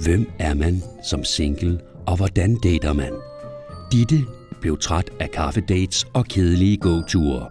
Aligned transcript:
Hvem 0.00 0.30
er 0.38 0.54
man 0.54 0.82
som 1.04 1.24
single, 1.24 1.80
og 2.06 2.16
hvordan 2.16 2.56
dater 2.56 2.92
man? 2.92 3.12
Ditte 3.92 4.24
blev 4.60 4.78
træt 4.78 5.10
af 5.20 5.30
kaffedates 5.30 6.06
og 6.12 6.24
kedelige 6.24 6.76
gåture. 6.76 7.46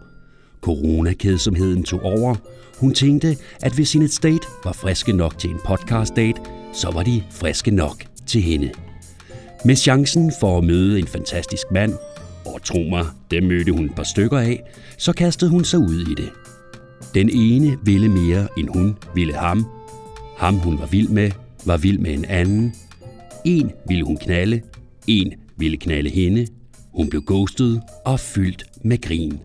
Coronakedsomheden 0.62 1.84
tog 1.84 2.04
over. 2.04 2.36
Hun 2.80 2.94
tænkte, 2.94 3.38
at 3.62 3.74
hvis 3.74 3.94
hendes 3.94 4.20
date 4.20 4.48
var 4.64 4.72
friske 4.72 5.14
nok 5.14 5.38
til 5.38 5.50
en 5.50 5.60
podcast 5.66 6.16
date, 6.16 6.42
så 6.74 6.92
var 6.92 7.04
de 7.04 7.24
friske 7.32 7.72
nok 7.72 8.04
til 8.28 8.42
hende. 8.42 8.72
Med 9.66 9.76
chancen 9.76 10.32
for 10.40 10.58
at 10.58 10.64
møde 10.64 11.00
en 11.00 11.08
fantastisk 11.08 11.64
mand, 11.72 11.94
og 12.46 12.64
tro 12.64 12.80
mig, 12.90 13.06
dem 13.32 13.44
mødte 13.44 13.72
hun 13.72 13.86
et 13.86 13.96
par 13.96 14.04
stykker 14.04 14.38
af, 14.40 14.64
så 14.98 15.14
kastede 15.14 15.52
hun 15.52 15.64
sig 15.64 15.80
ud 15.80 16.00
i 16.00 16.14
det. 16.16 16.30
Den 17.14 17.30
ene 17.30 17.78
ville 17.84 18.10
mere, 18.10 18.48
end 18.58 18.70
hun 18.70 18.98
ville 19.16 19.34
ham. 19.34 19.66
Ham 20.38 20.56
hun 20.56 20.80
var 20.80 20.86
vild 20.86 21.10
med, 21.10 21.32
var 21.68 21.78
vild 21.78 22.00
med 22.00 22.14
en 22.14 22.26
anden. 22.26 22.76
En 23.46 23.72
ville 23.88 24.04
hun 24.04 24.18
knalde, 24.18 24.62
en 25.08 25.34
ville 25.58 25.78
knalde 25.78 26.10
hende. 26.10 26.48
Hun 26.94 27.10
blev 27.10 27.22
ghostet 27.26 27.82
og 28.06 28.20
fyldt 28.20 28.66
med 28.84 29.02
grin. 29.02 29.40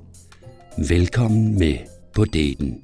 Velkommen 0.89 1.59
med 1.59 1.77
på 2.15 2.25
daten. 2.25 2.83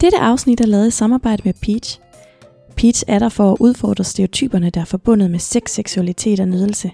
Dette 0.00 0.18
afsnit 0.18 0.60
er 0.60 0.66
lavet 0.66 0.88
i 0.88 0.90
samarbejde 0.90 1.42
med 1.44 1.54
Peach. 1.62 2.00
Peach 2.76 3.04
er 3.06 3.18
der 3.18 3.28
for 3.28 3.52
at 3.52 3.56
udfordre 3.60 4.04
stereotyperne, 4.04 4.70
der 4.70 4.80
er 4.80 4.84
forbundet 4.84 5.30
med 5.30 5.38
sex, 5.38 5.70
seksualitet 5.70 6.40
og 6.40 6.48
nydelse. 6.48 6.90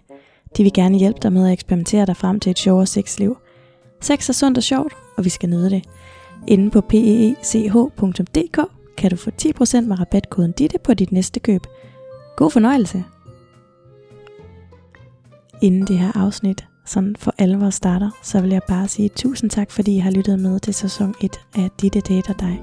De 0.57 0.63
vil 0.63 0.73
gerne 0.73 0.99
hjælpe 0.99 1.19
dig 1.23 1.33
med 1.33 1.47
at 1.47 1.53
eksperimentere 1.53 2.07
dig 2.07 2.17
frem 2.17 2.41
til 2.41 2.51
et 2.51 2.59
sjovere 2.59 2.87
sexliv. 2.87 3.37
Sex 4.01 4.29
er 4.29 4.33
sundt 4.33 4.59
og 4.59 4.65
sjovt, 4.65 4.93
og 5.17 5.25
vi 5.25 5.31
skal 5.31 5.49
nyde 5.49 5.71
det. 5.71 5.85
Inde 6.49 6.71
på 6.71 6.81
peech.dk 6.81 8.74
kan 8.97 9.11
du 9.11 9.17
få 9.17 9.31
10% 9.43 9.81
med 9.81 10.01
rabatkoden 10.01 10.53
DITTE 10.53 10.79
på 10.79 10.95
dit 10.95 11.13
næste 11.13 11.41
køb. 11.41 11.67
God 12.37 12.51
fornøjelse! 12.51 13.05
Inden 15.63 15.87
det 15.87 15.99
her 15.99 16.13
afsnit 16.15 16.65
sådan 16.87 17.17
for 17.19 17.35
alvor 17.39 17.71
starter, 17.71 18.11
så 18.23 18.41
vil 18.41 18.51
jeg 18.51 18.63
bare 18.69 18.89
sige 18.89 19.09
tusind 19.09 19.51
tak, 19.51 19.71
fordi 19.71 19.97
I 19.97 19.99
har 19.99 20.11
lyttet 20.11 20.39
med 20.39 20.61
til 20.61 20.75
sæson 20.75 21.15
1 21.21 21.41
af 21.57 21.71
Ditte 21.81 22.01
Dater 22.01 22.33
Dig. 22.33 22.63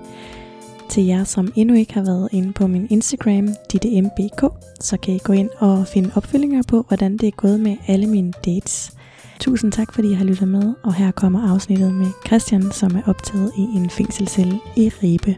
Til 0.90 1.06
jer, 1.06 1.23
som 1.23 1.54
endnu 1.56 1.76
ikke 1.76 1.94
har 1.94 2.04
været 2.04 2.30
inde 2.32 2.54
på 2.54 2.68
min 2.68 2.88
Instagram, 2.90 3.48
dittembk, 3.72 4.44
så 4.80 4.98
kan 4.98 5.14
I 5.16 5.20
gå 5.23 5.34
ind 5.34 5.50
og 5.58 5.88
finde 5.88 6.12
opfølginger 6.16 6.64
på, 6.68 6.86
hvordan 6.88 7.18
det 7.18 7.28
er 7.28 7.32
gået 7.32 7.60
med 7.60 7.78
alle 7.88 8.08
mine 8.08 8.34
dates. 8.45 8.94
Tusind 9.40 9.72
tak, 9.72 9.94
fordi 9.94 10.12
I 10.12 10.14
har 10.14 10.26
lyttet 10.26 10.48
med, 10.48 10.73
og 10.84 10.94
her 10.94 11.12
kommer 11.12 11.54
afsnittet 11.54 11.94
med 11.94 12.08
Christian, 12.28 12.72
som 12.72 12.95
er 12.95 13.02
optaget 13.06 13.52
i 13.58 13.62
en 13.62 13.90
fængselscelle 13.90 14.60
i 14.76 14.90
Ribe. 14.90 15.36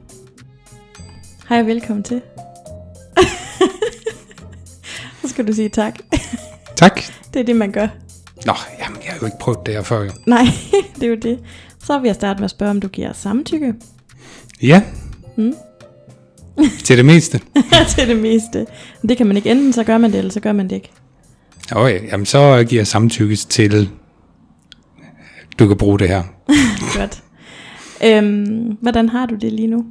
Hej 1.49 1.59
og 1.59 1.67
velkommen 1.67 2.03
til. 2.03 2.21
Så 5.21 5.27
skal 5.27 5.47
du 5.47 5.53
sige 5.53 5.69
tak. 5.69 5.99
Tak. 6.75 7.01
Det 7.33 7.39
er 7.39 7.43
det, 7.43 7.55
man 7.55 7.71
gør. 7.71 7.87
Nå, 8.45 8.53
jamen, 8.79 8.97
jeg 9.05 9.11
har 9.11 9.17
jo 9.21 9.25
ikke 9.25 9.37
prøvet 9.39 9.59
det 9.65 9.73
her 9.73 9.81
før, 9.81 10.03
jo. 10.03 10.11
Nej, 10.25 10.43
det 10.95 11.03
er 11.03 11.07
jo 11.07 11.15
det. 11.15 11.39
Så 11.83 11.99
vil 11.99 12.07
jeg 12.07 12.15
starte 12.15 12.39
med 12.39 12.45
at 12.45 12.51
spørge, 12.51 12.69
om 12.69 12.79
du 12.79 12.87
giver 12.87 13.13
samtykke 13.13 13.73
Ja. 14.61 14.81
Mm. 15.37 15.53
Til 16.85 16.97
det 16.97 17.05
meste. 17.05 17.39
til 17.89 18.07
det 18.07 18.17
meste. 18.17 18.65
Det 19.09 19.17
kan 19.17 19.27
man 19.27 19.37
ikke. 19.37 19.51
Enten 19.51 19.73
så 19.73 19.83
gør 19.83 19.97
man 19.97 20.11
det, 20.11 20.17
eller 20.17 20.31
så 20.31 20.39
gør 20.39 20.51
man 20.51 20.69
det 20.69 20.75
ikke. 20.75 20.91
Okay, 21.71 22.11
jamen 22.11 22.25
så 22.25 22.65
giver 22.69 22.79
jeg 22.79 22.87
samtykke 22.87 23.35
til, 23.35 23.89
du 25.59 25.67
kan 25.67 25.77
bruge 25.77 25.99
det 25.99 26.07
her. 26.07 26.23
Godt. 26.97 27.23
Øhm, 28.03 28.77
hvordan 28.81 29.09
har 29.09 29.25
du 29.25 29.35
det 29.35 29.53
lige 29.53 29.67
nu? 29.67 29.85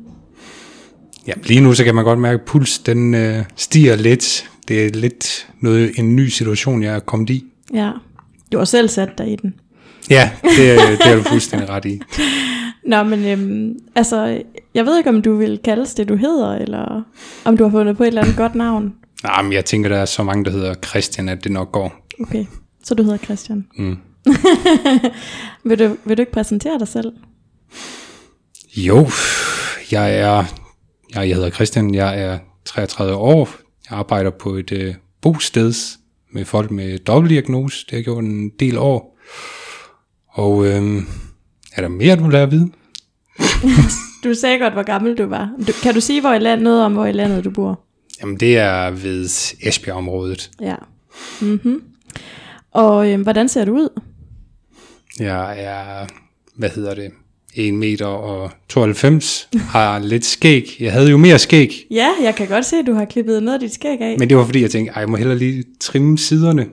Jamen 1.27 1.45
lige 1.45 1.61
nu, 1.61 1.75
så 1.75 1.85
kan 1.85 1.95
man 1.95 2.05
godt 2.05 2.19
mærke, 2.19 2.35
at 2.41 2.47
puls 2.47 2.79
den 2.79 3.15
øh, 3.15 3.45
stiger 3.57 3.97
lidt. 3.97 4.51
Det 4.69 4.87
er 4.87 4.91
lidt 4.91 5.49
noget, 5.61 5.93
en 5.99 6.17
ny 6.17 6.29
situation, 6.29 6.83
jeg 6.83 6.95
er 6.95 6.99
kommet 7.01 7.31
i. 7.31 7.45
Ja, 7.75 7.91
du 8.53 8.59
har 8.59 8.65
selv 8.65 8.89
sat 8.89 9.19
dig 9.19 9.33
i 9.33 9.37
den. 9.37 9.55
Ja, 10.11 10.31
det, 10.43 10.71
er- 10.71 10.91
det 10.97 11.07
er 11.07 11.17
du 11.17 11.23
fuldstændig 11.23 11.69
ret 11.69 11.85
i. 11.85 12.01
Nå, 12.91 13.03
men 13.03 13.25
øhm, 13.25 13.75
altså, 13.95 14.43
jeg 14.75 14.87
ved 14.87 14.99
ikke, 14.99 15.11
om 15.11 15.23
du 15.23 15.37
vil 15.37 15.61
kaldes 15.65 15.95
det, 15.95 16.09
du 16.09 16.17
hedder, 16.17 16.53
eller 16.55 17.03
om 17.45 17.57
du 17.57 17.65
har 17.65 17.71
fundet 17.71 17.97
på 17.97 18.03
et 18.03 18.07
eller 18.07 18.23
andet 18.23 18.37
godt 18.37 18.55
navn. 18.55 18.95
Nej, 19.25 19.43
men 19.43 19.53
jeg 19.53 19.65
tænker, 19.65 19.89
der 19.89 19.97
er 19.99 20.05
så 20.05 20.23
mange, 20.23 20.45
der 20.45 20.51
hedder 20.51 20.75
Christian, 20.75 21.29
at 21.29 21.45
det 21.45 21.53
nok 21.53 21.73
går. 21.73 22.07
Okay, 22.21 22.45
så 22.85 22.95
du 22.95 23.03
hedder 23.03 23.19
Christian. 23.19 23.67
Mm. 23.79 23.97
vil, 25.65 25.79
du, 25.79 25.97
vil 26.05 26.17
du 26.17 26.23
ikke 26.23 26.33
præsentere 26.33 26.79
dig 26.79 26.89
selv? 26.89 27.13
Jo, 28.77 29.09
jeg 29.93 30.17
er, 30.19 30.45
jeg, 31.15 31.29
jeg 31.29 31.37
hedder 31.37 31.51
Christian, 31.51 31.95
jeg 31.95 32.21
er 32.21 32.39
33 32.65 33.15
år. 33.15 33.49
Jeg 33.91 33.99
arbejder 33.99 34.31
på 34.31 34.55
et 34.55 34.73
øh, 34.73 34.95
bosted 35.21 35.73
med 36.33 36.45
folk 36.45 36.71
med 36.71 36.99
dobbeltdiagnose. 36.99 37.85
Det 37.85 37.91
har 37.91 37.97
jeg 37.97 38.05
gjort 38.05 38.25
en 38.25 38.49
del 38.49 38.79
år. 38.79 39.19
Og 40.29 40.67
øh, 40.67 41.03
er 41.77 41.83
der 41.83 41.89
mere, 41.89 42.17
du 42.17 42.29
lære 42.29 42.43
at 42.43 42.51
vide? 42.51 42.71
Du 44.25 44.35
sagde 44.35 44.59
godt, 44.59 44.73
hvor 44.73 44.83
gammel 44.83 45.19
du 45.19 45.27
var. 45.27 45.51
Du, 45.67 45.73
kan 45.83 45.95
du 45.95 46.01
sige 46.01 46.21
hvor 46.21 46.33
i 46.33 46.39
landet, 46.39 46.65
noget 46.65 46.85
om, 46.85 46.93
hvor 46.93 47.07
i 47.07 47.13
landet 47.13 47.45
du 47.45 47.51
bor? 47.51 47.81
Jamen, 48.21 48.41
det 48.41 48.59
er 48.59 48.91
ved 48.91 49.25
Esbjerg-området. 49.61 50.51
Ja. 50.61 50.75
Mm-hmm. 51.41 51.83
Og 52.73 53.11
øhm, 53.11 53.23
hvordan 53.23 53.49
ser 53.49 53.65
du 53.65 53.73
ud? 53.73 54.01
Jeg 55.19 55.65
er, 55.65 56.07
hvad 56.57 56.71
hedder 56.71 56.95
det, 56.95 57.13
1 57.55 57.75
meter 57.75 58.07
og 58.07 58.51
92, 58.69 59.49
har 59.55 59.99
lidt 59.99 60.25
skæg. 60.25 60.77
Jeg 60.81 60.93
havde 60.93 61.11
jo 61.11 61.17
mere 61.17 61.39
skæg, 61.39 61.87
Ja, 61.91 62.09
jeg 62.23 62.35
kan 62.35 62.49
godt 62.49 62.65
se, 62.65 62.77
at 62.77 62.87
du 62.87 62.93
har 62.93 63.05
klippet 63.05 63.43
noget 63.43 63.55
af 63.55 63.61
dit 63.61 63.75
skæg 63.75 64.01
af. 64.01 64.17
Men 64.19 64.29
det 64.29 64.37
var 64.37 64.45
fordi, 64.45 64.63
jeg 64.63 64.71
tænkte, 64.71 64.93
ej, 64.93 65.01
jeg 65.01 65.09
må 65.09 65.17
hellere 65.17 65.39
lige 65.39 65.65
trimme 65.81 66.19
siderne. 66.19 66.67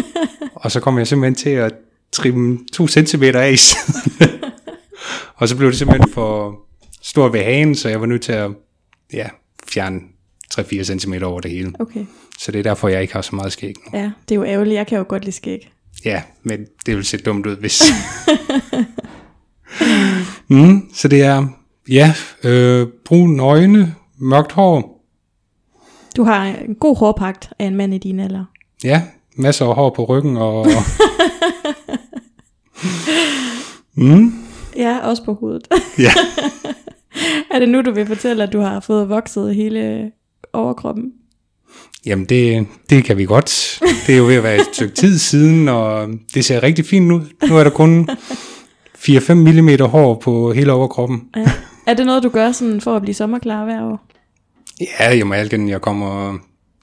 og 0.54 0.70
så 0.70 0.80
kom 0.80 0.98
jeg 0.98 1.06
simpelthen 1.06 1.34
til 1.34 1.50
at 1.50 1.72
trimme 2.12 2.58
to 2.72 2.88
centimeter 2.88 3.40
af 3.40 3.56
og 5.36 5.48
så 5.48 5.56
blev 5.56 5.70
det 5.70 5.78
simpelthen 5.78 6.12
for 6.12 6.60
stor 7.02 7.28
ved 7.28 7.40
hagen, 7.40 7.74
så 7.74 7.88
jeg 7.88 8.00
var 8.00 8.06
nødt 8.06 8.22
til 8.22 8.32
at 8.32 8.50
ja, 9.12 9.28
fjerne 9.68 10.00
3-4 10.54 10.82
cm 10.82 11.14
over 11.22 11.40
det 11.40 11.50
hele. 11.50 11.72
Okay. 11.78 12.04
Så 12.38 12.52
det 12.52 12.58
er 12.58 12.62
derfor, 12.62 12.88
jeg 12.88 13.02
ikke 13.02 13.14
har 13.14 13.22
så 13.22 13.36
meget 13.36 13.52
skæg 13.52 13.74
nu. 13.86 13.98
Ja, 13.98 14.10
det 14.28 14.34
er 14.34 14.36
jo 14.36 14.44
ærgerligt. 14.44 14.74
Jeg 14.74 14.86
kan 14.86 14.98
jo 14.98 15.04
godt 15.08 15.24
lide 15.24 15.36
skæg. 15.36 15.70
Ja, 16.04 16.22
men 16.42 16.66
det 16.86 16.96
vil 16.96 17.04
se 17.04 17.16
dumt 17.16 17.46
ud, 17.46 17.56
hvis... 17.56 17.82
mm, 20.50 20.90
så 20.94 21.08
det 21.08 21.22
er, 21.22 21.46
ja, 21.88 22.14
øh, 22.44 22.86
brun 23.04 23.40
øjne, 23.40 23.94
mørkt 24.18 24.52
hår, 24.52 24.96
Du 26.16 26.22
har 26.24 26.44
en 26.46 26.74
god 26.74 26.96
hårpagt 26.96 27.52
af 27.58 27.64
en 27.66 27.76
mand 27.76 27.94
i 27.94 27.98
din 27.98 28.20
alder. 28.20 28.44
Ja, 28.84 29.02
masser 29.36 29.66
af 29.66 29.74
hår 29.74 29.90
på 29.96 30.04
ryggen 30.04 30.36
og... 30.36 30.66
mm, 33.96 34.32
Ja, 34.76 34.98
også 34.98 35.24
på 35.24 35.34
hovedet. 35.34 35.68
ja. 35.98 36.10
er 37.54 37.58
det 37.58 37.68
nu, 37.68 37.80
du 37.82 37.92
vil 37.92 38.06
fortælle, 38.06 38.42
at 38.42 38.52
du 38.52 38.60
har 38.60 38.80
fået 38.80 39.08
vokset 39.08 39.54
hele 39.54 40.10
overkroppen? 40.52 41.04
Jamen, 42.06 42.24
det, 42.24 42.66
det 42.90 43.04
kan 43.04 43.16
vi 43.18 43.24
godt. 43.24 43.80
Det 44.06 44.12
er 44.14 44.18
jo 44.18 44.24
ved 44.26 44.34
at 44.34 44.42
være 44.42 44.56
et 44.56 44.66
stykke 44.72 44.94
tid 44.94 45.18
siden, 45.18 45.68
og 45.68 46.08
det 46.34 46.44
ser 46.44 46.62
rigtig 46.62 46.86
fint 46.86 47.12
ud. 47.12 47.20
Nu 47.48 47.56
er 47.56 47.64
der 47.64 47.70
kun 47.70 48.08
4-5 49.00 49.34
mm 49.34 49.90
hår 49.90 50.14
på 50.14 50.52
hele 50.52 50.72
overkroppen. 50.72 51.22
Ja. 51.36 51.52
er 51.86 51.94
det 51.94 52.06
noget, 52.06 52.22
du 52.22 52.28
gør 52.28 52.52
sådan 52.52 52.80
for 52.80 52.96
at 52.96 53.02
blive 53.02 53.14
sommerklar 53.14 53.64
hver 53.64 53.82
år? 53.82 54.06
Ja, 54.80 55.14
jamen 55.14 55.38
alt 55.38 55.50
den, 55.50 55.68
jeg 55.68 55.80
kommer... 55.80 56.38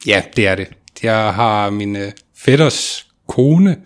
Ja, 0.07 0.22
det 0.35 0.47
er 0.47 0.56
det. 0.56 0.67
Jeg 1.03 1.33
har 1.33 1.69
min 1.69 1.95
øh, 1.95 2.11
fætters 2.38 3.07
kone. 3.27 3.77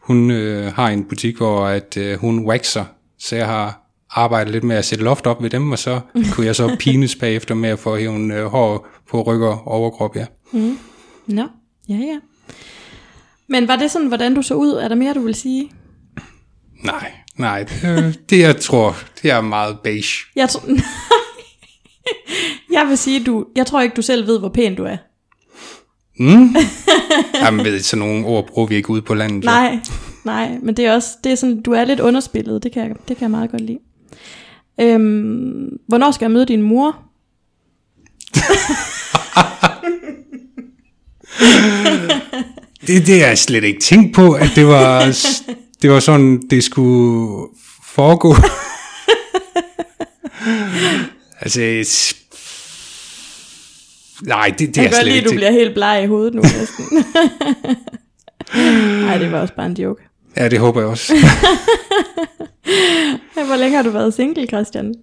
Hun 0.00 0.30
øh, 0.30 0.72
har 0.72 0.88
en 0.88 1.04
butik, 1.04 1.36
hvor 1.36 1.66
at, 1.66 1.96
øh, 1.96 2.18
hun 2.18 2.46
waxer, 2.46 2.84
så 3.18 3.36
jeg 3.36 3.46
har 3.46 3.80
arbejdet 4.10 4.52
lidt 4.52 4.64
med 4.64 4.76
at 4.76 4.84
sætte 4.84 5.04
loft 5.04 5.26
op 5.26 5.42
ved 5.42 5.50
dem, 5.50 5.72
og 5.72 5.78
så 5.78 6.00
kunne 6.32 6.46
jeg 6.46 6.56
så 6.56 6.76
pines 6.80 7.16
bagefter 7.16 7.54
med 7.54 7.68
at 7.68 7.78
få 7.78 7.96
hæven 7.96 8.30
øh, 8.30 8.46
hår 8.46 8.86
på 9.10 9.22
ryg 9.22 9.40
og 9.40 9.68
overkrop, 9.68 10.16
ja. 10.16 10.26
Nå, 11.26 11.46
ja 11.88 11.94
ja. 11.94 12.18
Men 13.48 13.68
var 13.68 13.76
det 13.76 13.90
sådan, 13.90 14.08
hvordan 14.08 14.34
du 14.34 14.42
så 14.42 14.54
ud? 14.54 14.72
Er 14.72 14.88
der 14.88 14.94
mere, 14.94 15.14
du 15.14 15.22
vil 15.22 15.34
sige? 15.34 15.70
Nej, 16.84 17.12
nej, 17.38 17.62
det, 17.62 18.20
det 18.30 18.38
jeg 18.38 18.56
tror, 18.60 18.96
det 19.22 19.30
er 19.30 19.40
meget 19.40 19.78
beige. 19.84 20.12
Jeg, 20.36 20.48
tr- 20.52 20.82
jeg 22.76 22.86
vil 22.88 22.98
sige, 22.98 23.24
du, 23.24 23.46
jeg 23.56 23.66
tror 23.66 23.80
ikke, 23.82 23.94
du 23.94 24.02
selv 24.02 24.26
ved, 24.26 24.38
hvor 24.38 24.48
pæn 24.48 24.74
du 24.74 24.84
er. 24.84 24.96
Mm? 26.18 26.56
Jamen 27.42 27.64
ved, 27.64 27.80
sådan 27.80 28.06
nogle 28.08 28.26
ord 28.26 28.46
bruger 28.46 28.68
vi 28.68 28.74
ikke 28.74 28.90
ude 28.90 29.02
på 29.02 29.14
landet. 29.14 29.44
jo. 29.44 29.50
Nej, 29.50 29.78
nej, 30.24 30.58
men 30.62 30.76
det 30.76 30.86
er 30.86 30.94
også, 30.94 31.08
det 31.24 31.32
er 31.32 31.36
sådan, 31.36 31.62
du 31.62 31.72
er 31.72 31.84
lidt 31.84 32.00
underspillet, 32.00 32.62
det 32.62 32.72
kan 32.72 32.82
jeg, 32.82 32.90
det 33.08 33.16
kan 33.16 33.22
jeg 33.22 33.30
meget 33.30 33.50
godt 33.50 33.62
lide. 33.62 33.78
Øhm, 34.80 35.68
hvornår 35.88 36.10
skal 36.10 36.24
jeg 36.24 36.30
møde 36.30 36.46
din 36.46 36.62
mor? 36.62 36.96
Det, 42.86 43.06
det 43.06 43.20
har 43.20 43.26
jeg 43.26 43.38
slet 43.38 43.64
ikke 43.64 43.80
tænkt 43.80 44.14
på, 44.14 44.32
at 44.32 44.50
det 44.54 44.66
var, 44.66 45.00
det 45.84 45.92
var 45.92 46.00
sådan, 46.00 46.42
det 46.50 46.64
skulle 46.64 47.46
foregå. 47.82 48.28
altså, 51.40 51.60
Nej, 54.22 54.54
det, 54.58 54.68
det 54.68 54.76
Jeg 54.76 54.84
er 54.84 54.90
slet 54.90 55.04
lide, 55.04 55.16
ikke 55.16 55.26
at 55.26 55.30
du 55.30 55.36
bliver 55.36 55.50
helt 55.50 55.74
bleg 55.74 56.04
i 56.04 56.06
hovedet 56.06 56.34
nu 56.34 56.42
næsten. 56.58 56.84
Nej, 59.06 59.18
det 59.18 59.32
var 59.32 59.40
også 59.40 59.54
bare 59.54 59.66
en 59.66 59.72
joke. 59.72 60.02
Ja, 60.36 60.48
det 60.48 60.58
håber 60.58 60.80
jeg 60.80 60.88
også. 60.88 61.14
Hvor 63.34 63.56
længe 63.56 63.76
har 63.76 63.82
du 63.82 63.90
været 63.90 64.14
single, 64.14 64.46
Christian? 64.46 64.94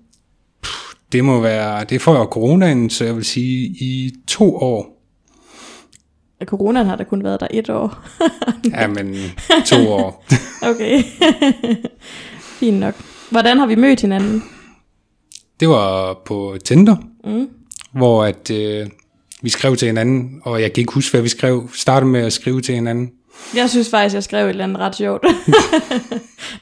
Det 1.12 1.25
må 1.25 1.42
være, 1.42 1.83
det 1.83 1.95
er 1.95 2.00
før 2.00 2.25
coronaen, 2.25 2.89
så 2.89 3.06
jeg 3.06 3.16
vil 3.16 3.25
sige 3.25 3.68
i 3.68 4.12
to 4.28 4.56
år. 4.56 4.91
Ja, 6.42 6.46
Coronaen 6.46 6.88
har 6.88 6.96
der 6.96 7.04
kun 7.04 7.24
været 7.24 7.40
der 7.40 7.48
et 7.52 7.70
år. 7.70 8.00
Ja, 8.80 8.88
men 8.88 9.16
to 9.66 9.90
år. 9.92 10.26
Okay. 10.72 11.04
Fint 12.60 12.80
nok. 12.80 12.94
Hvordan 13.30 13.58
har 13.58 13.66
vi 13.66 13.76
mødt 13.76 14.02
hinanden? 14.02 14.44
Det 15.60 15.70
var 15.70 16.14
på 16.26 16.56
Tinder, 16.66 16.96
Mm. 17.26 17.48
hvor 17.94 18.24
at, 18.24 18.52
øh, 18.52 18.88
vi 19.42 19.50
skrev 19.50 19.76
til 19.76 19.86
hinanden, 19.86 20.42
og 20.44 20.62
jeg 20.62 20.74
kan 20.74 20.82
ikke 20.82 20.94
huske, 20.94 21.12
hvad 21.14 21.22
vi 21.22 21.30
skrev. 21.30 21.70
Startede 21.74 22.12
med 22.12 22.20
at 22.22 22.34
skrive 22.34 22.62
til 22.62 22.76
hinanden. 22.76 23.12
Jeg 23.56 23.70
synes 23.70 23.90
faktisk, 23.90 24.14
jeg 24.16 24.24
skrev 24.24 24.46
et 24.46 24.50
eller 24.50 24.64
andet 24.64 24.78
ret 24.80 24.96
sjovt. 24.96 25.22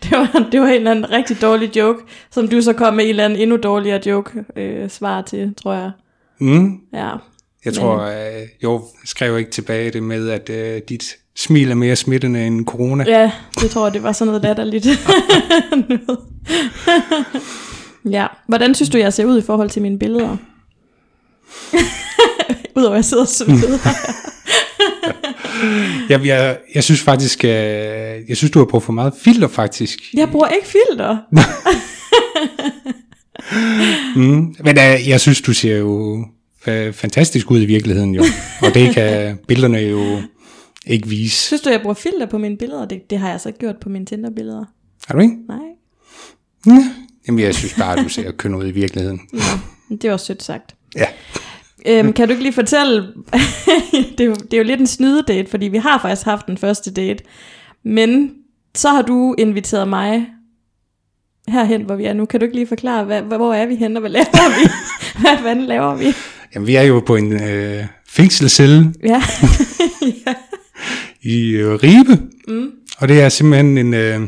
det, 0.04 0.12
var, 0.12 0.48
det 0.52 0.62
var 0.62 0.68
en 0.68 0.74
eller 0.74 0.92
anden 0.92 1.12
rigtig 1.12 1.42
dårlig 1.42 1.78
joke, 1.78 2.00
som 2.32 2.48
du 2.48 2.62
så 2.62 2.74
kom 2.74 2.94
med 2.94 3.04
en 3.04 3.10
eller 3.10 3.26
anden 3.26 3.40
endnu 3.40 3.58
dårligere 3.58 4.02
joke 4.06 4.32
øh, 4.56 4.90
svar 4.90 5.22
til, 5.22 5.54
tror 5.64 5.74
jeg. 5.74 5.92
Mm. 6.40 6.78
Ja. 6.94 7.10
Jeg 7.66 7.72
Men- 7.72 7.74
tror, 7.74 8.00
øh, 8.02 8.48
jo, 8.64 8.84
skrev 9.06 9.38
ikke 9.40 9.52
tilbage 9.52 9.92
det 9.92 10.04
med, 10.04 10.30
at 10.30 10.50
øh, 10.50 10.82
dit 10.90 11.16
smil 11.36 11.72
er 11.72 11.76
mere 11.76 11.96
smittende 11.96 12.48
end 12.48 12.66
corona. 12.66 13.04
Ja, 13.08 13.32
det 13.60 13.72
tror 13.72 13.86
jeg, 13.86 13.94
det 13.94 14.04
var 14.04 14.12
sådan 14.12 14.28
noget 14.28 14.44
latterligt. 14.44 14.88
Ja, 18.12 18.28
hvordan 18.48 18.76
synes 18.76 18.90
du, 18.90 18.98
jeg 18.98 19.14
ser 19.14 19.26
ud 19.26 19.38
i 19.40 19.42
forhold 19.46 19.70
til 19.70 19.82
mine 19.82 20.00
billeder? 20.00 20.38
Udover 22.78 22.92
at 22.94 22.96
jeg 22.96 23.06
sidder 23.06 23.24
og 23.24 23.30
sveder. 23.30 23.78
Jeg, 26.10 26.26
jeg, 26.26 26.58
jeg 26.76 26.84
synes 26.84 27.02
faktisk, 27.02 27.44
øh, 27.46 27.50
jeg 28.30 28.38
synes, 28.38 28.52
du 28.52 28.60
har 28.60 28.66
brugt 28.66 28.86
for 28.86 28.94
meget 28.94 29.14
filter, 29.24 29.48
faktisk. 29.48 30.00
Jeg 30.14 30.30
bruger 30.30 30.48
ikke 30.48 30.68
filter. 30.68 31.18
Mm. 34.16 34.56
Men 34.64 34.78
øh, 34.78 35.10
jeg 35.10 35.22
synes, 35.22 35.42
du 35.42 35.54
ser 35.54 35.78
jo 35.78 36.26
fa- 36.68 36.90
fantastisk 36.90 37.52
ud 37.52 37.62
i 37.62 37.66
virkeligheden, 37.66 38.16
jo. 38.16 38.24
Og 38.62 38.74
det 38.74 38.94
kan 38.94 39.38
billederne 39.48 39.78
jo 39.78 40.22
ikke 40.88 41.08
vise. 41.10 41.36
Synes 41.36 41.62
du, 41.62 41.70
jeg 41.70 41.82
bruger 41.82 41.94
filter 41.94 42.26
på 42.26 42.38
mine 42.38 42.58
billeder? 42.58 42.86
Det, 42.86 43.10
det 43.10 43.20
har 43.20 43.26
jeg 43.28 43.34
altså 43.34 43.50
ikke 43.50 43.60
gjort 43.60 43.78
på 43.78 43.90
mine 43.90 44.06
Tinder-billeder. 44.06 44.66
Har 45.08 45.14
du 45.16 45.20
ikke? 45.22 45.36
Nej. 45.48 45.58
Ja. 46.68 46.90
Jamen, 47.28 47.40
jeg 47.40 47.56
synes 47.56 47.74
bare, 47.74 48.04
du 48.04 48.10
ser 48.10 48.32
køn 48.32 48.56
ud 48.56 48.68
i 48.68 48.72
virkeligheden. 48.72 49.22
Nå, 49.34 49.96
det 50.02 50.12
var 50.12 50.18
sødt 50.18 50.44
sagt. 50.44 50.76
Ja. 50.96 51.06
Øhm, 51.86 52.14
kan 52.14 52.28
du 52.28 52.32
ikke 52.32 52.44
lige 52.44 52.54
fortælle, 52.54 53.02
det, 54.18 54.20
er 54.20 54.26
jo, 54.26 54.34
det 54.34 54.54
er 54.54 54.58
jo 54.58 54.64
lidt 54.64 54.80
en 54.80 54.88
snydedate, 54.88 55.50
fordi 55.50 55.66
vi 55.68 55.78
har 55.78 56.00
faktisk 56.02 56.26
haft 56.26 56.48
den 56.48 56.58
første 56.58 56.94
date, 56.94 57.24
men 57.86 58.32
så 58.76 58.90
har 58.90 59.02
du 59.02 59.36
inviteret 59.38 59.88
mig 59.88 60.28
herhen, 61.48 61.82
hvor 61.82 61.96
vi 61.96 62.06
er 62.06 62.14
nu. 62.14 62.26
Kan 62.26 62.40
du 62.40 62.44
ikke 62.46 62.56
lige 62.56 62.68
forklare, 62.68 63.04
hvad, 63.04 63.22
hvor 63.22 63.54
er 63.54 63.66
vi 63.66 63.76
hen, 63.76 63.96
og 63.98 64.00
hvad 64.00 64.10
laver 64.10 64.50
vi? 64.60 64.70
hvad 65.22 65.38
fanden 65.44 65.66
laver 65.66 65.96
vi? 65.96 66.06
Jamen, 66.56 66.68
vi 66.68 66.76
er 66.76 66.82
jo 66.82 67.00
på 67.06 67.16
en 67.16 67.34
øh, 67.44 67.86
fængselscelle 68.10 68.94
Ja. 69.04 69.22
ja. 70.02 70.34
i 71.32 71.50
øh, 71.50 71.74
Ribe. 71.84 72.22
Mm. 72.48 72.72
Og 72.98 73.08
det 73.08 73.22
er 73.22 73.30
simpelthen 73.30 73.78
en 73.78 73.94
øh, 73.94 74.22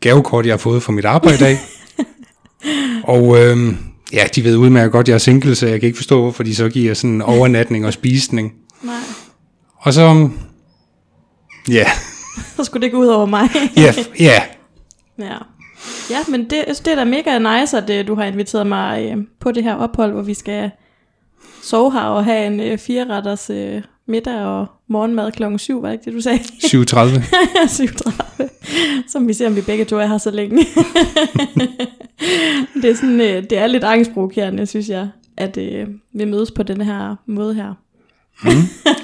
gavekort, 0.00 0.46
jeg 0.46 0.52
har 0.52 0.58
fået 0.58 0.82
fra 0.82 0.92
mit 0.92 1.04
arbejde 1.04 1.36
i 1.36 1.38
dag. 1.40 1.58
og 3.14 3.38
øh, 3.38 3.74
ja, 4.12 4.24
de 4.34 4.44
ved 4.44 4.56
udmærket 4.56 4.92
godt, 4.92 5.04
at 5.04 5.08
jeg 5.08 5.14
er 5.14 5.18
single, 5.18 5.54
så 5.54 5.66
jeg 5.66 5.80
kan 5.80 5.86
ikke 5.86 5.96
forstå, 5.96 6.20
hvorfor 6.20 6.42
de 6.42 6.54
så 6.54 6.68
giver 6.68 6.94
sådan 6.94 7.22
overnatning 7.22 7.86
og 7.86 7.92
spisning. 7.92 8.52
Nej, 8.82 8.94
Og 9.76 9.92
så, 9.92 10.28
ja, 11.68 11.84
så 12.56 12.64
skulle 12.64 12.82
det 12.86 12.92
gå 12.92 12.98
ud 12.98 13.06
over 13.06 13.26
mig. 13.26 13.48
ja, 13.76 13.94
ja, 14.20 14.42
ja. 15.18 15.36
Ja, 16.10 16.18
men 16.28 16.40
det, 16.50 16.64
det 16.68 16.88
er 16.88 16.94
da 16.94 17.04
mega 17.04 17.38
nice, 17.60 17.76
at 17.78 17.90
øh, 17.90 18.06
du 18.06 18.14
har 18.14 18.24
inviteret 18.24 18.66
mig 18.66 19.10
øh, 19.12 19.16
på 19.40 19.52
det 19.52 19.62
her 19.64 19.74
ophold, 19.74 20.12
hvor 20.12 20.22
vi 20.22 20.34
skal 20.34 20.70
sove 21.62 21.92
her 21.92 22.00
og 22.00 22.24
have 22.24 22.46
en 22.46 22.60
øh, 22.60 22.78
fireretters 22.78 23.50
øh, 23.50 23.82
middag 24.06 24.44
og 24.44 24.66
morgenmad 24.88 25.32
klokken 25.32 25.58
7, 25.58 25.82
var 25.82 25.88
det 25.88 25.92
ikke 25.92 26.04
det, 26.04 26.12
du 26.12 26.20
sagde? 26.20 26.40
37. 26.68 27.22
37. 27.68 28.48
Som 29.08 29.28
vi 29.28 29.32
ser, 29.32 29.46
om 29.46 29.56
vi 29.56 29.60
begge 29.60 29.84
to 29.84 29.96
er 29.96 30.06
her 30.06 30.18
så 30.18 30.30
længe. 30.30 30.56
det, 32.82 32.90
er 32.90 32.94
sådan, 32.94 33.20
øh, 33.20 33.42
det 33.50 33.58
er 33.58 33.66
lidt 33.66 33.84
angstprovokerende, 33.84 34.66
synes 34.66 34.88
jeg, 34.88 35.08
at 35.36 35.56
øh, 35.56 35.86
vi 36.14 36.24
mødes 36.24 36.50
på 36.50 36.62
den 36.62 36.80
her 36.80 37.16
måde 37.26 37.54
her. 37.54 37.74
Mm. 38.44 38.50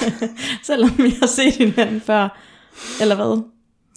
Selvom 0.67 0.91
vi 0.99 1.17
har 1.21 1.27
set 1.27 1.55
hinanden 1.55 2.01
før. 2.01 2.39
Eller 3.01 3.15
hvad? 3.15 3.43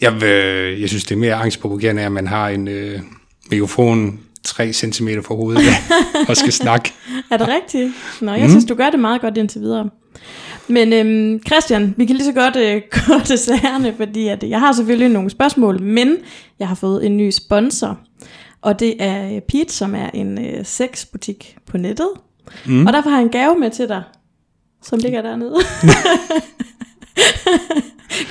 Jeg, 0.01 0.23
øh, 0.23 0.81
jeg 0.81 0.89
synes, 0.89 1.03
det 1.03 1.15
er 1.15 1.19
mere 1.19 1.35
angstprovokerende, 1.35 2.01
at 2.01 2.11
man 2.11 2.27
har 2.27 2.49
en 2.49 2.67
øh, 2.67 2.99
mikrofon 3.51 4.19
3 4.43 4.73
cm 4.73 5.07
fra 5.23 5.35
hovedet 5.35 5.63
og 6.29 6.37
skal 6.37 6.53
snakke. 6.53 6.93
Er 7.31 7.37
det 7.37 7.47
rigtigt? 7.47 7.91
Nå, 8.21 8.31
jeg 8.31 8.43
Mm. 8.43 8.49
synes, 8.49 8.65
du 8.65 8.75
gør 8.75 8.89
det 8.89 8.99
meget 8.99 9.21
godt 9.21 9.37
indtil 9.37 9.61
videre. 9.61 9.89
Men 10.67 10.93
øhm, 10.93 11.41
Christian, 11.47 11.93
vi 11.97 12.05
kan 12.05 12.15
lige 12.15 12.25
så 12.25 12.31
godt 12.33 12.55
øh, 12.55 12.81
gå 13.07 13.19
til 13.25 13.37
sagerne, 13.37 13.93
fordi 13.97 14.27
at, 14.27 14.43
jeg 14.43 14.59
har 14.59 14.71
selvfølgelig 14.71 15.09
nogle 15.09 15.29
spørgsmål, 15.29 15.81
men 15.81 16.17
jeg 16.59 16.67
har 16.67 16.75
fået 16.75 17.05
en 17.05 17.17
ny 17.17 17.29
sponsor. 17.31 17.99
Og 18.61 18.79
det 18.79 18.95
er 18.99 19.35
øh, 19.35 19.41
Pete, 19.41 19.73
som 19.73 19.95
er 19.95 20.09
en 20.13 20.45
øh, 20.45 20.65
sexbutik 20.65 21.57
på 21.67 21.77
nettet. 21.77 22.09
Mm. 22.65 22.87
Og 22.87 22.93
derfor 22.93 23.09
har 23.09 23.17
jeg 23.17 23.23
en 23.25 23.31
gave 23.31 23.59
med 23.59 23.69
til 23.71 23.87
dig, 23.87 24.03
som 24.83 24.99
ligger 24.99 25.21
dernede. 25.21 25.55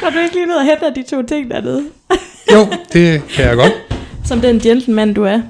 Går 0.00 0.10
du 0.10 0.18
ikke 0.18 0.34
lige 0.34 0.46
ned 0.46 0.54
og 0.54 0.64
henter 0.64 0.90
de 0.94 1.02
to 1.02 1.22
ting 1.22 1.50
dernede? 1.50 1.84
Jo, 2.52 2.66
det 2.92 3.22
kan 3.28 3.44
jeg 3.44 3.56
godt. 3.56 3.72
Som 4.24 4.40
den 4.40 4.60
gentleman, 4.60 5.14
du 5.14 5.22
er. 5.24 5.40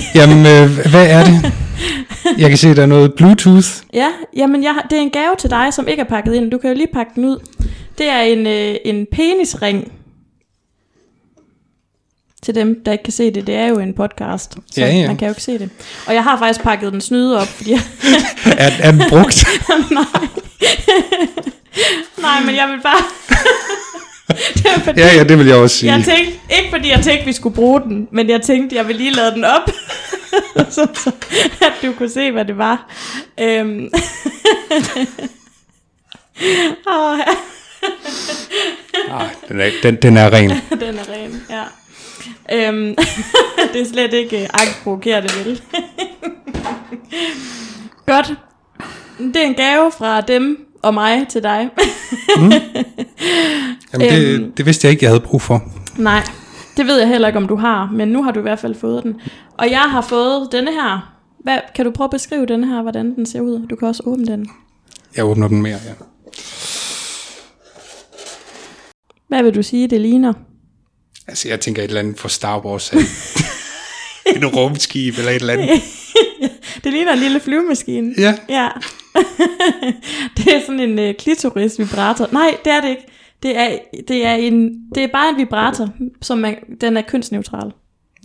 Jamen, 0.18 0.38
øh, 0.46 0.90
hvad 0.90 1.06
er 1.06 1.24
det? 1.24 1.52
Jeg 2.38 2.48
kan 2.48 2.58
se, 2.58 2.74
der 2.74 2.82
er 2.82 2.86
noget 2.86 3.14
Bluetooth. 3.14 3.68
Ja, 3.94 4.08
jamen 4.36 4.62
jeg, 4.62 4.74
det 4.90 4.98
er 4.98 5.02
en 5.02 5.10
gave 5.10 5.34
til 5.38 5.50
dig, 5.50 5.74
som 5.74 5.88
ikke 5.88 6.00
er 6.00 6.04
pakket 6.08 6.34
ind. 6.34 6.50
Du 6.50 6.58
kan 6.58 6.70
jo 6.70 6.76
lige 6.76 6.88
pakke 6.94 7.12
den 7.14 7.24
ud. 7.24 7.38
Det 7.98 8.08
er 8.08 8.20
en, 8.20 8.46
øh, 8.46 8.74
en 8.84 9.06
penisring. 9.12 9.92
Til 12.42 12.54
dem, 12.54 12.82
der 12.84 12.92
ikke 12.92 13.04
kan 13.04 13.12
se 13.12 13.30
det. 13.34 13.46
Det 13.46 13.54
er 13.54 13.66
jo 13.66 13.78
en 13.78 13.94
podcast, 13.94 14.52
så 14.52 14.80
Ja, 14.80 14.86
ja. 14.86 15.06
man 15.06 15.16
kan 15.16 15.28
jo 15.28 15.30
ikke 15.32 15.42
se 15.42 15.58
det. 15.58 15.70
Og 16.06 16.14
jeg 16.14 16.24
har 16.24 16.38
faktisk 16.38 16.60
pakket 16.62 16.92
den 16.92 17.00
snyde 17.00 17.40
op, 17.40 17.46
fordi 17.46 17.70
jeg, 17.70 17.80
Er, 18.58 18.70
er 18.80 18.90
den 18.90 19.02
brugt? 19.08 19.44
nej. 19.90 20.04
nej, 22.18 22.40
men 22.46 22.54
jeg 22.56 22.68
vil 22.68 22.80
bare... 22.82 23.02
det 24.28 24.66
er 24.66 24.80
fordi, 24.80 25.00
Ja, 25.00 25.14
ja, 25.16 25.24
det 25.24 25.38
vil 25.38 25.46
jeg 25.46 25.56
også 25.56 25.76
sige. 25.76 25.92
jeg 25.92 26.04
tænkte, 26.04 26.32
ikke 26.58 26.70
fordi 26.70 26.90
jeg 26.90 27.00
tænkte, 27.04 27.24
vi 27.26 27.32
skulle 27.32 27.54
bruge 27.54 27.80
den, 27.80 28.08
men 28.12 28.30
jeg 28.30 28.42
tænkte, 28.42 28.76
jeg 28.76 28.88
vil 28.88 28.96
lige 28.96 29.10
lade 29.10 29.30
den 29.30 29.44
op, 29.44 29.70
så, 30.74 30.86
så, 30.94 31.12
at 31.60 31.72
du 31.82 31.92
kunne 31.92 32.08
se, 32.10 32.30
hvad 32.32 32.44
det 32.44 32.58
var. 32.58 32.92
Øhm. 33.40 33.88
Åh, 36.88 37.18
ja. 37.18 37.32
Ah, 39.10 39.28
den, 39.48 39.60
er, 39.60 39.70
den, 39.82 39.96
den 39.96 40.16
er 40.16 40.32
ren. 40.32 40.50
den 40.80 40.98
er 40.98 41.08
ren, 41.12 41.42
ja. 41.50 41.62
Øhm, 42.68 42.94
det 43.72 43.80
er 43.80 43.86
slet 43.92 44.12
ikke 44.12 44.36
uh, 44.36 44.60
angstprovokerende, 44.62 45.28
vel? 45.44 45.62
Godt. 48.06 48.32
Det 49.18 49.36
er 49.36 49.46
en 49.46 49.54
gave 49.54 49.92
fra 49.98 50.20
dem 50.20 50.58
og 50.82 50.94
mig 50.94 51.26
til 51.28 51.42
dig. 51.42 51.68
Jamen, 53.92 54.08
det, 54.10 54.34
Øhm. 54.40 54.52
det 54.52 54.66
vidste 54.66 54.86
jeg 54.86 54.90
ikke, 54.92 55.04
jeg 55.04 55.10
havde 55.10 55.20
brug 55.20 55.42
for. 55.42 55.62
Nej, 55.96 56.22
det 56.76 56.86
ved 56.86 56.98
jeg 56.98 57.08
heller 57.08 57.28
ikke, 57.28 57.36
om 57.38 57.48
du 57.48 57.56
har, 57.56 57.90
men 57.92 58.08
nu 58.08 58.22
har 58.22 58.30
du 58.30 58.38
i 58.38 58.42
hvert 58.42 58.58
fald 58.58 58.74
fået 58.74 59.02
den. 59.02 59.14
Og 59.58 59.70
jeg 59.70 59.80
har 59.80 60.00
fået 60.00 60.48
denne 60.52 60.72
her. 60.72 61.14
Hvad, 61.44 61.58
kan 61.74 61.84
du 61.84 61.90
prøve 61.90 62.04
at 62.04 62.10
beskrive 62.10 62.46
denne 62.46 62.66
her, 62.66 62.82
hvordan 62.82 63.14
den 63.14 63.26
ser 63.26 63.40
ud? 63.40 63.66
Du 63.70 63.76
kan 63.76 63.88
også 63.88 64.02
åbne 64.06 64.26
den. 64.26 64.48
Jeg 65.16 65.24
åbner 65.24 65.48
den 65.48 65.62
mere, 65.62 65.78
ja. 65.86 65.92
Hvad 69.28 69.42
vil 69.42 69.54
du 69.54 69.62
sige, 69.62 69.88
det 69.88 70.00
ligner? 70.00 70.32
Altså, 71.28 71.48
jeg 71.48 71.60
tænker 71.60 71.82
et 71.82 71.88
eller 71.88 72.00
andet 72.00 72.18
for 72.20 72.28
Star 72.28 72.58
Wars. 72.60 72.92
et 74.36 74.56
rumskib 74.56 75.14
eller 75.18 75.30
et 75.30 75.36
eller 75.40 75.52
andet. 75.52 75.68
Det 76.84 76.92
ligner 76.92 77.12
en 77.12 77.18
lille 77.18 77.40
flyvemaskine. 77.40 78.14
Ja, 78.18 78.34
Ja. 78.48 78.68
det 80.36 80.46
er 80.56 80.60
sådan 80.66 80.80
en 80.80 81.08
uh, 81.08 81.14
klitoris 81.18 81.78
vibrator. 81.78 82.28
Nej, 82.32 82.56
det 82.64 82.72
er 82.72 82.80
det 82.80 82.88
ikke. 82.88 83.06
Det 83.42 83.58
er, 83.58 83.78
det 84.08 84.26
er, 84.26 84.34
en, 84.34 84.70
det 84.94 85.02
er 85.02 85.08
bare 85.12 85.28
en 85.28 85.36
vibrator, 85.38 85.88
som 86.22 86.38
man, 86.38 86.56
den 86.80 86.96
er 86.96 87.02
kønsneutral. 87.02 87.72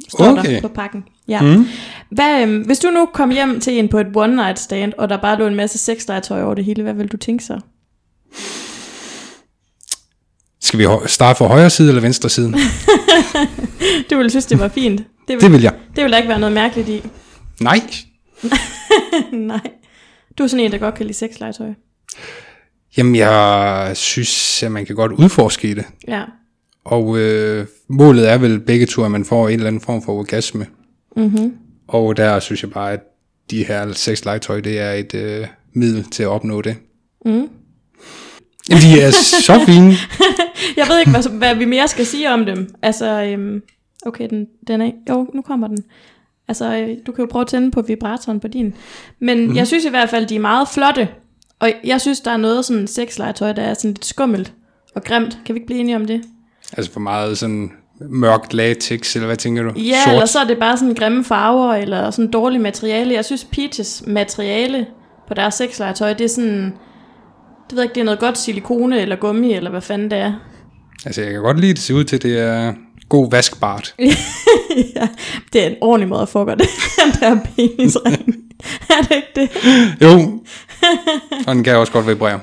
Står 0.09 0.25
Okay. 0.39 0.55
der 0.55 0.61
på 0.61 0.67
pakken. 0.67 1.03
Ja. 1.27 1.41
Mm. 1.41 1.65
Hvad, 2.11 2.41
øhm, 2.41 2.61
hvis 2.61 2.79
du 2.79 2.89
nu 2.89 3.05
kom 3.05 3.29
hjem 3.31 3.59
til 3.59 3.79
en 3.79 3.87
på 3.89 3.99
et 3.99 4.07
one 4.15 4.35
night 4.35 4.59
stand, 4.59 4.93
og 4.97 5.09
der 5.09 5.17
bare 5.17 5.37
lå 5.39 5.47
en 5.47 5.55
masse 5.55 5.77
sexlegetøj 5.77 6.41
over 6.43 6.53
det 6.53 6.65
hele, 6.65 6.83
hvad 6.83 6.93
vil 6.93 7.07
du 7.07 7.17
tænke 7.17 7.43
så? 7.43 7.59
Skal 10.61 10.79
vi 10.79 10.85
starte 11.05 11.37
fra 11.37 11.47
højre 11.47 11.69
side 11.69 11.87
eller 11.89 12.01
venstre 12.01 12.29
side? 12.29 12.53
Du 14.09 14.17
ville 14.17 14.29
synes, 14.29 14.45
det 14.45 14.59
var 14.59 14.67
fint. 14.67 14.99
Det 14.99 15.07
Det 15.27 15.41
vil, 15.41 15.51
vil 15.51 15.61
jeg. 15.61 15.73
det 15.95 16.03
vil 16.03 16.11
der 16.11 16.17
ikke 16.17 16.29
være 16.29 16.39
noget 16.39 16.53
mærkeligt 16.53 16.89
i. 16.89 17.01
Nej. 17.61 17.81
Nej. 19.31 19.59
Du 20.37 20.43
er 20.43 20.47
sådan 20.47 20.65
en, 20.65 20.71
der 20.71 20.77
godt 20.77 20.95
kan 20.95 21.05
lide 21.05 21.17
sexlegetøj. 21.17 21.73
Jamen, 22.97 23.15
jeg 23.15 23.91
synes, 23.93 24.63
at 24.63 24.71
man 24.71 24.85
kan 24.85 24.95
godt 24.95 25.11
udforske 25.11 25.69
i 25.69 25.73
det. 25.73 25.85
Ja. 26.07 26.23
Og 26.85 27.17
øh, 27.17 27.65
målet 27.87 28.29
er 28.29 28.37
vel 28.37 28.59
begge 28.59 28.85
to, 28.85 29.03
at 29.03 29.11
man 29.11 29.25
får 29.25 29.47
en 29.49 29.53
eller 29.53 29.67
anden 29.67 29.81
form 29.81 30.01
for 30.01 30.13
orgasme. 30.13 30.65
Mm-hmm. 31.15 31.57
Og 31.87 32.17
der 32.17 32.39
synes 32.39 32.63
jeg 32.63 32.71
bare, 32.71 32.91
at 32.91 32.99
de 33.51 33.65
her 33.65 33.93
seks 33.93 34.25
legetøj, 34.25 34.59
det 34.59 34.79
er 34.79 34.91
et 34.91 35.13
øh, 35.13 35.47
middel 35.73 36.03
til 36.03 36.23
at 36.23 36.29
opnå 36.29 36.61
det. 36.61 36.75
Mm. 37.25 37.49
Jamen, 38.69 38.83
de 38.83 39.01
er 39.01 39.11
så 39.11 39.63
fine. 39.65 39.93
Jeg 40.77 40.85
ved 40.89 40.99
ikke, 40.99 41.11
hvad, 41.11 41.37
hvad 41.37 41.55
vi 41.55 41.65
mere 41.65 41.87
skal 41.87 42.05
sige 42.05 42.33
om 42.33 42.45
dem. 42.45 42.75
Altså, 42.81 43.23
øhm, 43.23 43.61
okay, 44.05 44.29
den, 44.29 44.47
den 44.67 44.81
er... 44.81 44.91
Jo, 45.09 45.27
nu 45.33 45.41
kommer 45.41 45.67
den. 45.67 45.77
Altså, 46.47 46.75
øh, 46.75 46.89
du 47.07 47.11
kan 47.11 47.25
jo 47.25 47.27
prøve 47.31 47.41
at 47.41 47.47
tænde 47.47 47.71
på 47.71 47.81
vibratoren 47.81 48.39
på 48.39 48.47
din. 48.47 48.73
Men 49.19 49.47
mm. 49.47 49.55
jeg 49.55 49.67
synes 49.67 49.85
i 49.85 49.89
hvert 49.89 50.09
fald, 50.09 50.25
de 50.25 50.35
er 50.35 50.39
meget 50.39 50.67
flotte. 50.67 51.09
Og 51.59 51.71
jeg 51.83 52.01
synes, 52.01 52.19
der 52.19 52.31
er 52.31 52.37
noget 52.37 52.65
sådan 52.65 52.87
sexlegetøj, 52.87 53.53
der 53.53 53.61
er 53.61 53.73
sådan 53.73 53.91
lidt 53.91 54.05
skummelt 54.05 54.53
og 54.95 55.03
grimt. 55.03 55.39
Kan 55.45 55.55
vi 55.55 55.57
ikke 55.57 55.67
blive 55.67 55.79
enige 55.79 55.95
om 55.95 56.05
det? 56.05 56.21
Altså 56.77 56.91
for 56.91 56.99
meget 56.99 57.37
sådan 57.37 57.71
mørkt 57.99 58.53
latex, 58.53 59.15
eller 59.15 59.25
hvad 59.25 59.37
tænker 59.37 59.63
du? 59.63 59.79
Ja, 59.79 60.03
Sort. 60.03 60.13
eller 60.13 60.25
så 60.25 60.39
er 60.39 60.43
det 60.43 60.59
bare 60.59 60.77
sådan 60.77 60.93
grimme 60.93 61.23
farver, 61.23 61.73
eller 61.73 62.11
sådan 62.11 62.31
dårligt 62.31 62.63
materiale. 62.63 63.13
Jeg 63.13 63.25
synes, 63.25 63.45
Peaches 63.45 64.03
materiale 64.07 64.85
på 65.27 65.33
deres 65.33 65.53
sexlegetøj, 65.53 66.13
det 66.13 66.23
er 66.23 66.29
sådan... 66.29 66.73
Det 67.69 67.75
ved 67.75 67.79
jeg 67.79 67.83
ikke, 67.83 67.95
det 67.95 68.01
er 68.01 68.05
noget 68.05 68.19
godt 68.19 68.37
silikone 68.37 68.99
eller 69.01 69.15
gummi, 69.15 69.53
eller 69.53 69.69
hvad 69.69 69.81
fanden 69.81 70.11
det 70.11 70.19
er. 70.19 70.33
Altså 71.05 71.21
jeg 71.21 71.31
kan 71.31 71.41
godt 71.41 71.59
lide, 71.59 71.73
det 71.73 71.79
ser 71.79 71.93
ud 71.93 72.03
til, 72.03 72.21
det 72.21 72.39
er 72.39 72.73
god 73.09 73.31
vaskbart. 73.31 73.95
ja, 74.95 75.07
det 75.53 75.63
er 75.63 75.67
en 75.67 75.75
ordentlig 75.81 76.09
måde 76.09 76.21
at 76.21 76.29
få 76.29 76.45
det, 76.45 76.57
den 76.99 77.21
der 77.21 77.39
penisring. 77.55 78.35
er 78.89 79.01
det 79.01 79.15
ikke 79.15 79.27
det? 79.35 79.49
Jo, 80.01 80.39
og 81.47 81.55
den 81.55 81.63
kan 81.63 81.75
også 81.75 81.93
godt 81.93 82.07
vibrere. 82.07 82.39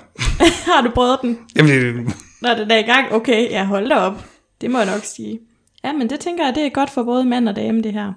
Har 0.64 0.82
du 0.82 0.90
prøvet 0.90 1.18
den? 1.22 1.38
Jamen, 1.56 1.70
det, 1.72 2.14
Når 2.40 2.54
den 2.54 2.70
er 2.70 2.78
i 2.78 2.82
gang? 2.82 3.12
Okay, 3.12 3.50
ja, 3.50 3.64
hold 3.64 3.88
da 3.88 3.94
op. 3.94 4.24
Det 4.60 4.70
må 4.70 4.78
jeg 4.78 4.86
nok 4.86 5.04
sige. 5.04 5.38
Ja, 5.84 5.92
men 5.92 6.10
det 6.10 6.20
tænker 6.20 6.44
jeg, 6.44 6.54
det 6.54 6.66
er 6.66 6.70
godt 6.70 6.90
for 6.90 7.02
både 7.02 7.24
mand 7.24 7.48
og 7.48 7.56
dame, 7.56 7.82
det 7.82 7.92
her. 7.92 8.12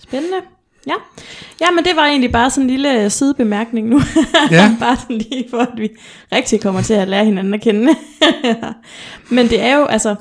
Spændende. 0.00 0.36
Ja. 0.86 0.94
ja, 1.60 1.70
men 1.70 1.84
det 1.84 1.96
var 1.96 2.06
egentlig 2.06 2.32
bare 2.32 2.50
sådan 2.50 2.64
en 2.64 2.70
lille 2.70 3.10
sidebemærkning 3.10 3.88
nu. 3.88 4.00
Ja. 4.50 4.76
bare 4.80 4.96
sådan 4.96 5.18
lige 5.18 5.46
for, 5.50 5.58
at 5.58 5.72
vi 5.76 5.88
rigtig 6.32 6.60
kommer 6.60 6.82
til 6.82 6.94
at 6.94 7.08
lære 7.08 7.24
hinanden 7.24 7.54
at 7.54 7.60
kende. 7.60 7.94
men 9.30 9.48
det 9.48 9.60
er 9.60 9.76
jo, 9.76 9.84
altså, 9.84 10.14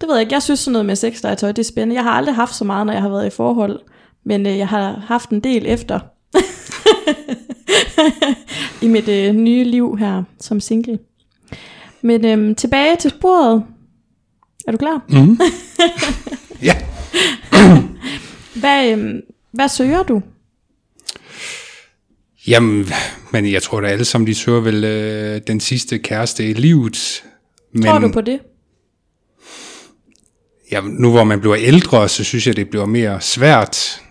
det 0.00 0.08
ved 0.08 0.14
jeg 0.14 0.22
ikke, 0.22 0.34
jeg 0.34 0.42
synes 0.42 0.60
sådan 0.60 0.72
noget 0.72 0.86
med 0.86 0.96
sexlegetøj, 0.96 1.52
det 1.52 1.58
er 1.58 1.68
spændende. 1.68 1.94
Jeg 1.94 2.02
har 2.02 2.10
aldrig 2.10 2.34
haft 2.34 2.54
så 2.54 2.64
meget, 2.64 2.86
når 2.86 2.92
jeg 2.92 3.02
har 3.02 3.08
været 3.08 3.26
i 3.26 3.30
forhold, 3.30 3.80
men 4.24 4.46
øh, 4.46 4.58
jeg 4.58 4.68
har 4.68 5.04
haft 5.06 5.30
en 5.30 5.40
del 5.40 5.66
efter. 5.66 6.00
I 8.84 8.88
mit 8.88 9.08
øh, 9.08 9.34
nye 9.34 9.64
liv 9.64 9.96
her 9.98 10.22
som 10.40 10.60
single. 10.60 10.98
Men 12.02 12.24
øhm, 12.24 12.54
tilbage 12.54 12.96
til 12.96 13.10
sporet. 13.10 13.64
Er 14.66 14.72
du 14.72 14.78
klar? 14.78 15.04
mm. 15.08 15.40
ja. 16.68 16.76
Hvad, 18.60 18.90
øhm, 18.90 19.20
hvad 19.52 19.68
søger 19.68 20.02
du? 20.02 20.22
Jamen, 22.46 22.86
men 23.32 23.52
jeg 23.52 23.62
tror 23.62 23.80
da 23.80 23.88
alle 23.88 24.04
sammen, 24.04 24.26
de 24.26 24.34
søger 24.34 24.60
vel 24.60 24.84
øh, 24.84 25.40
den 25.46 25.60
sidste 25.60 25.98
kæreste 25.98 26.50
i 26.50 26.52
livet. 26.52 27.24
Men, 27.72 27.82
Tror 27.82 27.98
du 27.98 28.12
på 28.12 28.20
det? 28.20 28.40
Jamen, 30.72 30.92
nu 30.92 31.10
hvor 31.10 31.24
man 31.24 31.40
bliver 31.40 31.56
ældre, 31.58 32.08
så 32.08 32.24
synes 32.24 32.46
jeg, 32.46 32.56
det 32.56 32.70
bliver 32.70 32.86
mere 32.86 33.20
svært 33.20 34.02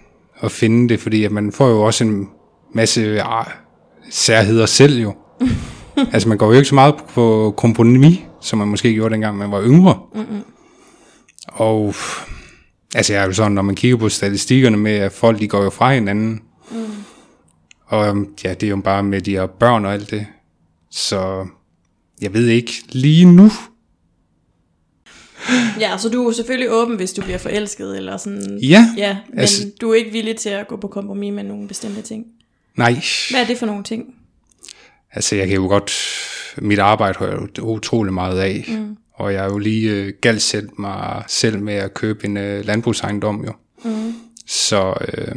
at 0.42 0.52
finde 0.52 0.90
det, 0.90 1.00
fordi 1.00 1.24
at 1.24 1.32
man 1.32 1.52
får 1.52 1.70
jo 1.70 1.82
også 1.82 2.04
en 2.04 2.30
masse 2.74 3.22
ah, 3.22 3.46
særheder 4.10 4.66
selv 4.66 5.02
jo. 5.02 5.16
altså 6.14 6.30
man 6.30 6.38
går 6.38 6.46
jo 6.46 6.54
ikke 6.54 6.66
så 6.70 6.76
meget 6.76 6.96
på 7.14 7.54
kompromis, 7.58 8.20
som 8.42 8.60
man 8.60 8.68
måske 8.68 8.94
gjorde 8.94 9.14
dengang 9.14 9.38
man 9.38 9.52
var 9.52 9.64
yngre. 9.64 10.00
Mm-hmm. 10.16 10.42
Og 11.48 11.96
altså 12.96 13.14
jeg 13.14 13.22
er 13.22 13.26
jo 13.26 13.34
sådan, 13.34 13.52
når 13.52 13.62
man 13.62 13.76
kigger 13.76 13.98
på 13.98 14.10
statistikkerne 14.10 14.78
med, 14.78 14.92
at 14.92 15.12
folk 15.12 15.40
de 15.40 15.48
går 15.48 15.64
jo 15.64 15.70
fra 15.70 15.94
hinanden. 15.94 16.42
Mm. 16.72 16.78
Og 17.86 18.26
ja, 18.44 18.54
det 18.54 18.64
er 18.64 18.70
jo 18.70 18.82
bare 18.84 19.04
med 19.04 19.22
de 19.22 19.32
her 19.32 19.46
børn 19.46 19.86
og 19.86 19.94
alt 19.94 20.12
det. 20.12 20.26
Så 20.92 21.48
jeg 22.22 22.34
ved 22.34 22.48
ikke 22.48 22.72
lige 22.90 23.26
nu. 23.26 23.52
Ja, 25.80 25.98
så 25.98 26.10
du 26.10 26.28
er 26.28 26.32
selvfølgelig 26.32 26.72
åben, 26.72 26.96
hvis 26.96 27.14
du 27.14 27.22
bliver 27.22 27.38
forelsket, 27.38 27.98
eller 27.98 28.18
sådan. 28.18 28.60
Ja, 28.62 28.86
Ja, 28.98 29.18
men 29.30 29.40
altså- 29.40 29.72
du 29.82 29.92
er 29.92 29.96
ikke 29.96 30.12
villig 30.12 30.36
til 30.36 30.50
at 30.50 30.68
gå 30.68 30.78
på 30.78 30.88
kompromis 30.88 31.34
med 31.34 31.44
nogle 31.44 31.68
bestemte 31.68 32.02
ting. 32.02 32.26
nej. 32.76 33.02
Hvad 33.32 33.42
er 33.42 33.46
det 33.48 33.58
for 33.58 33.66
nogle 33.66 33.84
ting? 33.84 34.06
Altså, 35.14 35.36
jeg 35.36 35.48
kan 35.48 35.56
jo 35.56 35.68
godt... 35.68 35.94
Mit 36.62 36.80
arbejde 36.80 37.20
har 37.20 37.26
jeg 37.28 37.38
jo 37.58 37.64
utrolig 37.66 38.14
meget 38.14 38.40
af. 38.40 38.66
Mm. 38.68 38.98
Og 39.14 39.34
jeg 39.34 39.46
er 39.46 39.50
jo 39.50 39.58
lige 39.58 39.90
øh, 39.92 40.14
gældsæt 40.22 40.80
mig 40.80 41.24
selv 41.28 41.60
med 41.60 41.74
at 41.74 41.94
købe 41.94 42.26
en 42.26 42.38
øh, 42.38 42.66
landbrugsejendom, 42.66 43.46
jo. 43.46 43.54
Mm. 43.86 44.14
Så 44.48 44.94
øh, 45.08 45.36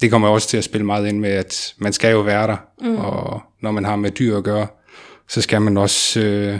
det 0.00 0.10
kommer 0.10 0.28
også 0.28 0.48
til 0.48 0.56
at 0.56 0.64
spille 0.64 0.86
meget 0.86 1.08
ind 1.08 1.18
med, 1.18 1.30
at 1.30 1.74
man 1.78 1.92
skal 1.92 2.10
jo 2.12 2.20
være 2.20 2.46
der. 2.46 2.56
Mm. 2.80 2.96
Og 2.96 3.42
når 3.62 3.70
man 3.70 3.84
har 3.84 3.96
med 3.96 4.10
dyr 4.10 4.36
at 4.36 4.44
gøre, 4.44 4.66
så 5.28 5.40
skal 5.40 5.62
man 5.62 5.76
også... 5.76 6.20
Øh, 6.20 6.58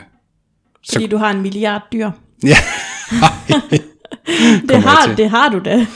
Fordi 0.92 1.06
du 1.06 1.16
har 1.16 1.30
en 1.30 1.42
milliard 1.42 1.82
dyr. 1.92 2.10
Ja, 2.42 2.56
Det 4.68 4.82
har, 4.82 5.14
det 5.16 5.30
har 5.30 5.48
du 5.48 5.58
da. 5.64 5.86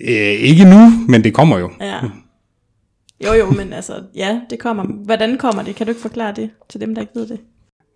øh, 0.00 0.32
ikke 0.40 0.64
nu, 0.64 0.90
men 1.08 1.24
det 1.24 1.34
kommer 1.34 1.58
jo. 1.58 1.70
Ja. 1.80 2.00
Jo, 3.24 3.32
jo, 3.32 3.50
men 3.50 3.72
altså, 3.72 4.02
ja, 4.14 4.40
det 4.50 4.58
kommer. 4.58 4.84
Hvordan 4.84 5.38
kommer 5.38 5.62
det? 5.62 5.74
Kan 5.76 5.86
du 5.86 5.90
ikke 5.90 6.02
forklare 6.02 6.32
det 6.36 6.50
til 6.68 6.80
dem, 6.80 6.94
der 6.94 7.02
ikke 7.02 7.12
ved 7.14 7.28
det? 7.28 7.40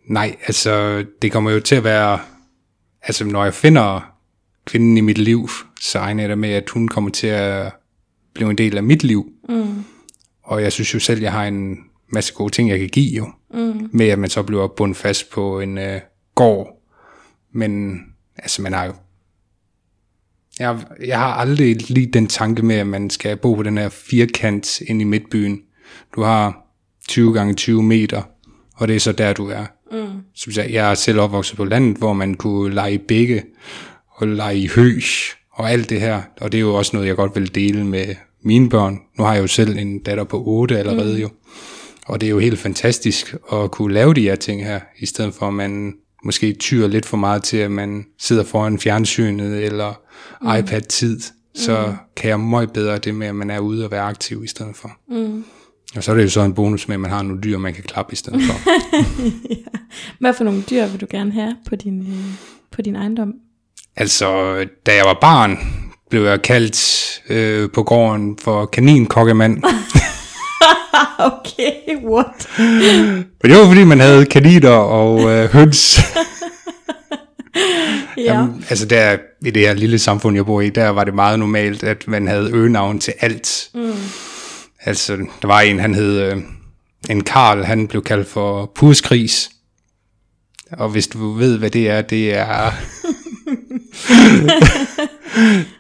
Nej, 0.09 0.37
altså 0.47 1.05
det 1.23 1.33
kommer 1.33 1.51
jo 1.51 1.61
til 1.61 1.75
at 1.75 1.85
være, 1.85 2.19
altså 3.03 3.25
når 3.25 3.45
jeg 3.45 3.55
finder 3.55 4.13
kvinden 4.65 4.97
i 4.97 5.01
mit 5.01 5.19
liv, 5.19 5.49
så 5.81 5.99
regner 5.99 6.23
jeg 6.23 6.31
da 6.31 6.35
med, 6.35 6.51
at 6.51 6.71
hun 6.71 6.89
kommer 6.89 7.11
til 7.11 7.27
at 7.27 7.73
blive 8.35 8.51
en 8.51 8.59
del 8.59 8.77
af 8.77 8.83
mit 8.83 9.05
liv. 9.05 9.27
Mm. 9.49 9.85
Og 10.45 10.63
jeg 10.63 10.73
synes 10.73 10.95
jo 10.95 10.99
selv, 11.01 11.21
jeg 11.21 11.33
har 11.33 11.45
en 11.45 11.77
masse 12.13 12.35
gode 12.35 12.53
ting, 12.53 12.71
jeg 12.71 12.79
kan 12.79 12.89
give 12.89 13.17
jo. 13.17 13.27
Mm. 13.55 13.89
Med 13.93 14.09
at 14.09 14.19
man 14.19 14.31
så 14.31 14.43
bliver 14.43 14.69
bundet 14.69 14.97
fast 14.97 15.31
på 15.31 15.61
en 15.61 15.79
øh, 15.79 16.01
gård. 16.35 16.80
Men 17.53 18.01
altså 18.37 18.63
man 18.63 18.73
har 18.73 18.85
jo, 18.85 18.93
jeg, 20.59 20.79
jeg 21.07 21.19
har 21.19 21.35
aldrig 21.35 21.91
lige 21.91 22.07
den 22.07 22.27
tanke 22.27 22.63
med, 22.63 22.77
at 22.77 22.87
man 22.87 23.11
skal 23.11 23.37
bo 23.37 23.55
på 23.55 23.63
den 23.63 23.79
her 23.79 23.89
firkant 23.89 24.81
ind 24.81 25.01
i 25.01 25.05
midtbyen. 25.05 25.61
Du 26.15 26.23
har 26.23 26.67
20 27.09 27.35
gange 27.35 27.55
20 27.55 27.83
meter, 27.83 28.23
og 28.77 28.89
det 28.89 28.97
er 28.97 29.01
så 29.01 29.13
der, 29.13 29.33
du 29.33 29.49
er. 29.49 29.67
Mm. 29.93 30.21
Som 30.35 30.53
jeg, 30.57 30.73
jeg 30.73 30.91
er 30.91 30.95
selv 30.95 31.21
opvokset 31.21 31.57
på 31.57 31.65
landet, 31.65 31.97
hvor 31.97 32.13
man 32.13 32.35
kunne 32.35 32.75
lege 32.75 32.99
bække, 32.99 33.45
og 34.09 34.29
lege 34.29 34.59
i 34.59 34.67
hø, 34.67 35.01
og 35.53 35.71
alt 35.71 35.91
det 35.91 36.01
her. 36.01 36.23
Og 36.41 36.53
det 36.53 36.59
er 36.59 36.63
jo 36.63 36.75
også 36.75 36.91
noget, 36.97 37.09
jeg 37.09 37.17
godt 37.17 37.35
vil 37.35 37.55
dele 37.55 37.87
med 37.87 38.15
mine 38.43 38.69
børn. 38.69 38.99
Nu 39.19 39.25
har 39.25 39.35
jeg 39.35 39.43
jo 39.43 39.47
selv 39.47 39.79
en 39.79 39.99
datter 39.99 40.25
på 40.25 40.45
8 40.45 40.79
allerede 40.79 41.15
mm. 41.15 41.21
jo. 41.21 41.31
Og 42.07 42.21
det 42.21 42.27
er 42.27 42.31
jo 42.31 42.39
helt 42.39 42.59
fantastisk 42.59 43.35
at 43.53 43.71
kunne 43.71 43.95
lave 43.95 44.15
de 44.15 44.23
her 44.23 44.37
ting 44.37 44.65
her, 44.65 44.81
i 44.99 45.07
stedet 45.07 45.35
for 45.35 45.49
at 45.49 45.55
man 45.55 45.95
måske 46.25 46.53
tyrer 46.53 46.89
lidt 46.89 47.07
for 47.07 47.17
meget 47.17 47.43
til, 47.43 47.57
at 47.57 47.71
man 47.71 48.07
sidder 48.19 48.45
foran 48.45 48.79
fjernsynet 48.79 49.65
eller 49.65 49.95
mm. 50.43 50.49
iPad-tid. 50.59 51.21
Så 51.55 51.87
mm. 51.87 51.93
kan 52.17 52.31
jeg 52.31 52.41
meget 52.41 52.73
bedre 52.73 52.99
det 52.99 53.15
med, 53.15 53.27
at 53.27 53.35
man 53.35 53.51
er 53.51 53.59
ude 53.59 53.85
og 53.85 53.91
være 53.91 54.03
aktiv 54.03 54.45
i 54.45 54.49
stedet 54.49 54.77
for. 54.77 54.91
Mm. 55.09 55.45
Og 55.97 56.05
så 56.05 56.11
er 56.11 56.17
det 56.17 56.23
jo 56.23 56.29
så 56.29 56.41
en 56.41 56.55
bonus 56.55 56.89
med, 56.89 56.95
at 56.95 57.01
man 57.01 57.11
har 57.11 57.23
nogle 57.23 57.41
dyr, 57.41 57.59
man 57.59 57.75
kan 57.75 57.85
klappe 57.85 58.13
i 58.13 58.17
stedet 58.17 58.43
for. 58.43 58.55
Hvad 60.21 60.35
for 60.35 60.45
nogle 60.45 60.63
dyr 60.71 60.87
vil 60.87 61.01
du 61.01 61.07
gerne 61.11 61.33
have 61.33 61.57
på 61.69 61.77
din, 61.77 62.01
øh, 62.01 62.35
på 62.71 62.83
din 62.83 62.97
ejendom? 62.97 63.35
altså, 63.97 64.57
da 64.87 64.95
jeg 64.95 65.05
var 65.05 65.19
barn, 65.21 65.59
blev 66.11 66.25
jeg 66.25 66.43
kaldt 66.43 67.21
øh, 67.29 67.71
på 67.71 67.83
gården 67.83 68.39
for 68.39 68.67
kaninkokkemand. 68.67 69.63
okay, 71.27 71.97
what? 72.05 72.49
Men 72.59 73.27
det 73.43 73.59
var 73.59 73.67
fordi, 73.67 73.85
man 73.85 74.01
havde 74.01 74.27
kaniner 74.27 74.71
og 74.71 75.31
øh, 75.31 75.53
høns. 75.53 76.01
Ja. 78.17 78.35
Jamen, 78.35 78.65
altså 78.71 78.87
der, 78.87 79.17
i 79.47 79.51
det 79.51 79.63
her 79.63 79.75
lille 79.75 79.99
samfund, 79.99 80.37
jeg 80.37 80.47
bor 80.47 80.61
i, 80.61 80.71
der 80.71 80.89
var 80.89 81.05
det 81.05 81.15
meget 81.15 81.39
normalt, 81.39 81.83
at 81.83 82.09
man 82.09 82.29
havde 82.29 82.51
øgenavn 82.53 83.01
til 83.01 83.15
alt. 83.21 83.71
Mm. 83.75 83.93
Altså, 84.81 85.17
der 85.43 85.49
var 85.49 85.61
en, 85.61 85.79
han 85.79 85.95
hed, 85.95 86.21
øh, 86.21 86.37
en 87.11 87.25
Karl, 87.25 87.65
han 87.65 87.89
blev 87.89 88.03
kaldt 88.03 88.29
for 88.29 88.73
Puskris. 88.75 89.51
Og 90.73 90.89
hvis 90.89 91.07
du 91.07 91.33
ved, 91.33 91.59
hvad 91.59 91.71
det 91.71 91.91
er, 91.91 92.03
det 92.03 92.35
er... 92.35 92.63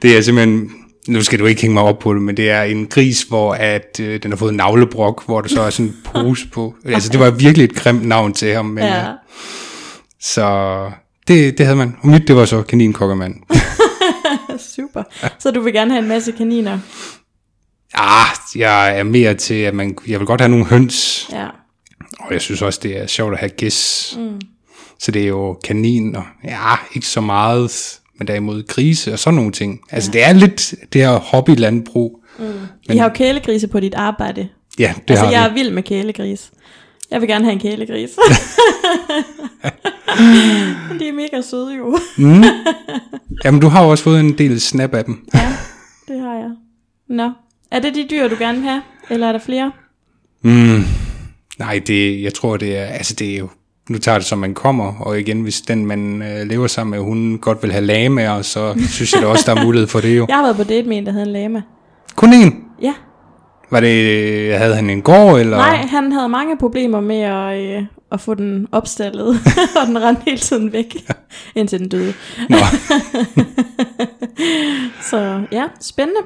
det 0.02 0.16
er 0.16 0.22
simpelthen... 0.22 0.70
Nu 1.08 1.22
skal 1.22 1.38
du 1.38 1.46
ikke 1.46 1.60
hænge 1.62 1.74
mig 1.74 1.82
op 1.82 1.98
på 1.98 2.14
det, 2.14 2.22
men 2.22 2.36
det 2.36 2.50
er 2.50 2.62
en 2.62 2.86
gris, 2.86 3.22
hvor 3.22 3.54
at, 3.54 4.00
øh, 4.00 4.22
den 4.22 4.30
har 4.32 4.36
fået 4.36 4.50
en 4.50 4.56
navlebrok, 4.56 5.24
hvor 5.24 5.40
der 5.40 5.48
så 5.48 5.60
er 5.62 5.70
sådan 5.70 5.86
en 5.86 5.96
pose 6.04 6.48
på. 6.48 6.74
Altså, 6.84 7.08
det 7.08 7.20
var 7.20 7.30
virkelig 7.30 7.64
et 7.64 7.74
grimt 7.74 8.06
navn 8.06 8.32
til 8.32 8.54
ham, 8.54 8.64
men... 8.64 8.84
ja. 8.84 9.08
Øh, 9.08 9.14
så 10.20 10.90
det, 11.28 11.58
det 11.58 11.66
havde 11.66 11.76
man. 11.76 11.96
Og 12.02 12.08
mit, 12.08 12.28
det 12.28 12.36
var 12.36 12.44
så 12.44 12.62
kaninkokkermand. 12.62 13.34
Super. 14.76 15.02
Så 15.38 15.50
du 15.50 15.60
vil 15.60 15.72
gerne 15.72 15.90
have 15.90 16.02
en 16.02 16.08
masse 16.08 16.32
kaniner? 16.32 16.78
Ah, 17.94 18.26
jeg 18.56 18.98
er 18.98 19.02
mere 19.02 19.34
til, 19.34 19.54
at 19.54 19.74
man, 19.74 19.96
jeg 20.08 20.18
vil 20.20 20.26
godt 20.26 20.40
have 20.40 20.48
nogle 20.48 20.64
høns, 20.66 21.28
Ja. 21.32 21.46
og 22.20 22.32
jeg 22.32 22.40
synes 22.40 22.62
også, 22.62 22.80
det 22.82 22.96
er 23.02 23.06
sjovt 23.06 23.32
at 23.32 23.38
have 23.40 23.50
gæs. 23.50 24.14
Mm. 24.18 24.40
Så 24.98 25.10
det 25.12 25.22
er 25.22 25.26
jo 25.26 25.58
kaniner. 25.64 26.22
Ja, 26.44 26.74
ikke 26.94 27.06
så 27.06 27.20
meget, 27.20 27.70
men 28.20 28.26
derimod 28.26 28.66
grise 28.66 29.12
og 29.12 29.18
sådan 29.18 29.36
nogle 29.36 29.52
ting. 29.52 29.80
Altså, 29.90 30.10
det 30.10 30.24
er 30.24 30.32
lidt 30.32 30.74
det 30.92 31.00
her 31.00 31.18
hobbylandbrug. 31.18 32.24
I 32.90 32.96
har 32.96 33.08
jo 33.08 33.14
kælegrise 33.14 33.68
på 33.68 33.80
dit 33.80 33.94
arbejde. 33.94 34.48
Ja, 34.78 34.94
det 35.08 35.10
altså, 35.10 35.24
har 35.24 35.32
jeg 35.32 35.42
vi. 35.42 35.60
er 35.60 35.62
vild 35.64 35.70
med 35.74 35.82
kælegris. 35.82 36.50
Jeg 37.10 37.20
vil 37.20 37.28
gerne 37.28 37.44
have 37.44 37.52
en 37.52 37.60
kælegris. 37.60 38.10
de 41.00 41.08
er 41.08 41.12
mega 41.12 41.40
søde 41.40 41.76
jo. 41.76 41.98
Jamen, 43.44 43.60
du 43.60 43.68
har 43.68 43.84
jo 43.84 43.90
også 43.90 44.04
fået 44.04 44.20
en 44.20 44.38
del 44.38 44.60
snap 44.60 44.94
af 44.94 45.04
dem. 45.04 45.28
ja, 45.34 45.52
det 46.08 46.20
har 46.20 46.34
jeg. 46.34 46.50
Nå. 47.08 47.30
Er 47.70 47.78
det 47.78 47.94
de 47.94 48.06
dyr, 48.10 48.28
du 48.28 48.36
gerne 48.38 48.58
vil 48.58 48.68
have? 48.68 48.82
Eller 49.10 49.26
er 49.28 49.32
der 49.32 49.38
flere? 49.38 49.72
Mm, 50.42 50.82
nej, 51.58 51.80
det, 51.86 52.22
jeg 52.22 52.34
tror, 52.34 52.56
det 52.56 52.78
er, 52.78 52.84
altså 52.84 53.14
det 53.14 53.34
er 53.34 53.38
jo, 53.38 53.48
nu 53.88 53.98
tager 53.98 54.18
det 54.18 54.26
som 54.26 54.38
man 54.38 54.54
kommer, 54.54 54.92
og 55.00 55.20
igen, 55.20 55.40
hvis 55.40 55.60
den, 55.60 55.86
man 55.86 56.22
øh, 56.22 56.46
lever 56.46 56.66
sammen 56.66 56.90
med, 56.90 56.98
hun 56.98 57.38
godt 57.38 57.62
vil 57.62 57.72
have 57.72 57.84
lamaer, 57.84 58.42
så 58.42 58.74
synes 58.94 59.12
jeg 59.12 59.22
da 59.22 59.26
også, 59.26 59.44
der 59.46 59.60
er 59.60 59.64
mulighed 59.64 59.88
for 59.88 60.00
det 60.00 60.18
jo. 60.18 60.26
Jeg 60.28 60.36
har 60.36 60.42
været 60.42 60.56
på 60.56 60.64
date 60.64 60.88
med 60.88 60.98
en, 60.98 61.06
der 61.06 61.12
havde 61.12 61.26
en 61.26 61.32
lama. 61.32 61.62
Kun 62.16 62.32
en? 62.32 62.64
Ja. 62.82 62.94
Var 63.70 63.80
det, 63.80 64.54
havde 64.58 64.74
han 64.74 64.90
en 64.90 65.02
gård, 65.02 65.40
eller? 65.40 65.56
Nej, 65.56 65.76
han 65.76 66.12
havde 66.12 66.28
mange 66.28 66.56
problemer 66.58 67.00
med 67.00 67.20
at, 67.20 67.76
øh, 67.76 67.82
at 68.12 68.20
få 68.20 68.34
den 68.34 68.66
opstallet, 68.72 69.28
og 69.80 69.86
den 69.86 70.02
rendte 70.02 70.22
hele 70.24 70.38
tiden 70.38 70.72
væk, 70.72 70.96
indtil 71.56 71.78
den 71.78 71.88
døde. 71.88 72.14
Så 75.10 75.42
ja, 75.52 75.64
spændende. 75.80 76.20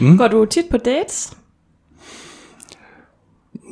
Mm. 0.00 0.18
Går 0.18 0.28
du 0.28 0.44
tit 0.44 0.64
på 0.70 0.76
dates? 0.76 1.32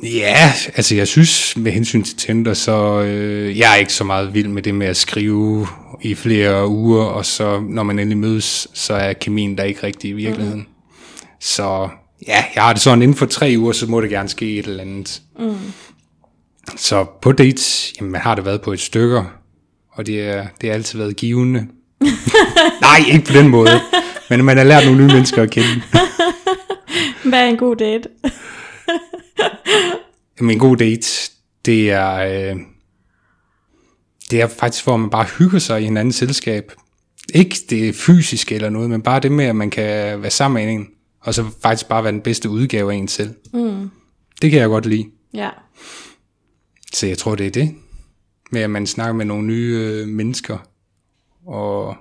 Ja, 0.03 0.53
altså 0.75 0.95
jeg 0.95 1.07
synes 1.07 1.57
med 1.57 1.71
hensyn 1.71 2.03
til 2.03 2.17
Tinder, 2.17 2.53
så 2.53 3.01
øh, 3.01 3.59
jeg 3.59 3.71
er 3.71 3.75
ikke 3.75 3.93
så 3.93 4.03
meget 4.03 4.33
vild 4.33 4.47
med 4.47 4.61
det 4.61 4.75
med 4.75 4.87
at 4.87 4.97
skrive 4.97 5.67
i 6.01 6.15
flere 6.15 6.67
uger, 6.67 7.03
og 7.03 7.25
så 7.25 7.59
når 7.69 7.83
man 7.83 7.99
endelig 7.99 8.17
mødes, 8.17 8.67
så 8.73 8.93
er 8.93 9.13
kemien 9.13 9.57
der 9.57 9.63
ikke 9.63 9.83
rigtig 9.83 10.09
i 10.09 10.13
virkeligheden. 10.13 10.59
Mm. 10.59 10.65
Så 11.39 11.89
ja, 12.27 12.45
jeg 12.55 12.63
har 12.63 12.73
det 12.73 12.81
sådan, 12.81 13.01
inden 13.01 13.17
for 13.17 13.25
tre 13.25 13.55
uger, 13.57 13.71
så 13.71 13.87
må 13.87 14.01
det 14.01 14.09
gerne 14.09 14.29
ske 14.29 14.59
et 14.59 14.65
eller 14.65 14.83
andet. 14.83 15.21
Mm. 15.39 15.55
Så 16.75 17.05
på 17.21 17.31
dates, 17.31 17.93
jamen 17.99 18.11
man 18.11 18.21
har 18.21 18.35
det 18.35 18.45
været 18.45 18.61
på 18.61 18.73
et 18.73 18.79
stykker, 18.79 19.23
og 19.91 20.05
det 20.05 20.21
er, 20.21 20.47
det 20.61 20.69
har 20.69 20.73
altid 20.73 20.99
været 20.99 21.15
givende. 21.15 21.67
Nej, 22.81 22.99
ikke 23.11 23.25
på 23.25 23.33
den 23.33 23.47
måde, 23.47 23.81
men 24.29 24.45
man 24.45 24.57
har 24.57 24.63
lært 24.63 24.85
nogle 24.85 24.99
nye 25.05 25.13
mennesker 25.13 25.43
at 25.43 25.51
kende. 25.51 25.81
Hvad 27.23 27.39
er 27.39 27.45
en 27.45 27.57
god 27.57 27.75
date? 27.75 28.09
Jamen 30.39 30.51
en 30.51 30.59
god 30.59 30.77
date, 30.77 31.31
det 31.65 31.91
er, 31.91 32.15
øh, 32.15 32.59
det 34.31 34.41
er 34.41 34.47
faktisk, 34.47 34.83
hvor 34.83 34.97
man 34.97 35.09
bare 35.09 35.25
hygger 35.39 35.59
sig 35.59 35.81
i 35.81 35.83
hinandens 35.83 36.15
selskab. 36.15 36.71
Ikke 37.33 37.55
det 37.69 37.95
fysiske 37.95 38.55
eller 38.55 38.69
noget, 38.69 38.89
men 38.89 39.01
bare 39.01 39.19
det 39.19 39.31
med, 39.31 39.45
at 39.45 39.55
man 39.55 39.69
kan 39.69 40.21
være 40.21 40.31
sammen 40.31 40.65
med 40.65 40.73
en, 40.73 40.87
og 41.21 41.33
så 41.33 41.45
faktisk 41.61 41.87
bare 41.87 42.03
være 42.03 42.13
den 42.13 42.21
bedste 42.21 42.49
udgave 42.49 42.93
af 42.93 42.97
en 42.97 43.07
selv. 43.07 43.35
Mm. 43.53 43.89
Det 44.41 44.51
kan 44.51 44.59
jeg 44.59 44.69
godt 44.69 44.85
lide. 44.85 45.05
Ja. 45.33 45.49
Så 46.93 47.07
jeg 47.07 47.17
tror, 47.17 47.35
det 47.35 47.47
er 47.47 47.51
det. 47.51 47.75
Med 48.51 48.61
at 48.61 48.69
man 48.69 48.87
snakker 48.87 49.13
med 49.13 49.25
nogle 49.25 49.47
nye 49.47 49.77
øh, 49.77 50.07
mennesker, 50.07 50.57
og 51.45 51.95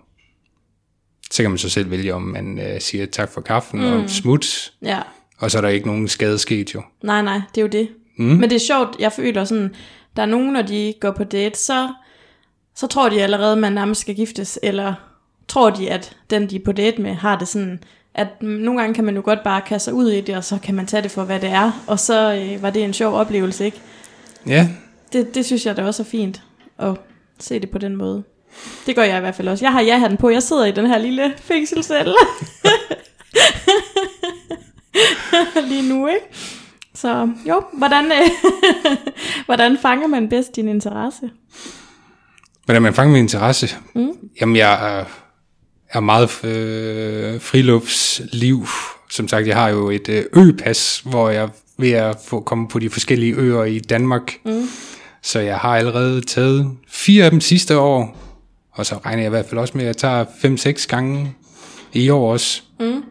så 1.31 1.43
kan 1.43 1.51
man 1.51 1.59
så 1.59 1.69
selv 1.69 1.91
vælge, 1.91 2.15
om 2.15 2.23
man 2.23 2.59
øh, 2.59 2.81
siger 2.81 3.07
tak 3.07 3.31
for 3.31 3.41
kaffen 3.41 3.81
mm. 3.81 3.87
og 3.87 4.11
smut, 4.11 4.73
Ja. 4.83 5.03
Og 5.39 5.51
så 5.51 5.59
er 5.59 5.63
der 5.63 5.69
ikke 5.69 5.87
nogen 5.87 6.09
skade 6.09 6.39
sket 6.39 6.75
jo. 6.75 6.83
Nej, 7.03 7.23
nej, 7.23 7.41
det 7.55 7.61
er 7.61 7.63
jo 7.63 7.69
det. 7.69 7.89
Mm. 8.17 8.25
Men 8.25 8.51
det 8.51 8.53
er 8.57 8.61
sjovt, 8.67 8.97
jeg 8.99 9.13
føler 9.13 9.45
sådan, 9.45 9.75
der 10.17 10.23
er 10.23 10.27
nogen, 10.27 10.53
når 10.53 10.63
de 10.63 10.95
går 11.01 11.11
på 11.11 11.25
date, 11.25 11.59
så, 11.59 11.89
så 12.77 12.87
tror 12.87 13.09
de 13.09 13.23
allerede, 13.23 13.57
man 13.57 13.73
nærmest 13.73 14.01
skal 14.01 14.15
giftes, 14.15 14.59
eller 14.63 14.95
tror 15.49 15.71
de, 15.71 15.91
at 15.91 16.17
den, 16.31 16.51
de 16.51 16.57
er 16.57 16.61
på 16.65 16.73
date 16.73 17.03
med, 17.03 17.15
har 17.15 17.39
det 17.39 17.49
sådan, 17.49 17.83
at 18.15 18.43
nogle 18.43 18.81
gange 18.81 18.95
kan 18.95 19.05
man 19.05 19.15
jo 19.17 19.23
godt 19.25 19.43
bare 19.45 19.61
kaste 19.61 19.85
sig 19.85 19.95
ud 19.95 20.11
i 20.11 20.21
det, 20.21 20.37
og 20.37 20.45
så 20.45 20.59
kan 20.63 20.75
man 20.75 20.87
tage 20.87 21.03
det 21.03 21.11
for, 21.11 21.25
hvad 21.25 21.41
det 21.41 21.49
er, 21.51 21.85
og 21.87 21.99
så 21.99 22.35
øh, 22.35 22.63
var 22.63 22.71
det 22.71 22.85
en 22.85 22.93
sjov 22.93 23.15
oplevelse, 23.15 23.65
ikke? 23.65 23.81
Ja, 24.47 24.69
Det, 25.13 25.35
det 25.35 25.45
synes 25.47 25.67
jeg 25.67 25.77
da 25.77 25.85
også 25.85 26.03
er 26.03 26.07
fint, 26.07 26.43
at 26.79 26.95
se 27.39 27.59
det 27.61 27.71
på 27.71 27.79
den 27.79 27.97
måde. 27.97 28.23
Det 28.87 28.95
gør 28.97 29.03
jeg 29.03 29.17
i 29.17 29.21
hvert 29.21 29.35
fald 29.35 29.49
også. 29.49 29.65
Jeg 29.65 29.73
har 29.73 29.81
ja-hatten 29.81 30.17
på, 30.17 30.31
jeg 30.31 30.43
sidder 30.43 30.65
i 30.65 30.71
den 30.73 30.87
her 30.87 30.99
lille 30.99 31.35
fængselscelle. 31.37 32.15
Lige 35.71 35.89
nu, 35.89 36.07
ikke? 36.07 36.27
Så 36.95 37.31
jo, 37.49 37.63
hvordan, 37.73 38.05
øh, 38.05 38.31
hvordan 39.47 39.79
fanger 39.83 40.07
man 40.07 40.29
bedst 40.29 40.57
din 40.57 40.69
interesse? 40.69 41.31
Hvordan 42.65 42.83
man 42.83 42.95
fanger 42.95 43.13
min 43.13 43.23
interesse? 43.23 43.77
Mm. 43.95 44.13
Jamen, 44.41 44.57
jeg 44.57 45.05
er, 45.93 46.01
meget 46.01 46.45
øh, 46.45 47.41
friluftsliv. 47.41 48.67
Som 49.11 49.29
sagt, 49.29 49.47
jeg 49.47 49.57
har 49.57 49.69
jo 49.69 49.91
et 49.91 50.09
øh, 50.09 50.25
ø-pas, 50.37 51.03
hvor 51.05 51.31
jeg 51.31 51.49
ved 51.79 51.93
at 51.93 52.17
få 52.27 52.41
komme 52.41 52.69
på 52.69 52.79
de 52.79 52.91
forskellige 52.91 53.35
øer 53.35 53.65
i 53.65 53.79
Danmark. 53.79 54.33
Mm. 54.45 54.69
Så 55.23 55.41
jeg 55.41 55.59
har 55.59 55.77
allerede 55.77 56.21
taget 56.21 56.71
fire 56.89 57.25
af 57.25 57.31
dem 57.31 57.41
sidste 57.41 57.79
år. 57.79 58.17
Og 58.73 58.87
så 58.87 58.95
regner 59.05 59.23
jeg 59.23 59.29
i 59.29 59.31
hvert 59.31 59.47
fald 59.47 59.61
også 59.61 59.73
med, 59.77 59.83
at 59.83 59.87
jeg 59.87 59.97
tager 59.97 60.25
fem-seks 60.41 60.87
gange 60.87 61.35
i 61.93 62.11
år 62.11 62.33
også. 62.33 62.63
Mm. 62.81 63.03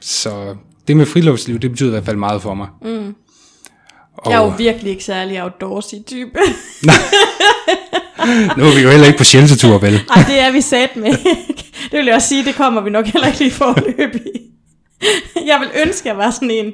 Så 0.00 0.56
det 0.88 0.96
med 0.96 1.06
friluftsliv, 1.06 1.58
det 1.58 1.70
betyder 1.70 1.88
i 1.88 1.90
hvert 1.90 2.04
fald 2.04 2.16
meget 2.16 2.42
for 2.42 2.54
mig. 2.54 2.68
Mm. 2.82 3.14
Og 4.14 4.32
Jeg 4.32 4.40
er 4.40 4.44
jo 4.44 4.52
virkelig 4.58 4.90
ikke 4.90 5.04
særlig 5.04 5.42
outdoorsy 5.42 5.94
type. 6.06 6.38
nu 8.56 8.64
er 8.64 8.74
vi 8.76 8.82
jo 8.82 8.90
heller 8.90 9.06
ikke 9.06 9.18
på 9.18 9.24
sheltertur, 9.24 9.78
vel? 9.78 9.92
Nej, 9.92 10.24
det 10.28 10.40
er 10.40 10.52
vi 10.52 10.60
sat 10.60 10.96
med. 10.96 11.10
det 11.90 11.98
vil 11.98 12.04
jeg 12.04 12.14
også 12.14 12.28
sige, 12.28 12.44
det 12.44 12.54
kommer 12.54 12.80
vi 12.80 12.90
nok 12.90 13.06
heller 13.06 13.26
ikke 13.26 13.38
lige 13.38 13.50
forløb 13.50 14.14
i. 14.14 14.40
Jeg 15.46 15.60
vil 15.60 15.68
ønske, 15.86 16.10
at 16.10 16.16
jeg 16.16 16.24
var 16.24 16.30
sådan 16.30 16.50
en, 16.50 16.72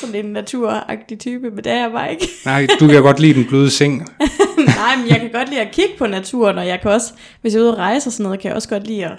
sådan 0.00 0.14
en 0.14 0.24
naturagtig 0.24 1.18
type, 1.18 1.50
men 1.50 1.64
det 1.64 1.72
er 1.72 1.80
jeg 1.80 1.90
bare 1.92 2.10
ikke. 2.10 2.28
Nej, 2.44 2.66
du 2.80 2.86
kan 2.88 3.02
godt 3.02 3.20
lide 3.20 3.34
den 3.34 3.44
bløde 3.44 3.70
seng. 3.70 4.08
Nej, 4.76 4.96
men 4.96 5.08
jeg 5.08 5.20
kan 5.20 5.30
godt 5.32 5.48
lide 5.48 5.60
at 5.60 5.72
kigge 5.72 5.94
på 5.98 6.06
naturen, 6.06 6.58
og 6.58 6.66
jeg 6.66 6.80
kan 6.80 6.90
også, 6.90 7.12
hvis 7.40 7.54
jeg 7.54 7.60
er 7.60 7.64
ude 7.64 7.72
at 7.72 7.78
rejse 7.78 8.08
og 8.08 8.12
sådan 8.12 8.24
noget, 8.24 8.40
kan 8.40 8.48
jeg 8.48 8.56
også 8.56 8.68
godt 8.68 8.86
lide 8.86 9.04
at 9.04 9.18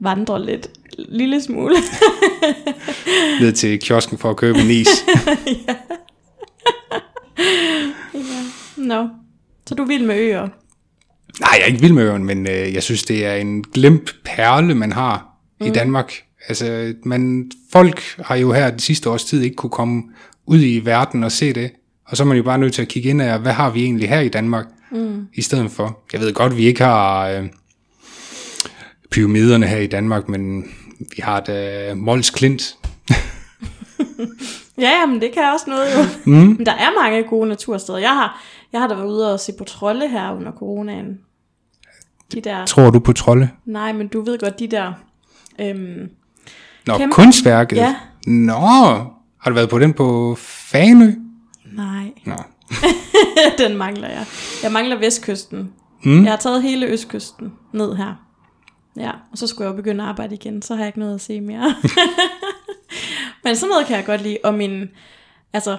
vandre 0.00 0.46
lidt, 0.46 0.70
lille 0.98 1.42
smule. 1.42 1.74
ned 3.40 3.52
til 3.52 3.80
kiosken 3.80 4.18
for 4.18 4.30
at 4.30 4.36
købe 4.36 4.58
en 4.58 4.70
is. 4.70 4.88
Nå, 8.76 9.08
så 9.66 9.74
du 9.74 9.82
er 9.82 9.86
vild 9.86 10.06
med 10.06 10.16
øer. 10.16 10.48
Nej, 11.40 11.50
jeg 11.52 11.62
er 11.62 11.66
ikke 11.66 11.80
vild 11.80 11.92
med 11.92 12.02
øen, 12.02 12.24
men 12.24 12.46
øh, 12.46 12.74
jeg 12.74 12.82
synes, 12.82 13.02
det 13.02 13.26
er 13.26 13.34
en 13.34 13.62
glemt 13.62 14.16
perle, 14.24 14.74
man 14.74 14.92
har 14.92 15.26
mm. 15.60 15.66
i 15.66 15.70
Danmark. 15.70 16.12
Altså, 16.48 16.94
man, 17.04 17.50
folk 17.72 18.02
har 18.18 18.36
jo 18.36 18.52
her 18.52 18.70
de 18.70 18.80
sidste 18.80 19.10
års 19.10 19.24
tid 19.24 19.42
ikke 19.42 19.56
kunne 19.56 19.70
komme 19.70 20.02
ud 20.46 20.60
i 20.60 20.80
verden 20.84 21.24
og 21.24 21.32
se 21.32 21.52
det. 21.52 21.70
Og 22.06 22.16
så 22.16 22.22
er 22.22 22.26
man 22.26 22.36
jo 22.36 22.42
bare 22.42 22.58
nødt 22.58 22.74
til 22.74 22.82
at 22.82 22.88
kigge 22.88 23.08
ind 23.08 23.22
af, 23.22 23.40
hvad 23.40 23.52
har 23.52 23.70
vi 23.70 23.84
egentlig 23.84 24.08
her 24.08 24.20
i 24.20 24.28
Danmark 24.28 24.66
mm. 24.90 25.26
i 25.34 25.42
stedet 25.42 25.70
for. 25.70 25.98
Jeg 26.12 26.20
ved 26.20 26.32
godt, 26.32 26.56
vi 26.56 26.66
ikke 26.66 26.84
har 26.84 27.28
øh, 27.28 27.44
pyramiderne 29.14 29.66
her 29.66 29.76
i 29.78 29.86
Danmark, 29.86 30.28
men 30.28 30.62
vi 30.98 31.22
har 31.22 31.40
da 31.40 31.94
Mols 31.94 32.30
Klint. 32.30 32.76
Ja, 34.78 34.90
jamen 35.00 35.20
det 35.20 35.32
kan 35.34 35.42
også 35.52 35.64
noget 35.70 35.86
jo. 35.96 36.02
Mm. 36.24 36.32
Men 36.32 36.66
der 36.66 36.72
er 36.72 37.02
mange 37.02 37.22
gode 37.22 37.48
natursteder. 37.48 37.98
Jeg 37.98 38.08
har, 38.10 38.42
jeg 38.72 38.80
har 38.80 38.88
da 38.88 38.94
været 38.94 39.06
ude 39.08 39.32
og 39.32 39.40
se 39.40 39.52
på 39.58 39.64
trolde 39.64 40.08
her 40.08 40.32
under 40.32 40.52
coronaen. 40.52 41.18
De 42.32 42.40
der, 42.40 42.66
Tror 42.66 42.90
du 42.90 42.98
på 42.98 43.12
trolde? 43.12 43.48
nej, 43.64 43.92
men 43.92 44.08
du 44.08 44.20
ved 44.24 44.38
godt, 44.38 44.58
de 44.58 44.66
der, 44.68 44.92
øhm, 45.60 46.08
Nå, 46.86 46.94
Kæmpe- 46.98 47.14
kunstværket? 47.14 47.76
Ja. 47.76 47.96
Nå, 48.26 48.52
har 49.40 49.48
du 49.48 49.54
været 49.54 49.68
på 49.70 49.78
den 49.78 49.92
på 49.92 50.34
Fanø? 50.38 51.12
nej, 51.72 52.10
Nå. 52.26 52.34
den 53.58 53.76
mangler 53.76 54.08
jeg. 54.08 54.24
Jeg 54.62 54.72
mangler 54.72 54.98
vestkysten. 54.98 55.70
Mm. 56.04 56.24
Jeg 56.24 56.32
har 56.32 56.38
taget 56.38 56.62
hele 56.62 56.86
østkysten 56.86 57.52
ned 57.72 57.94
her. 57.96 58.23
Ja, 58.96 59.10
og 59.32 59.38
så 59.38 59.46
skulle 59.46 59.66
jeg 59.66 59.72
jo 59.72 59.76
begynde 59.76 60.04
at 60.04 60.10
arbejde 60.10 60.34
igen, 60.34 60.62
så 60.62 60.74
har 60.74 60.82
jeg 60.82 60.88
ikke 60.88 60.98
noget 60.98 61.14
at 61.14 61.20
se 61.20 61.40
mere. 61.40 61.74
Men 63.44 63.56
sådan 63.56 63.70
noget 63.70 63.86
kan 63.86 63.96
jeg 63.96 64.04
godt 64.04 64.22
lide, 64.22 64.38
og 64.44 64.54
min, 64.54 64.88
altså, 65.52 65.76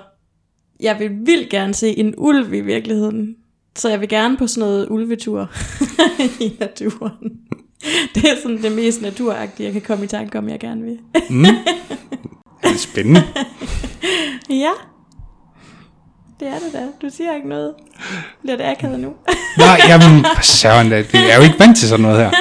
jeg 0.79 0.99
vil 0.99 1.11
vildt 1.25 1.49
gerne 1.49 1.73
se 1.73 1.97
en 1.97 2.13
ulv 2.17 2.53
i 2.53 2.61
virkeligheden. 2.61 3.35
Så 3.75 3.89
jeg 3.89 4.01
vil 4.01 4.09
gerne 4.09 4.37
på 4.37 4.47
sådan 4.47 4.69
noget 4.69 4.87
ulvetur 4.89 5.51
i 6.45 6.55
naturen. 6.59 7.31
Det 8.15 8.23
er 8.23 8.41
sådan 8.41 8.61
det 8.61 8.71
mest 8.71 9.01
naturagtige, 9.01 9.65
jeg 9.65 9.73
kan 9.73 9.81
komme 9.81 10.05
i 10.05 10.07
tanke 10.07 10.37
om, 10.37 10.49
jeg 10.49 10.59
gerne 10.59 10.81
vil. 10.81 10.99
Det 12.63 12.71
er 12.73 12.77
spændende. 12.77 13.23
ja, 14.65 14.71
det 16.39 16.47
er 16.47 16.59
det 16.59 16.73
da. 16.73 16.87
Du 17.01 17.09
siger 17.09 17.35
ikke 17.35 17.49
noget. 17.49 17.73
Bliver 18.41 18.57
det 18.57 18.63
akavet 18.63 18.99
nu? 18.99 19.13
Nej, 19.57 19.79
jamen, 19.87 20.25
for 20.35 20.43
søren 20.43 20.89
da. 20.89 20.97
Det 20.97 21.33
er 21.33 21.37
jo 21.37 21.43
ikke 21.43 21.59
vant 21.59 21.77
til 21.77 21.87
sådan 21.89 22.03
noget 22.03 22.17
her. 22.19 22.31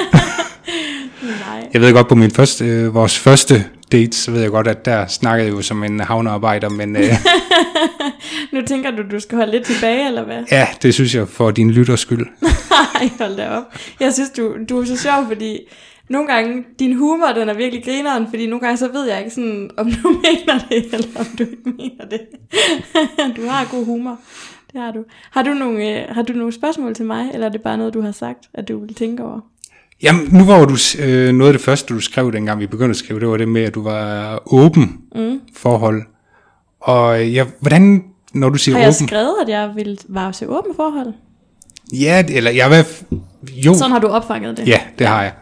Jeg 1.75 1.83
ved 1.83 1.93
godt, 1.93 2.09
på 2.09 2.15
min 2.15 2.31
første, 2.31 2.65
øh, 2.65 2.95
vores 2.95 3.19
første 3.19 3.55
dates, 3.93 4.17
så 4.17 4.31
ved 4.31 4.41
jeg 4.41 4.51
godt, 4.51 4.69
at 4.69 4.85
der 4.85 5.07
snakkede 5.07 5.49
jeg 5.49 5.57
jo 5.57 5.63
som 5.63 5.85
en 5.85 6.01
havnearbejder, 6.01 6.69
men 6.69 6.97
øh, 6.97 7.03
Nu 8.53 8.63
tænker 8.67 8.91
du, 8.91 9.03
du 9.11 9.21
skal 9.21 9.39
holde 9.39 9.53
lidt 9.53 9.65
tilbage, 9.65 10.07
eller 10.07 10.25
hvad? 10.25 10.43
ja, 10.51 10.69
det 10.83 10.95
synes 10.95 11.15
jeg 11.15 11.29
for 11.29 11.51
din 11.51 11.71
lytters 11.71 12.01
skyld. 12.01 12.27
Nej, 12.71 13.11
hold 13.19 13.37
da 13.37 13.49
op. 13.49 13.63
Jeg 14.01 14.13
synes, 14.13 14.31
du, 14.31 14.57
du 14.69 14.81
er 14.81 14.85
så 14.85 14.97
sjov, 14.97 15.27
fordi 15.29 15.59
nogle 16.09 16.29
gange, 16.29 16.65
din 16.79 16.97
humor, 16.97 17.27
den 17.27 17.49
er 17.49 17.55
virkelig 17.55 17.85
grineren, 17.85 18.27
fordi 18.31 18.47
nogle 18.47 18.61
gange, 18.61 18.77
så 18.77 18.93
ved 18.93 19.09
jeg 19.09 19.19
ikke 19.19 19.31
sådan, 19.31 19.71
om 19.77 19.93
du 19.93 20.09
mener 20.25 20.59
det, 20.69 20.95
eller 20.95 21.09
om 21.19 21.27
du 21.39 21.43
ikke 21.43 21.71
mener 21.79 22.05
det. 22.11 22.21
du 23.37 23.47
har 23.49 23.69
god 23.71 23.85
humor. 23.85 24.19
Det 24.73 24.81
har 24.81 24.91
du. 24.91 25.05
Har 25.31 25.43
du, 25.43 25.51
nogle, 25.55 26.01
øh, 26.01 26.15
har 26.15 26.23
du 26.23 26.33
nogle 26.33 26.53
spørgsmål 26.53 26.95
til 26.95 27.05
mig, 27.05 27.31
eller 27.33 27.47
er 27.47 27.51
det 27.51 27.63
bare 27.63 27.79
noget, 27.79 27.95
du 27.95 28.01
har 28.01 28.13
sagt, 28.13 28.39
at 28.55 28.69
du 28.69 28.81
vil 28.81 28.95
tænke 28.95 29.25
over? 29.25 29.41
Jamen, 30.03 30.29
nu 30.33 30.45
var 30.45 30.65
du, 30.65 30.77
øh, 30.99 31.33
noget 31.35 31.53
af 31.53 31.59
det 31.59 31.65
første, 31.65 31.95
du 31.95 32.01
skrev, 32.01 32.33
dengang 32.33 32.61
vi 32.61 32.67
begyndte 32.67 32.91
at 32.91 32.97
skrive, 32.97 33.21
det 33.21 33.29
var 33.29 33.37
det 33.37 33.49
med, 33.49 33.63
at 33.63 33.75
du 33.75 33.83
var 33.83 34.43
åben 34.55 34.97
mm. 35.15 35.41
forhold. 35.57 36.03
Og 36.81 37.29
ja, 37.29 37.45
hvordan, 37.61 38.05
når 38.35 38.49
du 38.49 38.59
siger 38.59 38.75
Har 38.77 38.83
jeg 38.83 38.89
åben? 38.99 39.09
skrevet, 39.09 39.35
at 39.43 39.49
jeg 39.49 39.71
vil 39.75 39.99
være 40.09 40.33
til 40.33 40.49
åben 40.49 40.73
forhold? 40.77 41.13
Ja, 41.93 42.25
eller 42.29 42.51
jeg 42.51 42.69
hvad, 42.69 42.85
jo, 43.53 43.75
Sådan 43.75 43.91
har 43.93 43.99
du 43.99 44.07
opfanget 44.07 44.57
det. 44.57 44.69
ja, 44.69 44.81
det 44.99 45.07
har 45.07 45.23
jeg. 45.23 45.33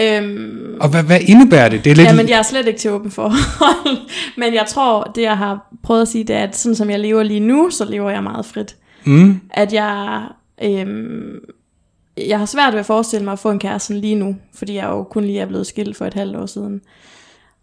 Øhm, 0.00 0.74
Og 0.80 0.88
hvad, 0.88 1.02
hvad 1.02 1.20
indebærer 1.20 1.68
det? 1.68 1.84
Det 1.84 1.90
er 1.92 1.96
lidt, 1.96 2.08
Ja, 2.08 2.14
men 2.14 2.28
jeg 2.28 2.38
er 2.38 2.42
slet 2.42 2.66
ikke 2.66 2.78
til 2.80 2.90
åben 2.90 3.10
forhold. 3.10 3.96
men 4.38 4.54
jeg 4.54 4.64
tror, 4.68 5.12
det 5.14 5.22
jeg 5.22 5.36
har 5.36 5.72
prøvet 5.82 6.02
at 6.02 6.08
sige, 6.08 6.24
det 6.24 6.36
er, 6.36 6.42
at 6.42 6.56
sådan 6.56 6.76
som 6.76 6.90
jeg 6.90 7.00
lever 7.00 7.22
lige 7.22 7.40
nu, 7.40 7.70
så 7.70 7.84
lever 7.84 8.10
jeg 8.10 8.22
meget 8.22 8.46
frit. 8.46 8.76
mm, 9.04 9.40
At 9.50 9.72
jeg, 9.72 10.22
øhm, 10.64 11.34
jeg 12.28 12.38
har 12.38 12.46
svært 12.46 12.72
ved 12.72 12.80
at 12.80 12.86
forestille 12.86 13.24
mig 13.24 13.32
at 13.32 13.38
få 13.38 13.50
en 13.50 13.58
kæreste 13.58 13.94
lige 13.94 14.14
nu, 14.14 14.36
fordi 14.54 14.74
jeg 14.74 14.84
jo 14.84 15.02
kun 15.02 15.24
lige 15.24 15.40
er 15.40 15.46
blevet 15.46 15.66
skilt 15.66 15.96
for 15.96 16.06
et 16.06 16.14
halvt 16.14 16.36
år 16.36 16.46
siden. 16.46 16.80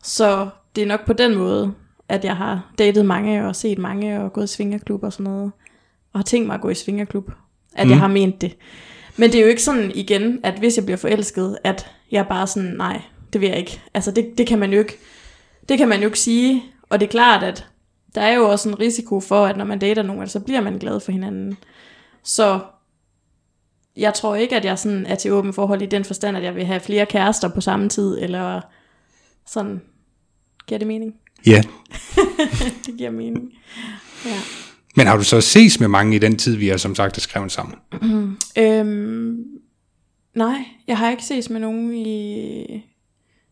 Så 0.03 0.49
det 0.75 0.83
er 0.83 0.87
nok 0.87 1.05
på 1.05 1.13
den 1.13 1.35
måde, 1.35 1.73
at 2.09 2.25
jeg 2.25 2.37
har 2.37 2.71
datet 2.77 3.05
mange 3.05 3.47
og 3.47 3.55
set 3.55 3.77
mange 3.77 4.21
og 4.21 4.33
gået 4.33 4.43
i 4.43 4.55
svingerklub 4.55 5.03
og 5.03 5.13
sådan 5.13 5.23
noget. 5.23 5.51
Og 6.13 6.19
har 6.19 6.23
tænkt 6.23 6.47
mig 6.47 6.53
at 6.53 6.61
gå 6.61 6.69
i 6.69 6.75
svingerklub. 6.75 7.31
At 7.75 7.87
mm. 7.87 7.91
jeg 7.91 7.99
har 7.99 8.07
ment 8.07 8.41
det. 8.41 8.57
Men 9.17 9.31
det 9.31 9.37
er 9.37 9.41
jo 9.41 9.49
ikke 9.49 9.63
sådan 9.63 9.91
igen, 9.95 10.39
at 10.43 10.59
hvis 10.59 10.77
jeg 10.77 10.85
bliver 10.85 10.97
forelsket, 10.97 11.57
at 11.63 11.87
jeg 12.11 12.27
bare 12.27 12.47
sådan, 12.47 12.73
nej, 12.77 13.01
det 13.33 13.41
vil 13.41 13.49
jeg 13.49 13.57
ikke. 13.57 13.81
Altså 13.93 14.11
det, 14.11 14.37
det 14.37 14.47
kan 14.47 14.59
man 14.59 14.73
jo 14.73 14.79
ikke, 14.79 14.97
det 15.69 15.77
kan 15.77 15.87
man 15.87 15.99
jo 15.99 16.05
ikke 16.05 16.19
sige. 16.19 16.63
Og 16.89 16.99
det 16.99 17.05
er 17.05 17.11
klart, 17.11 17.43
at 17.43 17.67
der 18.15 18.21
er 18.21 18.33
jo 18.33 18.49
også 18.49 18.69
en 18.69 18.79
risiko 18.79 19.19
for, 19.19 19.45
at 19.45 19.57
når 19.57 19.65
man 19.65 19.79
dater 19.79 20.03
nogen, 20.03 20.27
så 20.27 20.39
bliver 20.39 20.61
man 20.61 20.77
glad 20.77 20.99
for 20.99 21.11
hinanden. 21.11 21.57
Så 22.23 22.59
jeg 23.97 24.13
tror 24.13 24.35
ikke, 24.35 24.55
at 24.55 24.65
jeg 24.65 24.79
sådan 24.79 25.05
er 25.05 25.15
til 25.15 25.31
åben 25.31 25.53
forhold 25.53 25.81
i 25.81 25.85
den 25.85 26.05
forstand, 26.05 26.37
at 26.37 26.43
jeg 26.43 26.55
vil 26.55 26.65
have 26.65 26.79
flere 26.79 27.05
kærester 27.05 27.47
på 27.47 27.61
samme 27.61 27.89
tid, 27.89 28.17
eller 28.21 28.61
sådan. 29.47 29.81
Giver 30.67 30.79
det 30.79 30.87
mening? 30.87 31.13
ja. 31.45 31.63
Det 32.85 32.97
giver 32.97 33.11
mening. 33.11 33.51
Ja. 34.25 34.39
Men 34.95 35.07
har 35.07 35.17
du 35.17 35.23
så 35.23 35.41
ses 35.41 35.79
med 35.79 35.87
mange 35.87 36.15
i 36.15 36.19
den 36.19 36.37
tid, 36.37 36.55
vi 36.55 36.67
har 36.67 36.77
som 36.77 36.95
sagt 36.95 37.21
skrevet 37.21 37.51
sammen? 37.51 37.75
Øhm, 38.57 39.35
nej, 40.35 40.65
jeg 40.87 40.97
har 40.97 41.11
ikke 41.11 41.23
ses 41.23 41.49
med 41.49 41.59
nogen 41.59 41.93
i... 41.93 42.65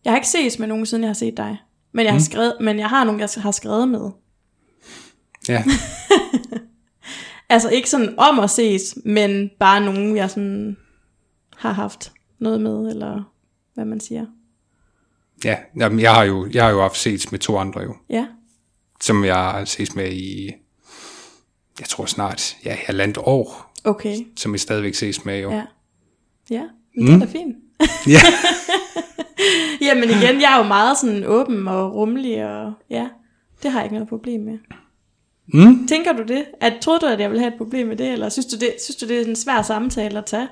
Jeg 0.06 0.12
har 0.12 0.16
ikke 0.18 0.28
ses 0.28 0.60
med 0.60 0.68
nogen, 0.68 0.86
siden 0.86 1.04
jeg 1.04 1.10
har 1.10 1.14
set 1.14 1.38
dig. 1.38 1.58
Men 1.94 2.06
jeg, 2.06 2.14
har, 2.14 2.20
skrevet, 2.20 2.54
men 2.62 2.80
jeg 2.80 2.90
har 2.90 3.04
nogen, 3.04 3.20
jeg 3.20 3.30
har 3.38 3.52
skrevet 3.52 3.88
med. 3.88 4.12
Ja, 5.50 5.64
Altså 7.54 7.70
ikke 7.70 7.90
sådan 7.90 8.14
om 8.18 8.40
at 8.40 8.50
ses, 8.50 8.98
men 9.06 9.50
bare 9.60 9.82
nogen, 9.82 10.16
jeg 10.16 10.30
sådan 10.30 10.78
har 11.58 11.72
haft 11.72 12.12
noget 12.40 12.62
med, 12.62 12.90
eller 12.90 13.24
hvad 13.74 13.86
man 13.86 14.00
siger. 14.00 14.26
ja. 15.46 15.58
Jamen, 15.80 16.00
jeg 16.00 16.14
har 16.14 16.24
jo, 16.24 16.48
jeg 16.54 16.64
har 16.64 16.72
jo 16.72 16.82
haft 16.82 16.98
ses 16.98 17.32
med 17.32 17.40
to 17.40 17.58
andre 17.58 17.82
jo, 17.82 17.96
Ja, 18.10 18.28
som 19.02 19.26
jeg 19.26 19.36
har 19.36 19.66
ses 19.66 19.96
med 19.96 20.12
i, 20.12 20.52
jeg 21.80 21.88
tror 21.88 22.06
snart, 22.06 22.58
ja, 22.66 22.78
halvandet 22.86 23.18
år, 23.18 23.74
okay. 23.84 24.16
som 24.38 24.52
jeg 24.52 24.60
stadigvæk 24.60 24.94
ses 24.94 25.26
med 25.26 25.42
jo. 25.42 25.52
Ja, 25.52 25.64
ja 26.50 26.64
men 26.96 27.08
det 27.08 27.14
er 27.14 27.20
da 27.20 27.26
fint. 27.26 27.58
ja. 28.08 28.20
Jamen 29.88 30.10
igen, 30.10 30.42
jeg 30.42 30.54
er 30.54 30.58
jo 30.58 30.64
meget 30.64 30.98
sådan 30.98 31.24
åben 31.26 31.68
og 31.68 31.94
rummelig, 31.94 32.46
og 32.46 32.74
ja, 32.90 33.10
det 33.64 33.72
har 33.72 33.80
jeg 33.80 33.86
ikke 33.86 33.96
noget 33.96 34.10
problem 34.10 34.42
med. 34.42 34.58
Mm. 35.48 35.88
Tænker 35.88 36.14
du 36.14 36.24
det? 36.28 36.44
At, 36.62 36.74
troede 36.82 37.00
du, 37.00 37.06
at 37.06 37.20
jeg 37.20 37.30
ville 37.30 37.42
have 37.42 37.54
et 37.54 37.58
problem 37.58 37.88
med 37.88 37.96
det, 37.96 38.12
eller 38.14 38.30
synes 38.30 38.46
du, 38.46 38.56
det, 38.56 38.70
synes 38.84 38.96
du, 38.96 39.08
det 39.08 39.22
er 39.22 39.26
en 39.26 39.36
svær 39.36 39.62
samtale 39.62 40.18
at 40.18 40.26
tage? 40.26 40.48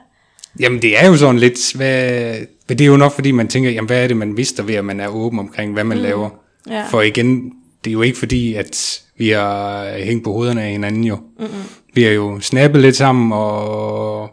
Jamen, 0.59 0.81
det 0.81 0.99
er 0.99 1.07
jo 1.07 1.17
sådan 1.17 1.39
lidt, 1.39 1.75
hvad, 1.75 2.33
men 2.67 2.77
det 2.77 2.81
er 2.81 2.89
jo 2.89 2.97
nok, 2.97 3.11
fordi 3.11 3.31
man 3.31 3.47
tænker, 3.47 3.69
jamen, 3.69 3.87
hvad 3.87 4.03
er 4.03 4.07
det, 4.07 4.17
man 4.17 4.37
vidste 4.37 4.67
ved, 4.67 4.75
at 4.75 4.85
man 4.85 4.99
er 4.99 5.07
åben 5.07 5.39
omkring, 5.39 5.73
hvad 5.73 5.83
man 5.83 5.97
mm. 5.97 6.03
laver. 6.03 6.29
Ja. 6.69 6.85
For 6.89 7.01
igen, 7.01 7.53
det 7.83 7.89
er 7.89 7.93
jo 7.93 8.01
ikke 8.01 8.17
fordi, 8.17 8.53
at 8.53 9.01
vi 9.17 9.29
har 9.29 9.87
hængt 9.97 10.23
på 10.23 10.33
hovederne 10.33 10.63
af 10.63 10.71
hinanden 10.71 11.03
jo. 11.03 11.15
Mm-mm. 11.15 11.49
Vi 11.93 12.03
har 12.03 12.11
jo 12.11 12.39
snappet 12.39 12.81
lidt 12.81 12.95
sammen, 12.95 13.31
og 13.33 14.29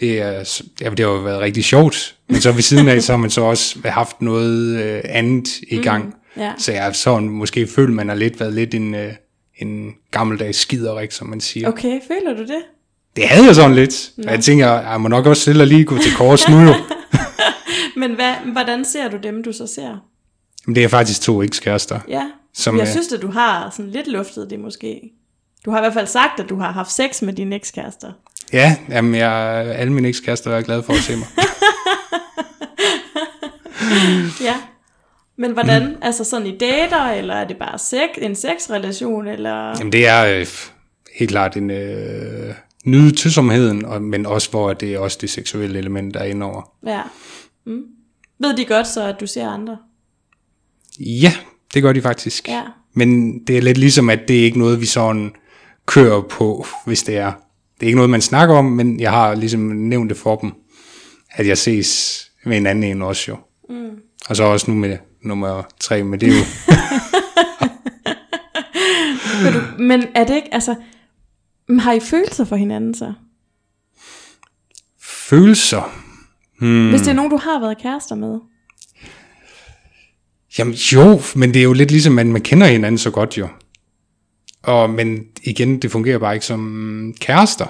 det, 0.00 0.20
er, 0.20 0.62
ja, 0.80 0.90
det 0.90 0.98
har 0.98 1.06
jo 1.06 1.18
været 1.18 1.40
rigtig 1.40 1.64
sjovt. 1.64 2.16
Men 2.28 2.40
så 2.40 2.52
ved 2.52 2.62
siden 2.62 2.88
af, 2.88 3.02
så 3.02 3.12
har 3.12 3.18
man 3.18 3.30
så 3.30 3.40
også 3.40 3.78
haft 3.84 4.22
noget 4.22 4.78
øh, 4.82 5.00
andet 5.04 5.48
i 5.68 5.76
gang. 5.76 6.04
Mm. 6.04 6.42
Ja. 6.42 6.52
Så 6.58 6.72
jeg 6.72 6.82
har 6.82 6.92
sådan 6.92 7.28
måske 7.28 7.66
følt, 7.66 7.92
man 7.92 8.08
har 8.08 8.14
lidt 8.14 8.40
været 8.40 8.54
lidt 8.54 8.74
en, 8.74 8.94
øh, 8.94 9.12
en 9.60 9.94
gammeldags 10.10 10.58
skiderik, 10.58 11.12
som 11.12 11.26
man 11.26 11.40
siger. 11.40 11.68
Okay. 11.68 12.00
Føler 12.08 12.36
du 12.36 12.42
det? 12.42 12.62
Det 13.16 13.24
havde 13.28 13.46
jeg 13.46 13.54
sådan 13.54 13.74
lidt. 13.74 14.10
Og 14.26 14.32
jeg 14.32 14.40
tænker, 14.40 14.80
jeg 14.80 15.00
må 15.00 15.08
nok 15.08 15.26
også 15.26 15.42
selv 15.42 15.64
lige 15.64 15.84
gå 15.84 15.98
til 15.98 16.12
kors 16.16 16.48
nu 16.48 16.60
jo. 16.60 16.74
Men 18.00 18.14
hvad, 18.14 18.34
hvordan 18.52 18.84
ser 18.84 19.08
du 19.08 19.16
dem, 19.22 19.42
du 19.42 19.52
så 19.52 19.66
ser? 19.66 19.96
Men 20.66 20.74
det 20.74 20.84
er 20.84 20.88
faktisk 20.88 21.22
to 21.22 21.42
ekskærester. 21.42 22.00
Ja, 22.08 22.30
Som, 22.54 22.76
jeg 22.78 22.82
øh, 22.82 22.90
synes, 22.90 23.12
at 23.12 23.22
du 23.22 23.30
har 23.30 23.70
sådan 23.76 23.90
lidt 23.90 24.06
luftet 24.06 24.50
det 24.50 24.60
måske. 24.60 25.00
Du 25.64 25.70
har 25.70 25.78
i 25.78 25.80
hvert 25.80 25.94
fald 25.94 26.06
sagt, 26.06 26.40
at 26.40 26.48
du 26.48 26.56
har 26.56 26.72
haft 26.72 26.92
sex 26.92 27.22
med 27.22 27.32
dine 27.32 27.56
ekskærester. 27.56 28.12
Ja, 28.52 28.76
jamen 28.88 29.14
jeg, 29.14 29.32
alle 29.76 29.92
mine 29.92 30.08
ekskærester 30.08 30.50
er 30.50 30.62
glade 30.62 30.82
for 30.82 30.92
at 30.92 30.98
se 30.98 31.16
mig. 31.16 31.26
Ja. 34.40 34.54
Men 35.40 35.52
hvordan, 35.52 35.82
mm. 35.82 35.96
altså 36.08 36.24
sådan 36.24 36.46
i 36.46 36.58
dater, 36.58 37.04
eller 37.04 37.34
er 37.34 37.46
det 37.46 37.56
bare 37.56 37.78
sex, 37.78 38.08
en 38.18 38.34
sexrelation, 38.34 39.26
eller... 39.26 39.78
Jamen 39.78 39.92
det 39.92 40.06
er 40.06 40.38
øh, 40.38 40.46
helt 41.18 41.30
klart 41.30 41.56
en 41.56 41.70
øh, 41.70 42.54
nyde 42.84 43.14
tysomheden, 43.14 43.84
og, 43.84 44.02
men 44.02 44.26
også 44.26 44.50
hvor 44.50 44.72
det 44.72 44.94
er 44.94 44.98
også 44.98 45.18
det 45.20 45.30
seksuelle 45.30 45.78
element, 45.78 46.14
der 46.14 46.20
er 46.20 46.24
indover. 46.24 46.72
Ja. 46.86 47.02
Mm. 47.66 47.82
Ved 48.38 48.56
de 48.56 48.64
godt 48.64 48.86
så, 48.86 49.06
at 49.06 49.16
du 49.20 49.26
ser 49.26 49.48
andre? 49.48 49.78
Ja, 51.00 51.32
det 51.74 51.82
gør 51.82 51.92
de 51.92 52.02
faktisk. 52.02 52.48
Ja. 52.48 52.62
Men 52.94 53.38
det 53.46 53.58
er 53.58 53.62
lidt 53.62 53.78
ligesom, 53.78 54.10
at 54.10 54.20
det 54.28 54.40
er 54.40 54.44
ikke 54.44 54.58
noget, 54.58 54.80
vi 54.80 54.86
sådan 54.86 55.32
kører 55.86 56.22
på, 56.22 56.66
hvis 56.86 57.02
det 57.02 57.16
er. 57.16 57.32
Det 57.74 57.82
er 57.82 57.86
ikke 57.86 57.96
noget, 57.96 58.10
man 58.10 58.20
snakker 58.20 58.54
om, 58.54 58.64
men 58.64 59.00
jeg 59.00 59.10
har 59.10 59.34
ligesom 59.34 59.60
nævnt 59.60 60.10
det 60.10 60.18
for 60.18 60.36
dem, 60.36 60.52
at 61.30 61.46
jeg 61.46 61.58
ses 61.58 62.20
med 62.44 62.56
en 62.56 62.66
anden 62.66 62.84
en 62.84 63.02
også 63.02 63.24
jo. 63.28 63.36
Mm. 63.68 63.90
Og 64.28 64.36
så 64.36 64.44
også 64.44 64.70
nu 64.70 64.76
med 64.76 64.98
nummer 65.22 65.62
tre, 65.80 66.02
men 66.02 66.20
det 66.20 66.28
er 66.28 66.32
jo... 66.32 66.44
Du, 69.52 69.82
men 69.82 70.06
er 70.14 70.24
det 70.24 70.34
ikke, 70.34 70.54
altså... 70.54 70.74
Har 71.78 71.92
I 71.92 72.00
følelser 72.00 72.44
for 72.44 72.56
hinanden 72.56 72.94
så? 72.94 73.12
følelser. 75.30 76.02
Mm. 76.60 76.90
Hvis 76.90 77.00
det 77.00 77.08
er 77.08 77.12
nogen, 77.12 77.30
du 77.30 77.36
har 77.36 77.60
været 77.60 77.78
kærester 77.78 78.14
med? 78.14 78.38
Jamen 80.58 80.74
jo, 80.74 81.20
men 81.34 81.54
det 81.54 81.60
er 81.60 81.64
jo 81.64 81.72
lidt 81.72 81.90
ligesom, 81.90 82.18
at 82.18 82.26
man 82.26 82.42
kender 82.42 82.66
hinanden 82.66 82.98
så 82.98 83.10
godt 83.10 83.38
jo. 83.38 83.48
Og, 84.62 84.90
men 84.90 85.24
igen, 85.42 85.82
det 85.82 85.90
fungerer 85.90 86.18
bare 86.18 86.34
ikke 86.34 86.46
som 86.46 87.14
kærester. 87.20 87.66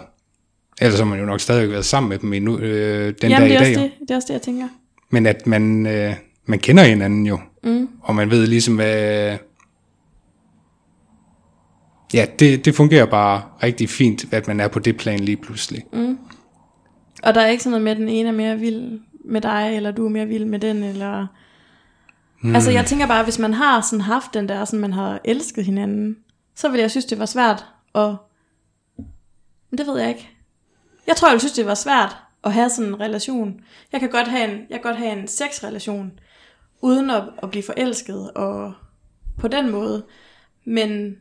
Ellers 0.80 0.98
har 0.98 1.06
man 1.06 1.18
jo 1.18 1.26
nok 1.26 1.40
stadigvæk 1.40 1.72
været 1.72 1.84
sammen 1.84 2.08
med 2.08 2.18
dem 2.18 2.32
endnu, 2.32 2.58
øh, 2.58 3.14
den 3.22 3.30
Jamen, 3.30 3.50
dag 3.50 3.60
i 3.60 3.64
dag. 3.64 3.74
Jo. 3.76 3.82
det, 3.82 3.92
det 4.00 4.10
er 4.10 4.16
også 4.16 4.26
det, 4.28 4.34
jeg 4.34 4.42
tænker. 4.42 4.68
Men 5.10 5.26
at 5.26 5.46
man, 5.46 5.86
øh, 5.86 6.14
man 6.50 6.58
kender 6.58 6.84
hinanden 6.84 7.26
jo. 7.26 7.38
Mm. 7.64 7.88
Og 8.02 8.14
man 8.14 8.30
ved 8.30 8.46
ligesom, 8.46 8.74
hvad... 8.74 9.38
Ja, 12.14 12.26
det, 12.38 12.64
det 12.64 12.74
fungerer 12.74 13.06
bare 13.06 13.42
rigtig 13.62 13.88
fint, 13.88 14.32
at 14.32 14.48
man 14.48 14.60
er 14.60 14.68
på 14.68 14.78
det 14.78 14.96
plan 14.96 15.20
lige 15.20 15.36
pludselig. 15.36 15.84
Mm. 15.92 16.18
Og 17.22 17.34
der 17.34 17.40
er 17.40 17.46
ikke 17.46 17.62
sådan 17.62 17.70
noget 17.70 17.84
med, 17.84 17.92
at 17.92 17.98
den 17.98 18.08
ene 18.08 18.28
er 18.28 18.32
mere 18.32 18.58
vild 18.58 19.00
med 19.24 19.40
dig, 19.40 19.72
eller 19.76 19.90
du 19.90 20.04
er 20.04 20.08
mere 20.08 20.26
vild 20.26 20.44
med 20.44 20.58
den, 20.58 20.82
eller... 20.82 21.26
Hmm. 22.42 22.54
Altså 22.54 22.70
jeg 22.70 22.86
tænker 22.86 23.06
bare, 23.06 23.24
hvis 23.24 23.38
man 23.38 23.54
har 23.54 23.80
sådan 23.80 24.00
haft 24.00 24.34
den 24.34 24.48
der, 24.48 24.64
sådan 24.64 24.80
man 24.80 24.92
har 24.92 25.20
elsket 25.24 25.64
hinanden, 25.64 26.16
så 26.54 26.68
ville 26.68 26.82
jeg 26.82 26.90
synes, 26.90 27.04
det 27.04 27.18
var 27.18 27.26
svært 27.26 27.66
at... 27.94 28.16
Men 29.70 29.78
det 29.78 29.86
ved 29.86 29.98
jeg 29.98 30.08
ikke. 30.08 30.30
Jeg 31.06 31.16
tror, 31.16 31.30
jeg 31.30 31.40
synes, 31.40 31.52
det 31.52 31.66
var 31.66 31.74
svært 31.74 32.16
at 32.44 32.52
have 32.52 32.70
sådan 32.70 32.88
en 32.88 33.00
relation. 33.00 33.60
Jeg 33.92 34.00
kan 34.00 34.10
godt 34.10 34.28
have 34.28 34.52
en, 34.52 34.58
jeg 34.70 34.80
kan 34.82 34.82
godt 34.82 34.96
have 34.96 35.12
en 35.20 35.28
sexrelation, 35.28 36.12
uden 36.82 37.10
at, 37.10 37.22
at 37.42 37.50
blive 37.50 37.62
forelsket, 37.62 38.30
og 38.30 38.72
på 39.38 39.48
den 39.48 39.70
måde. 39.70 40.02
Men 40.64 41.16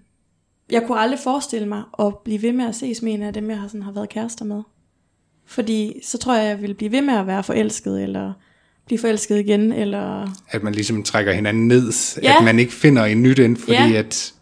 jeg 0.72 0.84
kunne 0.88 1.00
aldrig 1.00 1.19
forestille 1.24 1.67
mig 1.67 1.84
at 2.00 2.13
blive 2.26 2.41
ved 2.41 2.54
med 2.54 2.65
at 2.65 2.76
ses 2.76 3.02
med 3.02 3.13
en 3.13 3.22
af 3.22 3.34
dem, 3.34 3.50
jeg 3.50 3.60
har, 3.60 3.67
sådan, 3.67 3.84
har 3.84 3.91
været 3.91 4.10
kærester 4.10 4.45
med. 4.45 4.62
Fordi 5.45 6.02
så 6.04 6.17
tror 6.17 6.36
jeg, 6.36 6.50
jeg 6.50 6.62
vil 6.62 6.74
blive 6.74 6.91
ved 6.91 7.02
med 7.02 7.13
at 7.13 7.28
være 7.28 7.43
forelsket, 7.43 8.04
eller 8.04 8.34
blive 8.86 9.00
forelsket 9.00 9.39
igen, 9.39 9.74
eller... 9.74 10.28
At 10.50 10.63
man 10.63 10.74
ligesom 10.74 11.04
trækker 11.04 11.34
hinanden 11.34 11.67
ned. 11.67 11.91
Ja. 12.24 12.38
At 12.38 12.43
man 12.43 12.60
ikke 12.60 12.74
finder 12.74 13.06
en 13.06 13.24
nyt 13.24 13.39
ind, 13.39 13.58
fordi 13.58 13.74
Ja. 13.74 13.91
at... 13.91 14.34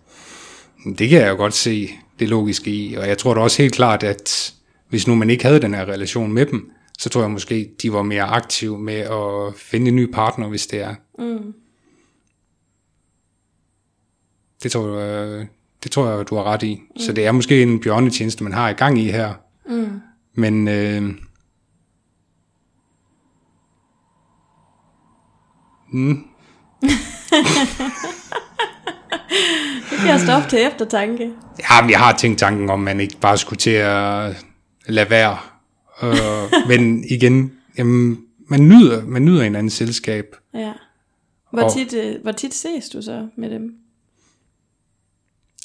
Det 0.98 1.10
kan 1.10 1.22
jeg 1.22 1.30
jo 1.30 1.36
godt 1.36 1.54
se 1.54 1.90
det 2.20 2.30
logiske 2.30 2.72
i. 2.72 2.96
Og 2.96 3.08
jeg 3.08 3.18
tror 3.18 3.34
da 3.34 3.40
også 3.40 3.62
helt 3.62 3.74
klart, 3.74 4.04
at 4.04 4.54
hvis 4.90 5.08
nu 5.08 5.16
man 5.16 5.30
ikke 5.30 5.46
havde 5.46 5.62
den 5.62 5.74
her 5.74 5.86
relation 5.86 6.32
med 6.32 6.46
dem, 6.46 6.72
så 7.00 7.10
tror 7.10 7.22
jeg 7.22 7.32
måske, 7.32 7.70
de 7.82 7.94
var 7.94 8.02
mere 8.02 8.24
aktive 8.24 8.80
med 8.80 8.96
at 8.96 9.56
finde 9.56 9.88
en 9.88 9.96
ny 9.96 10.12
partner, 10.12 10.48
hvis 10.48 10.68
det 10.68 10.82
er. 10.82 10.96
Mm. 11.18 11.54
Det 14.64 14.72
tror 14.72 15.00
jeg, 15.00 15.48
det 15.84 15.92
tror 15.92 16.10
jeg 16.10 16.30
du 16.30 16.36
har 16.36 16.44
ret 16.44 16.64
i. 16.64 16.76
Mm. 16.76 17.02
Så 17.02 17.14
det 17.14 17.26
er 17.26 17.32
måske 17.32 17.62
en 17.62 17.80
bjørnetjeneste, 17.80 18.44
man 18.44 18.54
har 18.54 18.70
i 18.70 18.74
gang 18.74 19.00
i 19.00 19.12
her. 19.12 19.34
Mm. 19.70 20.02
Men 20.34 20.68
øh, 20.68 21.04
mm, 25.92 26.24
Det 29.90 30.00
bliver 30.00 30.18
stof 30.18 30.46
til 30.50 30.60
eftertanke. 30.60 31.32
ja, 31.60 31.82
men 31.82 31.90
jeg 31.92 32.00
har 32.00 32.18
tænkt 32.18 32.40
tanken 32.40 32.70
om, 32.70 32.80
man 32.80 33.00
ikke 33.00 33.18
bare 33.22 33.38
skulle 33.38 33.58
til 33.58 33.70
at 33.70 34.46
lade 34.88 35.10
være. 35.10 35.38
Øh, 36.04 36.52
men 36.70 37.04
igen, 37.10 37.52
jamen, 37.78 38.20
man 38.48 38.68
nyder, 38.68 39.06
man 39.06 39.26
nyder 39.26 39.44
hinandens 39.44 39.74
selskab. 39.74 40.26
Ja. 40.54 40.74
Hvor 41.52 41.62
Og- 41.62 41.74
tit, 41.74 41.94
øh, 41.94 42.16
hvor 42.22 42.32
tit 42.32 42.54
ses 42.54 42.90
du 42.90 43.02
så 43.02 43.28
med 43.38 43.50
dem? 43.50 43.74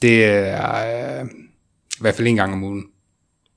Det 0.02 0.24
er 0.24 1.20
øh, 1.20 1.26
i 1.92 2.00
hvert 2.00 2.14
fald 2.14 2.28
en 2.28 2.36
gang 2.36 2.52
om 2.52 2.64
ugen. 2.64 2.84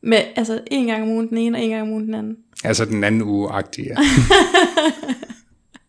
Med, 0.03 0.17
altså 0.35 0.59
en 0.71 0.87
gang 0.87 1.03
om 1.03 1.09
ugen 1.09 1.29
den 1.29 1.37
ene, 1.37 1.57
og 1.57 1.63
en 1.63 1.69
gang 1.69 1.81
om 1.81 1.89
ugen 1.89 2.05
den 2.05 2.13
anden. 2.15 2.37
Altså 2.63 2.85
den 2.85 3.03
anden 3.03 3.21
uge 3.21 3.49
agtig, 3.51 3.85
ja. 3.85 3.95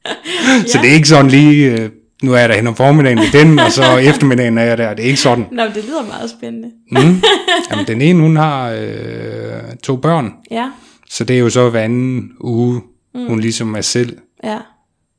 Så 0.73 0.79
det 0.83 0.91
er 0.91 0.95
ikke 0.95 1.09
sådan 1.09 1.31
lige, 1.31 1.81
øh, 1.83 1.91
nu 2.23 2.33
er 2.33 2.39
jeg 2.39 2.49
der 2.49 2.55
hen 2.55 2.67
om 2.67 2.77
formiddagen 2.77 3.19
med 3.19 3.33
den, 3.41 3.59
og 3.59 3.73
så 3.73 3.97
eftermiddagen 4.11 4.59
er 4.59 4.63
jeg 4.63 4.79
der. 4.79 4.95
Det 4.95 5.03
er 5.05 5.07
ikke 5.07 5.21
sådan. 5.21 5.47
Nå, 5.53 5.63
det 5.75 5.85
lyder 5.85 6.07
meget 6.07 6.31
spændende. 6.31 6.71
Mm. 6.91 7.23
Jamen, 7.71 7.87
den 7.87 8.01
ene, 8.03 8.21
hun 8.23 8.37
har 8.37 8.71
øh, 8.71 9.77
to 9.83 9.97
børn, 9.97 10.33
Ja, 10.51 10.71
så 11.09 11.25
det 11.25 11.37
er 11.37 11.41
jo 11.41 11.51
så 11.51 11.71
hver 11.71 11.81
anden 11.83 12.31
uge, 12.41 12.81
mm. 13.15 13.27
hun 13.27 13.41
ligesom 13.41 13.75
er 13.75 13.81
selv. 13.81 14.19
ja. 14.45 14.59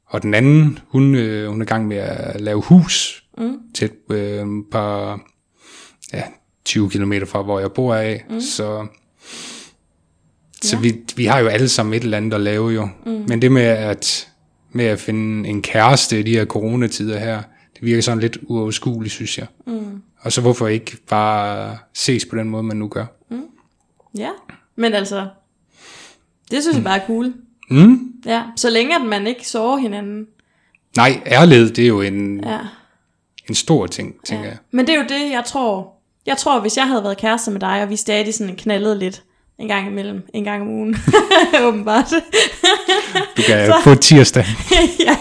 Og 0.08 0.22
den 0.22 0.34
anden, 0.34 0.80
hun, 0.88 1.16
øh, 1.16 1.50
hun 1.50 1.62
er 1.62 1.66
i 1.66 1.68
gang 1.68 1.88
med 1.88 1.98
at 1.98 2.42
lave 2.42 2.62
hus 2.62 3.24
Mm. 3.38 3.58
tæt 3.76 3.92
øh, 4.12 4.46
par 4.72 5.22
ja, 6.14 6.24
20 6.66 6.90
km 6.90 7.14
fra, 7.28 7.42
hvor 7.42 7.60
jeg 7.60 7.72
bor 7.72 7.96
af. 7.96 8.26
Mm. 8.30 8.42
Så, 8.42 8.88
så 10.62 10.76
Ja. 10.76 10.82
vi, 10.82 10.96
vi 11.16 11.26
har 11.26 11.40
jo 11.40 11.48
alle 11.48 11.70
sammen 11.70 11.94
et 11.94 12.04
eller 12.04 12.18
andet 12.18 12.34
at 12.34 12.42
lave 12.42 12.70
jo. 12.70 12.90
Mm. 13.06 13.26
Men 13.28 13.42
det 13.42 13.52
med 13.52 13.62
at, 13.62 14.30
med 14.72 14.86
at 14.86 15.00
finde 15.00 15.50
en 15.50 15.62
kæreste 15.62 16.20
i 16.20 16.24
de 16.24 16.32
her 16.32 16.46
coronatider 16.46 17.20
her, 17.20 17.42
det 17.74 17.82
virker 17.82 18.02
sådan 18.02 18.20
lidt 18.20 18.38
uoverskueligt, 18.44 19.14
synes 19.14 19.38
jeg. 19.38 19.48
Mm. 19.68 20.02
Og 20.20 20.32
så 20.32 20.42
hvorfor 20.42 20.68
ikke 20.68 20.98
bare 21.10 21.78
ses 21.94 22.26
på 22.26 22.36
den 22.36 22.50
måde, 22.50 22.64
man 22.64 22.78
nu 22.78 22.88
gør? 22.88 23.06
Ja, 24.18 24.30
men 24.76 24.94
altså, 24.94 25.28
det 26.52 26.62
synes 26.64 26.76
jeg 26.76 26.84
bare 26.84 27.02
er 27.02 27.08
cool. 27.08 27.34
Mm? 27.70 28.14
Ja, 28.26 28.44
så 28.56 28.70
længe 28.70 28.96
at 28.96 29.02
man 29.02 29.28
ikke 29.28 29.48
sårer 29.48 29.78
hinanden. 29.78 30.28
Nej, 30.98 31.22
ærlighed, 31.26 31.70
det 31.70 31.84
er 31.84 31.88
jo 31.88 32.02
en, 32.02 32.44
ja. 32.44 32.60
En 33.50 33.56
stor 33.56 33.88
ting, 33.88 34.16
tænker 34.26 34.46
ja. 34.46 34.50
jeg. 34.50 34.58
Men 34.72 34.88
det 34.88 34.96
er 34.96 35.00
jo 35.00 35.06
det, 35.10 35.32
jeg 35.32 35.44
tror. 35.46 35.94
Jeg 36.26 36.38
tror, 36.38 36.60
hvis 36.60 36.78
jeg 36.78 36.88
havde 36.88 37.04
været 37.04 37.18
kæreste 37.18 37.52
med 37.52 37.60
dig, 37.60 37.84
og 37.84 37.90
vi 37.90 37.96
stadig 37.96 38.34
sådan 38.34 38.56
knaldede 38.56 39.00
lidt 39.00 39.24
en 39.60 39.68
gang 39.68 39.88
imellem, 39.88 40.28
en 40.34 40.44
gang 40.44 40.62
om 40.62 40.68
ugen, 40.68 40.98
åbenbart. 41.68 42.14
Du 43.38 43.42
kan 43.42 43.74
få 43.84 43.96
tirsdag. 43.96 44.46
ja, 45.08 45.18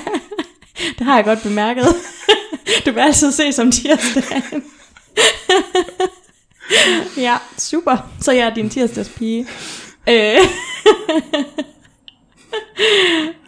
det 0.98 1.06
har 1.06 1.16
jeg 1.16 1.24
godt 1.24 1.42
bemærket. 1.42 1.86
du 2.86 2.90
vil 2.92 3.00
altid 3.00 3.32
se 3.32 3.52
som 3.52 3.72
tirsdagen. 3.72 4.64
ja, 7.16 7.36
super. 7.58 7.96
Så 8.20 8.32
jeg 8.32 8.46
er 8.46 8.54
din 8.54 8.70
tirsdagspige. 8.70 9.46
Øh. 10.08 10.38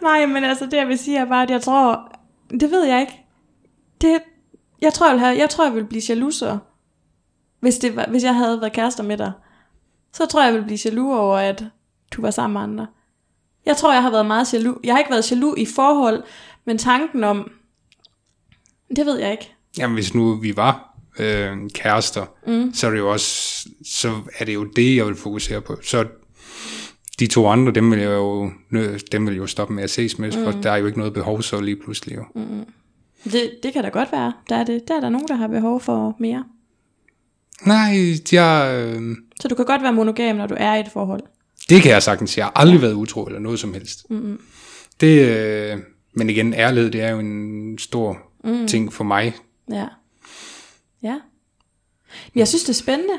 Nej, 0.01 0.25
men 0.25 0.43
altså 0.43 0.65
det 0.65 0.77
jeg 0.77 0.87
vil 0.87 0.99
sige 0.99 1.17
er 1.17 1.25
bare, 1.25 1.43
at 1.43 1.49
jeg 1.49 1.61
tror, 1.61 2.11
det 2.49 2.71
ved 2.71 2.83
jeg 2.83 3.01
ikke. 3.01 3.25
Det, 4.01 4.21
jeg 4.81 4.93
tror, 4.93 5.07
jeg, 5.07 5.13
vil 5.13 5.19
have, 5.19 5.37
jeg 5.37 5.49
tror, 5.49 5.65
jeg 5.65 5.75
vil 5.75 5.85
blive 5.85 6.01
jalouser, 6.09 6.57
hvis, 7.59 7.77
det 7.77 7.95
var, 7.95 8.05
hvis 8.09 8.23
jeg 8.23 8.35
havde 8.35 8.61
været 8.61 8.73
kærester 8.73 9.03
med 9.03 9.17
dig. 9.17 9.31
Så 10.13 10.25
tror 10.25 10.41
jeg, 10.41 10.53
jeg 10.53 10.59
vil 10.59 10.65
blive 10.65 10.79
jaloux 10.85 11.17
over, 11.17 11.37
at 11.37 11.65
du 12.11 12.21
var 12.21 12.31
sammen 12.31 12.53
med 12.53 12.61
andre. 12.61 12.87
Jeg 13.65 13.77
tror, 13.77 13.93
jeg 13.93 14.03
har 14.03 14.11
været 14.11 14.25
meget 14.25 14.53
jaloux. 14.53 14.77
Jeg 14.83 14.93
har 14.93 14.99
ikke 14.99 15.11
været 15.11 15.31
jaloux 15.31 15.57
i 15.57 15.65
forhold, 15.65 16.23
men 16.65 16.77
tanken 16.77 17.23
om, 17.23 17.51
det 18.95 19.05
ved 19.05 19.19
jeg 19.19 19.31
ikke. 19.31 19.55
Jamen, 19.77 19.93
hvis 19.93 20.13
nu 20.13 20.35
vi 20.35 20.55
var 20.57 20.97
øh, 21.19 21.57
kærester, 21.73 22.25
mm. 22.47 22.73
så 22.73 22.87
er 22.87 22.91
det 22.91 22.97
jo 22.97 23.11
også, 23.11 23.69
så 23.85 24.15
er 24.39 24.45
det 24.45 24.53
jo 24.53 24.63
det, 24.63 24.95
jeg 24.95 25.05
vil 25.05 25.15
fokusere 25.15 25.61
på. 25.61 25.77
Så 25.83 26.07
de 27.19 27.27
to 27.27 27.47
andre, 27.47 27.71
dem 27.71 27.91
vil 27.91 27.99
jeg 27.99 28.09
jo, 28.09 28.51
dem 29.11 29.27
vil 29.27 29.35
jo 29.35 29.47
stoppe 29.47 29.73
med 29.73 29.83
at 29.83 29.89
ses 29.89 30.19
med, 30.19 30.31
mm. 30.31 30.43
for 30.43 30.61
der 30.61 30.71
er 30.71 30.77
jo 30.77 30.85
ikke 30.85 30.97
noget 30.97 31.13
behov 31.13 31.41
så 31.41 31.61
lige 31.61 31.75
pludselig. 31.75 32.15
Jo. 32.15 32.23
Mm. 32.35 32.65
Det, 33.23 33.51
det 33.63 33.73
kan 33.73 33.83
da 33.83 33.89
godt 33.89 34.11
være. 34.11 34.33
Der 34.49 34.55
er, 34.55 34.63
det, 34.63 34.87
der 34.87 34.95
er 34.95 34.99
der 34.99 35.09
nogen, 35.09 35.27
der 35.27 35.35
har 35.35 35.47
behov 35.47 35.81
for 35.81 36.15
mere. 36.19 36.43
Nej, 37.65 38.15
jeg, 38.31 38.73
øh, 38.73 39.15
Så 39.41 39.47
du 39.47 39.55
kan 39.55 39.65
godt 39.65 39.81
være 39.81 39.93
monogam, 39.93 40.35
når 40.35 40.47
du 40.47 40.55
er 40.57 40.75
i 40.75 40.79
et 40.79 40.89
forhold. 40.93 41.21
det 41.69 41.81
kan 41.81 41.91
jeg 41.91 42.03
sagtens. 42.03 42.37
Jeg 42.37 42.45
har 42.45 42.51
aldrig 42.55 42.75
ja. 42.75 42.81
været 42.81 42.93
utro 42.93 43.25
eller 43.25 43.39
noget 43.39 43.59
som 43.59 43.73
helst. 43.73 44.09
Mm. 44.09 44.39
Det, 45.01 45.29
øh, 45.29 45.77
men 46.13 46.29
igen, 46.29 46.53
ærlighed, 46.53 46.91
det 46.91 47.01
er 47.01 47.09
jo 47.09 47.19
en 47.19 47.77
stor 47.77 48.17
mm. 48.43 48.67
ting 48.67 48.93
for 48.93 49.03
mig. 49.03 49.35
Ja. 49.71 49.87
Ja. 51.03 51.19
Men 52.33 52.39
jeg 52.39 52.47
synes, 52.47 52.63
det 52.63 52.69
er 52.69 52.73
spændende. 52.73 53.13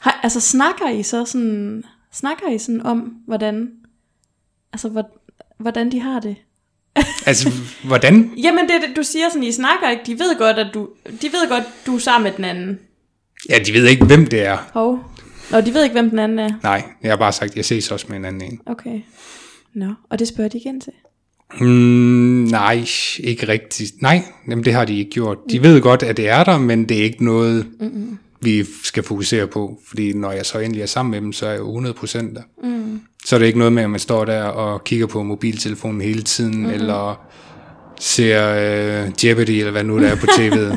Har, 0.00 0.20
altså, 0.22 0.40
snakker 0.40 0.90
I 0.90 1.02
så 1.02 1.24
sådan, 1.24 1.84
snakker 2.16 2.48
I 2.48 2.58
sådan 2.58 2.82
om, 2.82 2.98
hvordan, 3.26 3.70
altså, 4.72 4.88
hvor, 4.88 5.10
hvordan 5.58 5.92
de 5.92 6.00
har 6.00 6.20
det? 6.20 6.36
Altså, 7.26 7.50
hvordan? 7.84 8.32
Jamen, 8.42 8.68
det, 8.68 8.96
du 8.96 9.02
siger 9.02 9.28
sådan, 9.28 9.42
I 9.42 9.52
snakker 9.52 9.90
ikke, 9.90 10.02
de 10.06 10.12
ved 10.12 10.38
godt, 10.38 10.56
at 10.56 10.66
du, 10.74 10.88
de 11.22 11.26
ved 11.26 11.48
godt, 11.48 11.64
du 11.86 11.94
er 11.94 11.98
sammen 11.98 12.22
med 12.24 12.36
den 12.36 12.44
anden. 12.44 12.78
Ja, 13.48 13.58
de 13.66 13.72
ved 13.72 13.86
ikke, 13.86 14.04
hvem 14.04 14.26
det 14.26 14.46
er. 14.46 14.58
Hov. 14.72 15.04
Og 15.52 15.66
de 15.66 15.74
ved 15.74 15.82
ikke, 15.82 15.92
hvem 15.92 16.10
den 16.10 16.18
anden 16.18 16.38
er. 16.38 16.50
Nej, 16.62 16.82
jeg 17.02 17.12
har 17.12 17.16
bare 17.16 17.32
sagt, 17.32 17.50
at 17.50 17.56
jeg 17.56 17.64
ses 17.64 17.90
også 17.90 18.06
med 18.08 18.16
en 18.16 18.24
anden 18.24 18.52
en. 18.52 18.60
Okay. 18.66 19.00
Nå, 19.74 19.92
og 20.10 20.18
det 20.18 20.28
spørger 20.28 20.48
de 20.48 20.58
igen 20.58 20.80
til. 20.80 20.92
Mm, 21.60 22.48
nej, 22.50 22.84
ikke 23.18 23.48
rigtigt. 23.48 24.02
Nej, 24.02 24.22
jamen 24.48 24.64
det 24.64 24.72
har 24.72 24.84
de 24.84 24.98
ikke 24.98 25.10
gjort. 25.10 25.38
De 25.50 25.62
ved 25.62 25.80
godt, 25.80 26.02
at 26.02 26.16
det 26.16 26.28
er 26.28 26.44
der, 26.44 26.58
men 26.58 26.88
det 26.88 26.98
er 26.98 27.02
ikke 27.02 27.24
noget, 27.24 27.66
mm-hmm. 27.80 28.18
Vi 28.40 28.64
skal 28.84 29.02
fokusere 29.02 29.46
på. 29.46 29.78
Fordi 29.88 30.12
når 30.12 30.32
jeg 30.32 30.46
så 30.46 30.58
endelig 30.58 30.82
er 30.82 30.86
sammen 30.86 31.10
med 31.10 31.20
dem, 31.20 31.32
så 31.32 31.46
er 31.46 31.50
jeg 31.50 31.58
jo 31.58 31.80
100% 31.80 32.34
der. 32.34 32.42
Mm. 32.62 33.00
Så 33.24 33.36
er 33.36 33.38
det 33.38 33.46
ikke 33.46 33.58
noget 33.58 33.72
med, 33.72 33.82
at 33.82 33.90
man 33.90 34.00
står 34.00 34.24
der 34.24 34.42
og 34.42 34.84
kigger 34.84 35.06
på 35.06 35.22
mobiltelefonen 35.22 36.00
hele 36.00 36.22
tiden, 36.22 36.56
mm-hmm. 36.56 36.72
eller 36.72 37.26
ser 38.00 38.50
øh, 38.50 39.24
Jeopardy, 39.24 39.50
eller 39.50 39.70
hvad 39.70 39.84
nu 39.84 39.98
der 39.98 40.08
er 40.08 40.16
på 40.16 40.26
tv'et. 40.26 40.76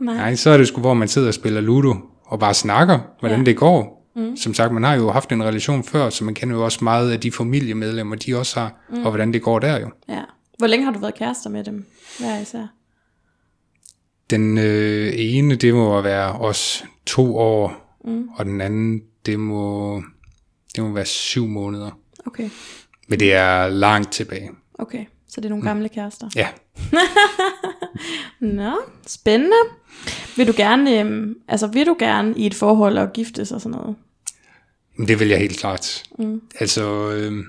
Nej. 0.00 0.14
Nej, 0.14 0.34
så 0.34 0.50
er 0.50 0.56
det 0.56 0.68
sgu, 0.68 0.80
hvor 0.80 0.94
man 0.94 1.08
sidder 1.08 1.28
og 1.28 1.34
spiller 1.34 1.60
Ludo, 1.60 1.94
og 2.24 2.38
bare 2.38 2.54
snakker, 2.54 2.98
hvordan 3.20 3.38
ja. 3.38 3.44
det 3.44 3.56
går. 3.56 4.10
Mm. 4.16 4.36
Som 4.36 4.54
sagt, 4.54 4.72
man 4.72 4.84
har 4.84 4.94
jo 4.94 5.10
haft 5.10 5.32
en 5.32 5.44
relation 5.44 5.84
før, 5.84 6.10
så 6.10 6.24
man 6.24 6.34
kender 6.34 6.56
jo 6.56 6.64
også 6.64 6.78
meget 6.82 7.12
af 7.12 7.20
de 7.20 7.32
familiemedlemmer, 7.32 8.16
de 8.16 8.38
også 8.38 8.60
har, 8.60 8.72
mm. 8.90 9.04
og 9.04 9.10
hvordan 9.10 9.32
det 9.32 9.42
går 9.42 9.58
der 9.58 9.80
jo. 9.80 9.90
Ja. 10.08 10.22
Hvor 10.58 10.66
længe 10.66 10.84
har 10.84 10.92
du 10.92 10.98
været 10.98 11.14
kærester 11.14 11.50
med 11.50 11.64
dem? 11.64 11.86
Hver 12.18 12.40
især? 12.40 12.66
Den 14.30 14.58
øh, 14.58 15.12
ene, 15.16 15.54
det 15.54 15.74
må 15.74 16.00
være 16.00 16.32
også 16.32 16.84
to 17.06 17.36
år, 17.36 17.96
mm. 18.04 18.28
og 18.28 18.44
den 18.44 18.60
anden, 18.60 19.02
det 19.26 19.40
må, 19.40 20.02
det 20.76 20.84
må 20.84 20.92
være 20.92 21.04
syv 21.04 21.46
måneder. 21.46 21.98
Okay. 22.26 22.50
Men 23.08 23.20
det 23.20 23.32
er 23.32 23.68
langt 23.68 24.12
tilbage. 24.12 24.50
Okay. 24.74 25.04
Så 25.28 25.40
det 25.40 25.44
er 25.44 25.50
nogle 25.50 25.64
gamle 25.64 25.88
kærester. 25.88 26.28
Ja, 26.36 26.48
Nå, 28.40 28.72
spændende. 29.06 29.56
Vil 30.36 30.46
du 30.46 30.52
gerne, 30.56 31.00
øhm, 31.00 31.34
altså 31.48 31.66
vil 31.66 31.86
du 31.86 31.96
gerne 31.98 32.34
i 32.36 32.46
et 32.46 32.54
forhold 32.54 32.98
og 32.98 33.12
giftes 33.12 33.52
og 33.52 33.60
sådan 33.60 33.78
noget? 33.78 33.96
det 35.08 35.20
vil 35.20 35.28
jeg 35.28 35.38
helt 35.38 35.58
klart. 35.58 36.02
Mm. 36.18 36.42
Altså, 36.60 37.12
øh, 37.12 37.44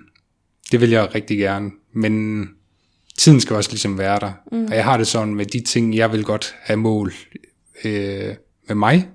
det 0.72 0.82
vil 0.82 0.90
jeg 0.90 1.16
rigtig 1.16 1.38
gerne, 1.38 1.72
men 1.94 2.44
tiden 3.18 3.42
skal 3.42 3.56
også 3.56 3.70
ligesom 3.70 3.98
være 3.98 4.20
der. 4.20 4.32
Mm. 4.52 4.66
Og 4.66 4.76
jeg 4.76 4.84
har 4.84 4.98
det 4.98 5.08
sådan 5.08 5.36
med 5.36 5.46
de 5.46 5.60
ting, 5.60 5.96
jeg 5.96 6.12
vil 6.12 6.24
godt 6.24 6.56
have 6.62 6.78
mål 6.78 7.14
øh, 7.84 8.36
med 8.68 8.76
mig, 8.76 9.08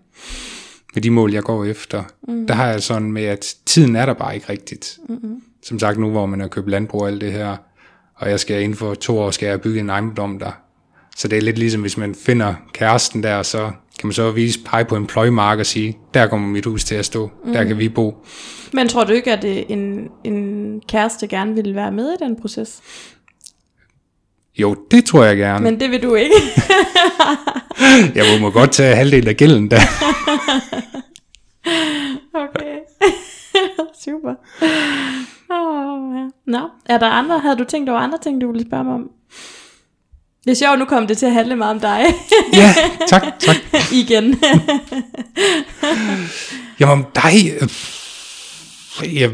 med 0.95 1.03
de 1.03 1.11
mål, 1.11 1.33
jeg 1.33 1.43
går 1.43 1.65
efter. 1.65 2.03
Mm. 2.29 2.47
Der 2.47 2.55
har 2.55 2.67
jeg 2.67 2.83
sådan 2.83 3.13
med, 3.13 3.25
at 3.25 3.55
tiden 3.67 3.97
er 3.97 4.07
der 4.07 4.15
bare 4.15 4.35
ikke 4.35 4.49
rigtigt. 4.49 4.99
Mm-hmm. 5.09 5.43
Som 5.63 5.79
sagt 5.79 5.99
nu, 5.99 6.11
hvor 6.11 6.27
man 6.27 6.41
har 6.41 6.49
købt 6.49 6.71
landbrug 6.71 7.01
og 7.01 7.09
alt 7.09 7.21
det 7.21 7.33
her, 7.33 7.57
og 8.15 8.31
jeg 8.31 8.41
skal 8.41 8.63
inden 8.63 8.79
for 8.79 8.95
to 8.95 9.19
år, 9.19 9.31
skal 9.31 9.47
jeg 9.47 9.61
bygge 9.61 9.81
en 9.81 9.91
ejendom 9.91 10.39
der. 10.39 10.51
Så 11.17 11.29
det 11.29 11.39
er 11.39 11.43
lidt 11.43 11.59
ligesom, 11.59 11.81
hvis 11.81 11.97
man 11.97 12.15
finder 12.15 12.55
kæresten 12.73 13.23
der, 13.23 13.43
så 13.43 13.71
kan 13.99 14.07
man 14.07 14.13
så 14.13 14.31
vise 14.31 14.61
pege 14.65 14.85
på 14.85 14.97
en 14.97 15.07
pløjmark 15.07 15.59
og 15.59 15.67
sige, 15.67 15.99
der 16.15 16.27
kommer 16.27 16.49
mit 16.49 16.65
hus 16.65 16.85
til 16.85 16.95
at 16.95 17.05
stå, 17.05 17.31
mm. 17.45 17.53
der 17.53 17.65
kan 17.65 17.79
vi 17.79 17.89
bo. 17.89 18.25
Men 18.73 18.89
tror 18.89 19.05
du 19.05 19.13
ikke, 19.13 19.33
at 19.33 19.45
øh, 19.45 19.63
en, 19.69 20.09
en 20.25 20.81
kæreste 20.89 21.27
gerne 21.27 21.55
ville 21.55 21.75
være 21.75 21.93
med 21.93 22.13
i 22.13 22.25
den 22.25 22.41
proces? 22.41 22.81
Jo, 24.59 24.77
det 24.90 25.05
tror 25.05 25.25
jeg 25.25 25.37
gerne. 25.37 25.64
Men 25.64 25.81
det 25.81 25.90
vil 25.90 26.03
du 26.03 26.14
ikke. 26.14 26.35
jeg 28.14 28.40
må, 28.40 28.51
godt 28.51 28.73
tage 28.73 28.97
halvdelen 28.97 29.29
af 29.29 29.37
gælden 29.37 29.71
der. 29.71 29.77
okay. 32.44 32.77
Super. 34.05 34.35
Oh, 35.51 36.14
ja. 36.16 36.29
Nå, 36.47 36.68
er 36.87 36.99
der 36.99 37.07
andre, 37.07 37.38
havde 37.38 37.57
du 37.57 37.64
tænkt 37.64 37.90
over 37.90 37.99
andre 37.99 38.18
ting, 38.23 38.40
du 38.40 38.53
ville 38.53 38.66
spørge 38.68 38.85
mig 38.85 38.94
om? 38.94 39.11
Det 40.44 40.51
er 40.51 40.55
sjovt, 40.55 40.79
nu 40.79 40.85
kom 40.85 41.07
det 41.07 41.18
til 41.18 41.27
at 41.27 41.33
handle 41.33 41.57
meget 41.57 41.75
om 41.75 41.81
dig. 41.81 42.05
ja, 42.53 42.75
tak, 43.09 43.23
tak. 43.38 43.57
Igen. 43.92 44.40
Jamen 46.81 46.92
om 46.92 47.05
dig, 47.14 47.53
øh, 47.61 49.21
jeg, 49.21 49.31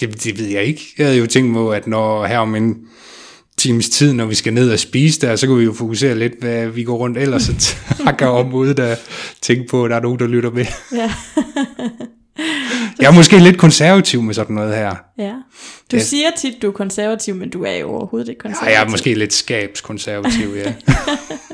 det, 0.00 0.24
det 0.24 0.38
ved 0.38 0.46
jeg 0.46 0.64
ikke. 0.64 0.82
Jeg 0.98 1.06
havde 1.06 1.18
jo 1.18 1.26
tænkt 1.26 1.54
på, 1.54 1.70
at 1.70 1.86
når 1.86 2.26
her 2.26 2.38
om 2.38 2.54
en 2.54 2.76
times 3.60 3.88
tid, 3.88 4.12
når 4.12 4.24
vi 4.24 4.34
skal 4.34 4.52
ned 4.52 4.70
og 4.70 4.78
spise 4.78 5.20
der, 5.20 5.36
så 5.36 5.46
kan 5.46 5.58
vi 5.58 5.64
jo 5.64 5.72
fokusere 5.72 6.18
lidt, 6.18 6.32
hvad 6.40 6.66
vi 6.66 6.84
går 6.84 6.96
rundt 6.96 7.18
ellers 7.18 7.48
og 7.48 7.54
takker 8.04 8.26
om 8.26 8.54
ude, 8.54 8.74
der 8.74 8.96
tænker 9.42 9.64
på, 9.70 9.84
at 9.84 9.90
der 9.90 9.96
er 9.96 10.00
nogen, 10.00 10.18
der 10.18 10.26
lytter 10.26 10.50
med. 10.50 10.66
Ja. 10.92 11.12
jeg 13.00 13.06
er 13.06 13.12
måske 13.12 13.38
lidt 13.38 13.58
konservativ 13.58 14.22
med 14.22 14.34
sådan 14.34 14.54
noget 14.54 14.74
her. 14.74 14.94
Ja. 15.18 15.34
Du 15.92 15.96
ja. 15.96 16.02
siger 16.02 16.26
tit, 16.38 16.62
du 16.62 16.68
er 16.68 16.72
konservativ, 16.72 17.34
men 17.34 17.50
du 17.50 17.64
er 17.64 17.76
jo 17.76 17.88
overhovedet 17.88 18.28
ikke 18.28 18.38
konservativ. 18.38 18.70
Ja, 18.70 18.78
jeg 18.78 18.86
er 18.86 18.90
måske 18.90 19.14
lidt 19.14 19.32
skabskonservativ, 19.32 20.48
ja. 20.56 20.74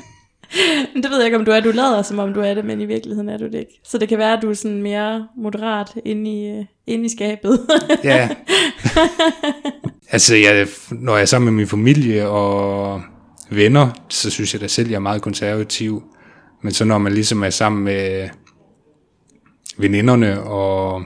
men 0.94 1.02
det 1.02 1.10
ved 1.10 1.18
jeg 1.18 1.26
ikke, 1.26 1.38
om 1.38 1.44
du 1.44 1.50
er. 1.50 1.60
Du 1.60 1.70
lader, 1.70 2.02
som 2.02 2.18
om 2.18 2.34
du 2.34 2.40
er 2.40 2.54
det, 2.54 2.64
men 2.64 2.80
i 2.80 2.84
virkeligheden 2.84 3.28
er 3.28 3.38
du 3.38 3.44
det 3.44 3.54
ikke. 3.54 3.80
Så 3.84 3.98
det 3.98 4.08
kan 4.08 4.18
være, 4.18 4.32
at 4.32 4.42
du 4.42 4.50
er 4.50 4.54
sådan 4.54 4.82
mere 4.82 5.28
moderat 5.36 5.88
inde 6.04 6.30
i, 6.30 6.58
øh, 6.58 6.64
inde 6.86 7.04
i 7.04 7.08
skabet. 7.08 7.60
ja. 8.04 8.28
Altså, 10.10 10.36
jeg, 10.36 10.66
når 10.90 11.14
jeg 11.14 11.22
er 11.22 11.26
sammen 11.26 11.44
med 11.44 11.52
min 11.52 11.68
familie 11.68 12.28
og 12.28 13.02
venner, 13.50 13.88
så 14.08 14.30
synes 14.30 14.54
jeg 14.54 14.60
da 14.60 14.66
selv, 14.66 14.88
jeg 14.88 14.96
er 14.96 15.00
meget 15.00 15.22
konservativ. 15.22 16.02
Men 16.62 16.72
så 16.72 16.84
når 16.84 16.98
man 16.98 17.12
ligesom 17.12 17.42
er 17.42 17.50
sammen 17.50 17.84
med 17.84 18.28
veninderne 19.78 20.42
og 20.42 21.02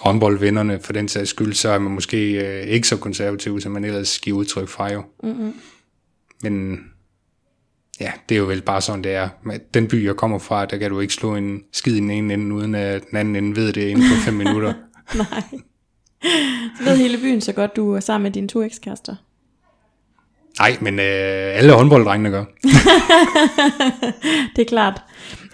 håndboldvennerne 0.00 0.80
for 0.80 0.92
den 0.92 1.08
sags 1.08 1.30
skyld, 1.30 1.52
så 1.52 1.68
er 1.68 1.78
man 1.78 1.92
måske 1.92 2.32
øh, 2.32 2.66
ikke 2.66 2.88
så 2.88 2.96
konservativ, 2.96 3.60
som 3.60 3.72
man 3.72 3.84
ellers 3.84 4.18
giver 4.18 4.38
udtryk 4.38 4.68
fra 4.68 4.92
jo. 4.92 5.02
Mm-hmm. 5.22 5.54
Men 6.42 6.78
ja, 8.02 8.12
det 8.28 8.34
er 8.34 8.38
jo 8.38 8.44
vel 8.44 8.62
bare 8.62 8.80
sådan, 8.80 9.04
det 9.04 9.14
er. 9.14 9.28
Den 9.74 9.88
by, 9.88 10.06
jeg 10.06 10.16
kommer 10.16 10.38
fra, 10.38 10.66
der 10.66 10.76
kan 10.76 10.90
du 10.90 11.00
ikke 11.00 11.14
slå 11.14 11.34
en 11.34 11.60
skid 11.72 11.94
i 11.94 12.00
den 12.00 12.10
ene 12.10 12.34
ende, 12.34 12.54
uden 12.54 12.74
at 12.74 13.02
den 13.10 13.18
anden 13.18 13.36
ende 13.36 13.56
ved 13.56 13.72
det 13.72 13.88
inden 13.88 14.04
for 14.08 14.24
fem 14.24 14.34
minutter. 14.34 14.74
Nej. 15.14 15.42
Så 16.78 16.84
ved 16.84 16.96
hele 16.96 17.18
byen 17.18 17.40
så 17.40 17.52
godt, 17.52 17.76
du 17.76 17.92
er 17.92 18.00
sammen 18.00 18.22
med 18.22 18.30
dine 18.30 18.48
to 18.48 18.62
ekskærester. 18.62 19.14
Nej, 20.58 20.76
men 20.80 20.98
øh, 20.98 21.58
alle 21.58 21.72
håndbolddrengene 21.72 22.30
gør. 22.30 22.44
det 24.56 24.62
er 24.62 24.68
klart. 24.68 25.02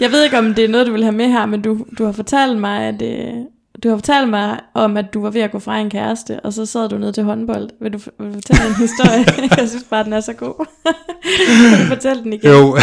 Jeg 0.01 0.11
ved 0.11 0.25
ikke, 0.25 0.39
om 0.39 0.55
det 0.55 0.65
er 0.65 0.69
noget, 0.69 0.87
du 0.87 0.93
vil 0.93 1.03
have 1.03 1.15
med 1.15 1.29
her, 1.29 1.47
men 1.47 1.63
du, 1.63 1.87
du 1.99 2.05
har 2.05 2.13
fortalt 2.13 2.59
mig, 2.59 2.83
at 2.83 3.03
øh, 3.03 3.35
du 3.83 3.89
har 3.89 3.97
fortalt 3.97 4.29
mig 4.29 4.61
om, 4.75 4.97
at 4.97 5.15
du 5.15 5.23
var 5.23 5.31
ved 5.31 5.41
at 5.41 5.51
gå 5.51 5.59
fra 5.59 5.79
en 5.79 5.91
kæreste, 5.91 6.41
og 6.41 6.53
så 6.53 6.67
sad 6.67 6.89
du 6.89 6.99
ned 6.99 7.13
til 7.13 7.25
håndbold. 7.25 7.69
Vil 7.81 7.93
du, 7.93 7.99
vil 8.19 8.29
du 8.29 8.35
fortælle 8.35 8.67
en 8.67 8.75
historie? 8.75 9.25
jeg 9.61 9.69
synes 9.69 9.85
bare, 9.91 10.05
den 10.05 10.13
er 10.13 10.21
så 10.21 10.33
god. 10.33 10.67
du 11.83 11.87
fortælle 11.89 12.23
den 12.23 12.33
igen? 12.33 12.51
Jo. 12.51 12.79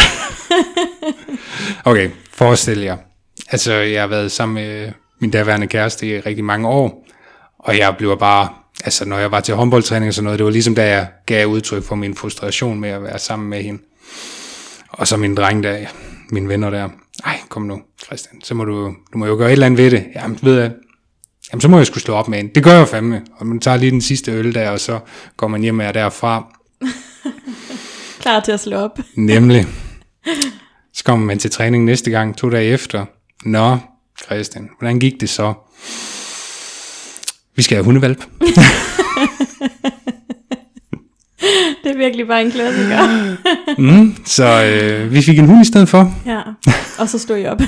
okay, 1.84 2.10
forestil 2.32 2.78
jer. 2.78 2.96
Altså, 3.50 3.72
jeg 3.72 4.02
har 4.02 4.08
været 4.08 4.32
sammen 4.32 4.54
med 4.54 4.92
min 5.20 5.30
daværende 5.30 5.66
kæreste 5.66 6.06
i 6.06 6.20
rigtig 6.20 6.44
mange 6.44 6.68
år, 6.68 7.06
og 7.58 7.78
jeg 7.78 7.94
blev 7.98 8.18
bare, 8.18 8.48
altså 8.84 9.04
når 9.04 9.18
jeg 9.18 9.30
var 9.30 9.40
til 9.40 9.54
håndboldtræning 9.54 10.08
og 10.08 10.14
sådan 10.14 10.24
noget, 10.24 10.38
det 10.38 10.44
var 10.44 10.52
ligesom 10.52 10.74
da 10.74 10.88
jeg 10.88 11.08
gav 11.26 11.46
udtryk 11.46 11.82
for 11.82 11.94
min 11.94 12.14
frustration 12.14 12.80
med 12.80 12.88
at 12.88 13.02
være 13.02 13.18
sammen 13.18 13.50
med 13.50 13.62
hende. 13.62 13.82
Og 14.88 15.06
så 15.06 15.16
min 15.16 15.34
dreng 15.34 15.62
der, 15.62 15.78
mine 16.30 16.48
venner 16.48 16.70
der, 16.70 16.88
ej, 17.24 17.38
kom 17.48 17.62
nu, 17.62 17.80
Christian, 18.04 18.40
så 18.44 18.54
må 18.54 18.64
du, 18.64 18.94
du 19.12 19.18
må 19.18 19.26
jo 19.26 19.36
gøre 19.36 19.48
et 19.48 19.52
eller 19.52 19.66
andet 19.66 19.78
ved 19.78 19.90
det. 19.90 20.06
Jamen, 20.14 20.38
ved 20.42 20.60
jeg, 20.60 20.70
jamen, 21.52 21.60
så 21.60 21.68
må 21.68 21.76
jeg 21.76 21.86
skulle 21.86 22.02
slå 22.02 22.14
op 22.14 22.28
med 22.28 22.40
en. 22.40 22.48
Det 22.54 22.64
gør 22.64 22.72
jeg 22.72 22.88
fandme. 22.88 23.22
Og 23.36 23.46
man 23.46 23.60
tager 23.60 23.76
lige 23.76 23.90
den 23.90 24.00
sidste 24.00 24.32
øl 24.32 24.54
der, 24.54 24.70
og 24.70 24.80
så 24.80 24.98
går 25.36 25.48
man 25.48 25.60
hjem 25.62 25.74
med 25.74 25.92
derfra. 25.92 26.46
Klar 28.20 28.40
til 28.40 28.52
at 28.52 28.60
slå 28.60 28.76
op. 28.76 28.98
Nemlig. 29.14 29.66
Så 30.94 31.04
kommer 31.04 31.26
man 31.26 31.38
til 31.38 31.50
træning 31.50 31.84
næste 31.84 32.10
gang, 32.10 32.36
to 32.36 32.50
dage 32.50 32.72
efter. 32.72 33.04
Nå, 33.44 33.78
Christian, 34.24 34.68
hvordan 34.78 34.98
gik 34.98 35.20
det 35.20 35.28
så? 35.28 35.54
Vi 37.56 37.62
skal 37.62 37.76
have 37.76 37.84
hundevalp. 37.84 38.18
det 41.84 41.90
er 41.92 41.96
virkelig 41.96 42.26
bare 42.26 42.42
en 42.42 42.50
klassiker. 42.50 43.36
mm, 43.78 44.16
så 44.24 44.64
øh, 44.64 45.12
vi 45.12 45.22
fik 45.22 45.38
en 45.38 45.46
hund 45.46 45.62
i 45.62 45.64
stedet 45.64 45.88
for. 45.88 46.14
Ja, 46.26 46.40
og 46.98 47.08
så 47.08 47.18
stod 47.18 47.36
jeg 47.36 47.50
op. 47.50 47.60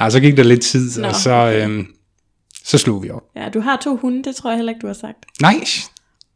ja, 0.00 0.10
så 0.10 0.20
gik 0.20 0.36
der 0.36 0.42
lidt 0.42 0.60
tid, 0.60 1.00
Nå, 1.00 1.08
og 1.08 1.14
så, 1.14 1.30
øh, 1.30 1.84
så 2.68 2.78
slog 2.78 3.02
vi 3.02 3.10
op. 3.10 3.22
Ja, 3.36 3.48
du 3.48 3.60
har 3.60 3.76
to 3.76 3.96
hunde, 3.96 4.22
det 4.22 4.36
tror 4.36 4.50
jeg 4.50 4.56
heller 4.56 4.72
ikke, 4.72 4.82
du 4.82 4.86
har 4.86 4.94
sagt. 4.94 5.18
Nej, 5.40 5.64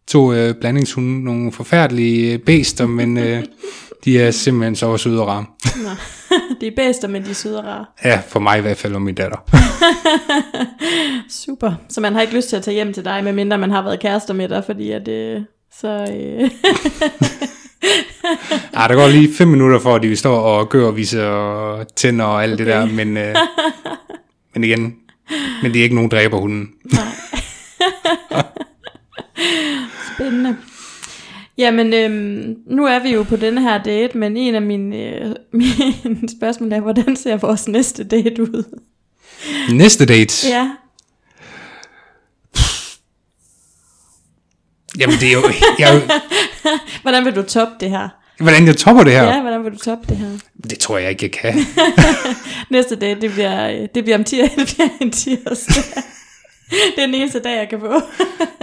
to 0.06 0.32
øh, 0.32 0.54
blandingshunde, 0.54 1.24
nogle 1.24 1.52
forfærdelige 1.52 2.38
bæster, 2.38 2.86
men 2.86 3.18
øh, 3.18 3.44
de 4.04 4.20
er 4.20 4.30
simpelthen 4.30 4.76
så 4.76 4.96
søde 4.96 5.20
og 5.20 5.28
rare. 5.28 5.44
Nå, 5.76 5.90
de 6.60 6.66
er 6.66 6.70
bedste, 6.76 7.08
men 7.08 7.24
de 7.24 7.30
er 7.30 7.34
søde 7.34 7.58
og 7.58 7.64
rare. 7.64 7.84
Ja, 8.04 8.22
for 8.28 8.40
mig 8.40 8.58
i 8.58 8.60
hvert 8.60 8.76
fald 8.76 8.94
og 8.94 9.02
min 9.02 9.14
datter. 9.14 9.36
Super. 11.44 11.72
Så 11.88 12.00
man 12.00 12.14
har 12.14 12.20
ikke 12.20 12.34
lyst 12.34 12.48
til 12.48 12.56
at 12.56 12.62
tage 12.62 12.74
hjem 12.74 12.92
til 12.92 13.04
dig, 13.04 13.24
medmindre 13.24 13.58
man 13.58 13.70
har 13.70 13.82
været 13.82 14.00
kærester 14.00 14.34
med 14.34 14.48
dig, 14.48 14.64
fordi 14.66 14.90
at... 14.90 15.08
Øh, 15.08 15.40
så... 15.80 15.88
Øh... 15.88 16.50
Ej, 18.74 18.88
der 18.88 18.94
går 18.94 19.08
lige 19.08 19.34
fem 19.34 19.48
minutter 19.48 19.78
for, 19.78 19.94
at 19.94 20.02
de 20.02 20.16
står 20.16 20.40
og 20.40 20.68
gør 20.68 20.86
og 20.86 20.96
viser 20.96 21.26
og 21.26 21.94
tænder 21.96 22.24
og 22.24 22.42
alt 22.42 22.52
okay. 22.52 22.64
det 22.64 22.72
der, 22.74 22.86
men, 22.86 23.16
øh, 23.16 23.36
men 24.54 24.64
igen, 24.64 24.94
men 25.62 25.72
det 25.72 25.78
er 25.78 25.82
ikke 25.82 25.94
nogen 25.94 26.10
dræber 26.10 26.38
hunden. 26.38 26.68
Nej. 26.92 27.02
Spændende. 30.14 30.56
Jamen, 31.58 31.94
øhm, 31.94 32.56
nu 32.66 32.86
er 32.86 32.98
vi 32.98 33.08
jo 33.08 33.22
på 33.22 33.36
denne 33.36 33.60
her 33.60 33.82
date, 33.82 34.18
men 34.18 34.36
en 34.36 34.54
af 34.54 34.62
mine, 34.62 34.96
øh, 34.96 35.34
mine 36.02 36.28
spørgsmål 36.38 36.72
er, 36.72 36.80
hvordan 36.80 37.16
ser 37.16 37.36
vores 37.36 37.68
næste 37.68 38.04
date 38.04 38.42
ud? 38.42 38.78
Næste 39.72 40.06
date? 40.06 40.48
Ja. 40.48 40.70
Jamen, 44.98 45.16
det 45.20 45.28
er 45.28 45.32
jo... 45.32 45.42
Jeg, 45.78 46.02
hvordan 47.02 47.24
vil 47.24 47.36
du 47.36 47.42
toppe 47.42 47.74
det 47.80 47.90
her? 47.90 48.08
Hvordan 48.42 48.66
jeg 48.66 48.76
topper 48.76 49.04
det 49.04 49.12
her? 49.12 49.22
Ja, 49.22 49.40
hvordan 49.40 49.64
vil 49.64 49.72
du 49.72 49.78
toppe 49.78 50.06
det 50.08 50.16
her? 50.16 50.26
Det 50.70 50.78
tror 50.78 50.98
jeg 50.98 51.10
ikke, 51.10 51.22
jeg 51.22 51.32
kan. 51.32 51.64
Næste 52.70 52.96
dag, 52.96 53.20
det 53.20 53.32
bliver, 53.32 53.86
det 53.94 54.04
bliver 54.04 54.18
om 54.18 54.24
tir, 54.24 54.42
det 54.58 54.74
bliver 54.74 54.88
en 55.00 55.10
tirsdag. 55.10 56.02
det 56.70 57.02
er 57.02 57.06
den 57.06 57.14
eneste 57.14 57.40
dag, 57.40 57.56
jeg 57.56 57.68
kan 57.68 57.80
få. 57.80 58.00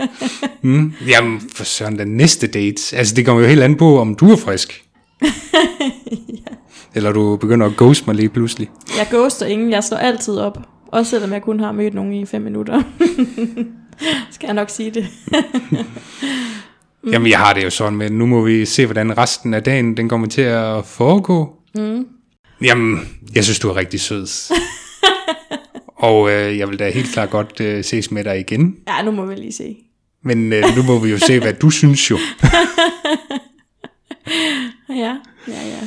mm, 0.68 0.94
jamen, 1.08 1.42
for 1.56 1.64
søren, 1.64 2.00
den 2.00 2.08
næste 2.08 2.48
date. 2.48 2.98
Altså, 2.98 3.16
det 3.16 3.26
kommer 3.26 3.42
jo 3.42 3.48
helt 3.48 3.64
an 3.64 3.76
på, 3.76 4.00
om 4.00 4.16
du 4.16 4.32
er 4.32 4.38
frisk. 4.38 4.84
ja. 5.22 6.54
Eller 6.96 7.12
du 7.12 7.36
begynder 7.36 7.66
at 7.66 7.78
ghost 7.78 8.08
mig 8.08 8.16
lige 8.16 8.30
pludselig. 8.30 8.70
Jeg 8.98 9.08
ghoster 9.12 9.46
ingen, 9.46 9.72
jeg 9.72 9.84
står 9.84 9.98
altid 9.98 10.38
op. 10.38 10.58
Også 10.88 11.10
selvom 11.10 11.34
jeg 11.34 11.42
kun 11.42 11.60
har 11.60 11.72
mødt 11.72 11.94
nogen 11.94 12.14
i 12.14 12.26
fem 12.26 12.42
minutter. 12.42 12.82
Skal 14.32 14.48
jeg 14.48 14.54
nok 14.54 14.70
sige 14.70 14.92
det. 14.92 15.08
Mm. 17.04 17.12
Jamen, 17.12 17.32
jeg 17.32 17.40
har 17.40 17.54
det 17.54 17.64
jo 17.64 17.70
sådan 17.70 17.98
med, 17.98 18.10
nu 18.10 18.26
må 18.26 18.42
vi 18.42 18.66
se, 18.66 18.86
hvordan 18.86 19.18
resten 19.18 19.54
af 19.54 19.64
dagen 19.64 19.98
den 19.98 20.10
kommer 20.10 20.28
til 20.28 20.42
at 20.42 20.86
foregå. 20.86 21.56
Mm. 21.76 22.06
Jamen, 22.62 23.00
jeg 23.36 23.44
synes, 23.44 23.60
du 23.60 23.70
er 23.70 23.76
rigtig 23.76 24.00
sød. 24.00 24.28
Og 25.96 26.32
øh, 26.32 26.58
jeg 26.58 26.70
vil 26.70 26.80
da 26.80 26.90
helt 26.90 27.14
klart 27.14 27.30
godt 27.30 27.62
øh, 27.62 27.84
ses 27.84 28.12
med 28.12 28.24
dig 28.24 28.40
igen. 28.40 28.76
Ja, 28.88 29.02
nu 29.02 29.12
må 29.12 29.26
vi 29.26 29.36
lige 29.36 29.54
se. 29.54 29.78
Men 30.24 30.54
øh, 30.54 30.64
nu 30.76 30.84
må 30.84 31.00
vi 31.00 31.10
jo 31.10 31.18
se, 31.18 31.40
hvad 31.40 31.54
du 31.54 31.70
synes 31.80 32.12
jo. 32.12 32.18
ja, 34.90 35.16
ja, 35.48 35.68
ja. 35.68 35.80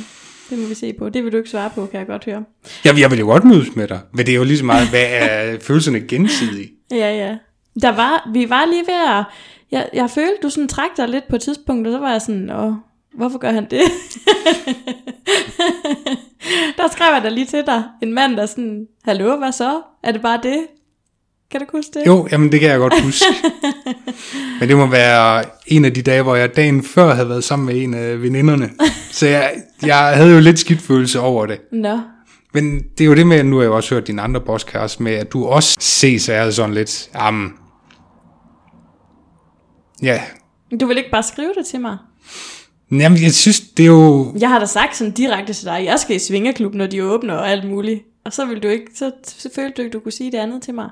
Det 0.49 0.59
må 0.59 0.67
vi 0.67 0.75
se 0.75 0.93
på. 0.99 1.09
Det 1.09 1.23
vil 1.23 1.31
du 1.31 1.37
ikke 1.37 1.49
svare 1.49 1.69
på, 1.75 1.85
kan 1.85 1.99
jeg 1.99 2.07
godt 2.07 2.25
høre. 2.25 2.43
Jamen, 2.85 2.99
jeg 3.01 3.11
vil 3.11 3.19
jo 3.19 3.25
godt 3.25 3.43
mødes 3.43 3.75
med 3.75 3.87
dig. 3.87 3.99
Men 4.13 4.25
det 4.25 4.31
er 4.31 4.35
jo 4.35 4.43
lige 4.43 4.57
så 4.57 4.65
meget, 4.65 4.89
hvad 4.89 5.05
er 5.09 5.59
følelserne 5.59 5.99
gensidige? 6.07 6.69
Ja, 6.91 7.15
ja. 7.15 7.35
Der 7.81 7.95
var, 7.95 8.29
vi 8.33 8.49
var 8.49 8.65
lige 8.65 8.83
ved 8.87 9.17
at... 9.17 9.23
Jeg, 9.73 9.89
jeg 9.93 10.09
følte, 10.09 10.37
du 10.43 10.49
sådan 10.49 10.67
trak 10.67 10.89
dig 10.97 11.09
lidt 11.09 11.27
på 11.29 11.35
et 11.35 11.41
tidspunkt, 11.41 11.87
og 11.87 11.93
så 11.93 11.99
var 11.99 12.11
jeg 12.11 12.21
sådan, 12.21 12.49
åh, 12.49 12.73
hvorfor 13.15 13.37
gør 13.37 13.51
han 13.51 13.67
det? 13.69 13.81
der 16.77 16.87
skrev 16.91 17.13
jeg 17.13 17.21
da 17.23 17.29
lige 17.29 17.45
til 17.45 17.63
dig, 17.65 17.83
en 18.01 18.13
mand, 18.13 18.37
der 18.37 18.45
sådan, 18.45 18.87
hallo, 19.05 19.37
hvad 19.37 19.51
så? 19.51 19.81
Er 20.03 20.11
det 20.11 20.21
bare 20.21 20.39
det? 20.43 20.57
Kan 21.51 21.59
du 21.59 21.65
huske 21.71 21.91
det? 21.93 22.07
Jo, 22.07 22.27
jamen 22.31 22.51
det 22.51 22.59
kan 22.59 22.69
jeg 22.69 22.79
godt 22.79 23.01
huske. 23.01 23.25
Men 24.59 24.69
det 24.69 24.77
må 24.77 24.85
være 24.85 25.43
en 25.67 25.85
af 25.85 25.93
de 25.93 26.01
dage, 26.01 26.21
hvor 26.21 26.35
jeg 26.35 26.55
dagen 26.55 26.83
før 26.83 27.13
havde 27.13 27.29
været 27.29 27.43
sammen 27.43 27.65
med 27.65 27.83
en 27.83 27.93
af 27.93 28.21
veninderne. 28.21 28.69
Så 29.11 29.27
jeg, 29.27 29.53
jeg 29.85 29.97
havde 29.97 30.33
jo 30.33 30.39
lidt 30.39 30.59
skidt 30.59 30.81
følelse 30.81 31.19
over 31.19 31.45
det. 31.45 31.59
Nå. 31.71 31.99
Men 32.53 32.79
det 32.97 33.03
er 33.03 33.05
jo 33.05 33.15
det 33.15 33.27
med, 33.27 33.43
nu 33.43 33.55
har 33.55 33.63
jeg 33.63 33.69
jo 33.69 33.75
også 33.75 33.95
hørt 33.95 34.07
dine 34.07 34.21
andre 34.21 34.41
podcast 34.41 34.99
med, 34.99 35.13
at 35.13 35.33
du 35.33 35.45
også 35.45 35.77
ses 35.79 36.29
er 36.29 36.51
sådan 36.51 36.73
lidt, 36.73 37.09
jamen, 37.15 37.53
ja, 40.03 40.21
Du 40.79 40.85
vil 40.85 40.97
ikke 40.97 41.11
bare 41.11 41.23
skrive 41.23 41.53
det 41.57 41.65
til 41.65 41.81
mig? 41.81 41.97
jamen 42.91 43.23
jeg 43.23 43.33
synes, 43.33 43.59
det 43.59 43.83
er 43.83 43.87
jo, 43.87 44.35
Jeg 44.39 44.49
har 44.49 44.59
da 44.59 44.65
sagt 44.65 44.95
sådan 44.97 45.13
direkte 45.13 45.53
til 45.53 45.65
dig, 45.65 45.81
jeg 45.85 45.99
skal 45.99 46.15
i 46.15 46.19
svingerklub, 46.19 46.73
når 46.73 46.87
de 46.87 47.03
åbner 47.03 47.33
og 47.33 47.49
alt 47.49 47.69
muligt. 47.69 48.01
Og 48.25 48.33
så 48.33 48.45
vil 48.45 48.63
du 48.63 48.67
ikke, 48.67 48.85
så, 48.95 49.11
følte 49.55 49.73
du 49.77 49.81
ikke, 49.81 49.93
du 49.93 49.99
kunne 49.99 50.11
sige 50.11 50.31
det 50.31 50.37
andet 50.37 50.61
til 50.61 50.73
mig. 50.73 50.89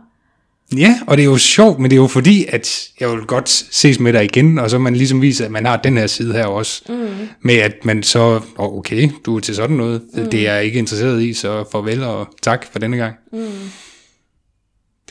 ja, 0.77 0.99
og 1.07 1.17
det 1.17 1.23
er 1.23 1.29
jo 1.29 1.37
sjovt, 1.37 1.79
men 1.79 1.91
det 1.91 1.97
er 1.97 2.01
jo 2.01 2.07
fordi, 2.07 2.45
at 2.49 2.89
jeg 2.99 3.09
vil 3.09 3.21
godt 3.21 3.49
ses 3.49 3.99
med 3.99 4.13
dig 4.13 4.23
igen, 4.23 4.59
og 4.59 4.69
så 4.69 4.77
man 4.77 4.95
ligesom 4.95 5.21
viser, 5.21 5.45
at 5.45 5.51
man 5.51 5.65
har 5.65 5.77
den 5.77 5.97
her 5.97 6.07
side 6.07 6.33
her 6.33 6.45
også, 6.45 6.83
mm. 6.89 7.27
med 7.41 7.55
at 7.55 7.85
man 7.85 8.03
så, 8.03 8.19
oh, 8.57 8.77
okay, 8.77 9.09
du 9.25 9.35
er 9.35 9.39
til 9.39 9.55
sådan 9.55 9.77
noget, 9.77 10.01
mm. 10.13 10.29
det 10.29 10.47
er 10.47 10.53
jeg 10.53 10.63
ikke 10.65 10.79
interesseret 10.79 11.21
i, 11.23 11.33
så 11.33 11.63
farvel 11.71 12.03
og 12.03 12.27
tak 12.41 12.65
for 12.71 12.79
denne 12.79 12.97
gang. 12.97 13.15
Mm. 13.33 13.39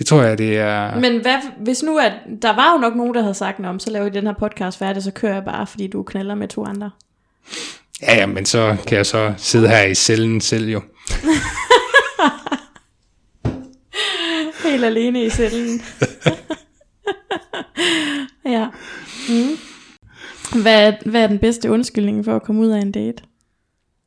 Det 0.01 0.07
tror 0.07 0.23
jeg, 0.23 0.39
det 0.39 0.59
er... 0.59 1.01
Men 1.01 1.21
hvad, 1.21 1.37
hvis 1.59 1.83
nu, 1.83 1.99
at 1.99 2.13
der 2.43 2.55
var 2.55 2.73
jo 2.73 2.79
nok 2.79 2.97
nogen, 2.97 3.15
der 3.15 3.21
havde 3.21 3.35
sagt, 3.35 3.61
om 3.61 3.79
så 3.79 3.91
laver 3.91 4.05
vi 4.05 4.11
den 4.11 4.27
her 4.27 4.35
podcast 4.35 4.79
færdig, 4.79 5.03
så 5.03 5.11
kører 5.11 5.35
jeg 5.35 5.45
bare, 5.45 5.67
fordi 5.67 5.87
du 5.87 6.03
knaller 6.03 6.35
med 6.35 6.49
to 6.49 6.65
andre. 6.65 6.91
Ja, 8.03 8.15
ja, 8.15 8.27
men 8.27 8.47
så 8.47 8.77
kan 8.87 8.97
jeg 8.97 9.07
så 9.07 9.35
sidde 9.37 9.69
her 9.69 9.83
i 9.83 9.95
cellen 9.95 10.41
selv 10.41 10.69
jo. 10.69 10.81
Helt 14.65 14.85
alene 14.85 15.25
i 15.25 15.31
cellen. 15.31 15.83
ja. 18.55 18.69
Mm. 19.29 19.57
Hvad, 20.63 20.89
er, 20.89 21.11
hvad 21.11 21.23
er 21.23 21.27
den 21.27 21.39
bedste 21.39 21.71
undskyldning 21.71 22.25
for 22.25 22.37
at 22.37 22.43
komme 22.43 22.61
ud 22.61 22.69
af 22.69 22.81
en 22.81 22.93
date? 22.93 23.23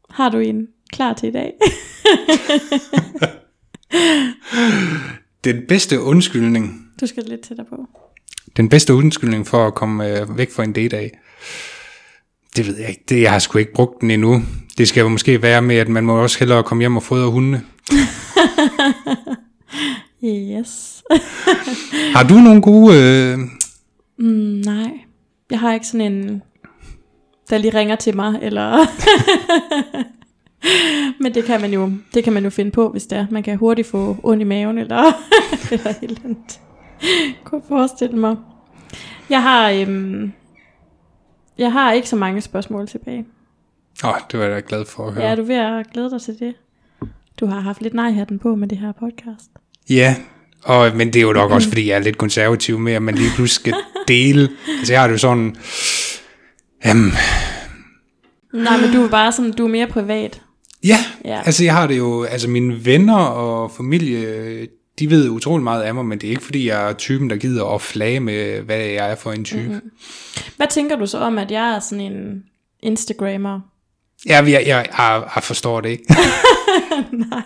Har 0.09 0.29
du 0.29 0.37
en 0.37 0.67
klar 0.93 1.13
til 1.13 1.29
i 1.29 1.31
dag? 1.31 1.53
Den 5.43 5.61
bedste 5.67 6.01
undskyldning, 6.01 6.87
du 7.01 7.07
skal 7.07 7.23
lidt 7.27 7.41
tættere 7.41 7.67
på. 7.69 7.87
den 8.57 8.69
bedste 8.69 8.93
undskyldning 8.93 9.47
for 9.47 9.67
at 9.67 9.75
komme 9.75 10.19
øh, 10.19 10.37
væk 10.37 10.51
fra 10.51 10.63
en 10.63 10.73
date 10.73 10.97
af, 10.97 11.19
det 12.55 12.67
ved 12.67 12.77
jeg 12.77 12.89
ikke. 12.89 13.03
Det, 13.09 13.21
jeg 13.21 13.31
har 13.31 13.39
sgu 13.39 13.57
ikke 13.57 13.73
brugt 13.73 14.01
den 14.01 14.11
endnu. 14.11 14.43
Det 14.77 14.87
skal 14.87 15.01
jo 15.01 15.07
måske 15.09 15.41
være 15.41 15.61
med, 15.61 15.75
at 15.75 15.89
man 15.89 16.05
må 16.05 16.21
også 16.21 16.39
hellere 16.39 16.63
komme 16.63 16.81
hjem 16.81 16.95
og 16.95 17.03
fodre 17.03 17.31
hundene. 17.31 17.61
Yes. 20.25 21.03
Har 22.15 22.23
du 22.23 22.33
nogle 22.33 22.61
gode... 22.61 22.97
Øh, 22.97 23.39
Mm, 24.17 24.61
nej. 24.65 24.91
Jeg 25.51 25.59
har 25.59 25.73
ikke 25.73 25.87
sådan 25.87 26.13
en, 26.13 26.41
der 27.49 27.57
lige 27.57 27.77
ringer 27.77 27.95
til 27.95 28.15
mig, 28.15 28.39
eller... 28.41 28.85
Men 31.19 31.33
det 31.33 31.45
kan 31.45 31.61
man 31.61 31.73
jo, 31.73 31.91
det 32.13 32.23
kan 32.23 32.33
man 32.33 32.43
jo 32.43 32.49
finde 32.49 32.71
på, 32.71 32.89
hvis 32.89 33.05
det 33.05 33.17
er. 33.17 33.27
Man 33.31 33.43
kan 33.43 33.57
hurtigt 33.57 33.87
få 33.87 34.17
ondt 34.23 34.41
i 34.41 34.43
maven, 34.43 34.77
eller, 34.77 35.03
eller 35.71 35.93
eller 36.01 36.17
andet. 36.25 36.59
Kunne 37.43 37.61
forestille 37.67 38.17
mig. 38.17 38.35
Jeg 39.29 39.41
har, 39.41 39.69
øhm, 39.69 40.31
jeg 41.57 41.71
har 41.71 41.91
ikke 41.91 42.09
så 42.09 42.15
mange 42.15 42.41
spørgsmål 42.41 42.87
tilbage. 42.87 43.25
åh, 44.05 44.13
det 44.31 44.39
var 44.39 44.45
jeg 44.45 44.55
da 44.55 44.61
glad 44.67 44.85
for 44.85 45.07
at 45.07 45.13
høre. 45.13 45.25
Ja, 45.25 45.35
du 45.35 45.43
ved 45.43 45.55
at 45.55 45.91
glæde 45.93 46.09
dig 46.09 46.21
til 46.21 46.39
det? 46.39 46.55
Du 47.39 47.45
har 47.45 47.59
haft 47.59 47.81
lidt 47.81 47.93
nej-hatten 47.93 48.39
på 48.39 48.55
med 48.55 48.67
det 48.67 48.77
her 48.77 48.91
podcast. 48.91 49.51
Ja, 49.89 50.15
og, 50.63 50.95
men 50.95 51.07
det 51.07 51.15
er 51.15 51.21
jo 51.23 51.33
nok 51.33 51.51
også, 51.55 51.67
fordi 51.67 51.89
jeg 51.89 51.95
er 51.95 51.99
lidt 52.03 52.17
konservativ 52.17 52.79
med, 52.79 52.93
at 52.93 53.01
man 53.01 53.15
lige 53.15 53.29
pludselig 53.35 53.73
skal 53.73 53.73
dele. 54.07 54.49
Altså 54.79 54.93
jeg 54.93 55.01
har 55.01 55.07
det 55.07 55.13
jo 55.13 55.17
sådan... 55.17 55.55
Jamen, 56.85 57.11
Nej, 58.53 58.77
men 58.81 58.93
du 58.93 59.03
er 59.03 59.09
bare 59.09 59.31
sådan, 59.31 59.51
du 59.51 59.65
er 59.65 59.69
mere 59.69 59.87
privat. 59.87 60.41
Ja, 60.83 60.97
Ja. 61.25 61.41
altså 61.45 61.63
jeg 61.63 61.73
har 61.73 61.87
det 61.87 61.97
jo... 61.97 62.23
Altså 62.23 62.49
mine 62.49 62.85
venner 62.85 63.17
og 63.17 63.71
familie, 63.71 64.67
de 64.99 65.09
ved 65.09 65.29
utrolig 65.29 65.63
meget 65.63 65.81
af 65.83 65.93
mig, 65.95 66.05
men 66.05 66.19
det 66.21 66.27
er 66.27 66.31
ikke, 66.31 66.43
fordi 66.43 66.67
jeg 66.67 66.89
er 66.89 66.93
typen, 66.93 67.29
der 67.29 67.35
gider 67.35 67.65
at 67.65 67.81
flage 67.81 68.19
med, 68.19 68.61
hvad 68.61 68.77
jeg 68.77 69.11
er 69.11 69.15
for 69.15 69.31
en 69.31 69.45
type. 69.45 69.61
Mm-hmm. 69.61 69.91
Hvad 70.57 70.67
tænker 70.67 70.95
du 70.95 71.05
så 71.05 71.17
om, 71.17 71.37
at 71.37 71.51
jeg 71.51 71.75
er 71.75 71.79
sådan 71.79 72.11
en 72.13 72.43
Instagrammer? 72.83 73.59
Ja, 74.25 74.35
jeg, 74.35 74.51
jeg, 74.51 74.65
jeg, 74.97 75.23
jeg 75.35 75.43
forstår 75.43 75.81
det 75.81 75.89
ikke. 75.89 76.03
Nej. 77.29 77.43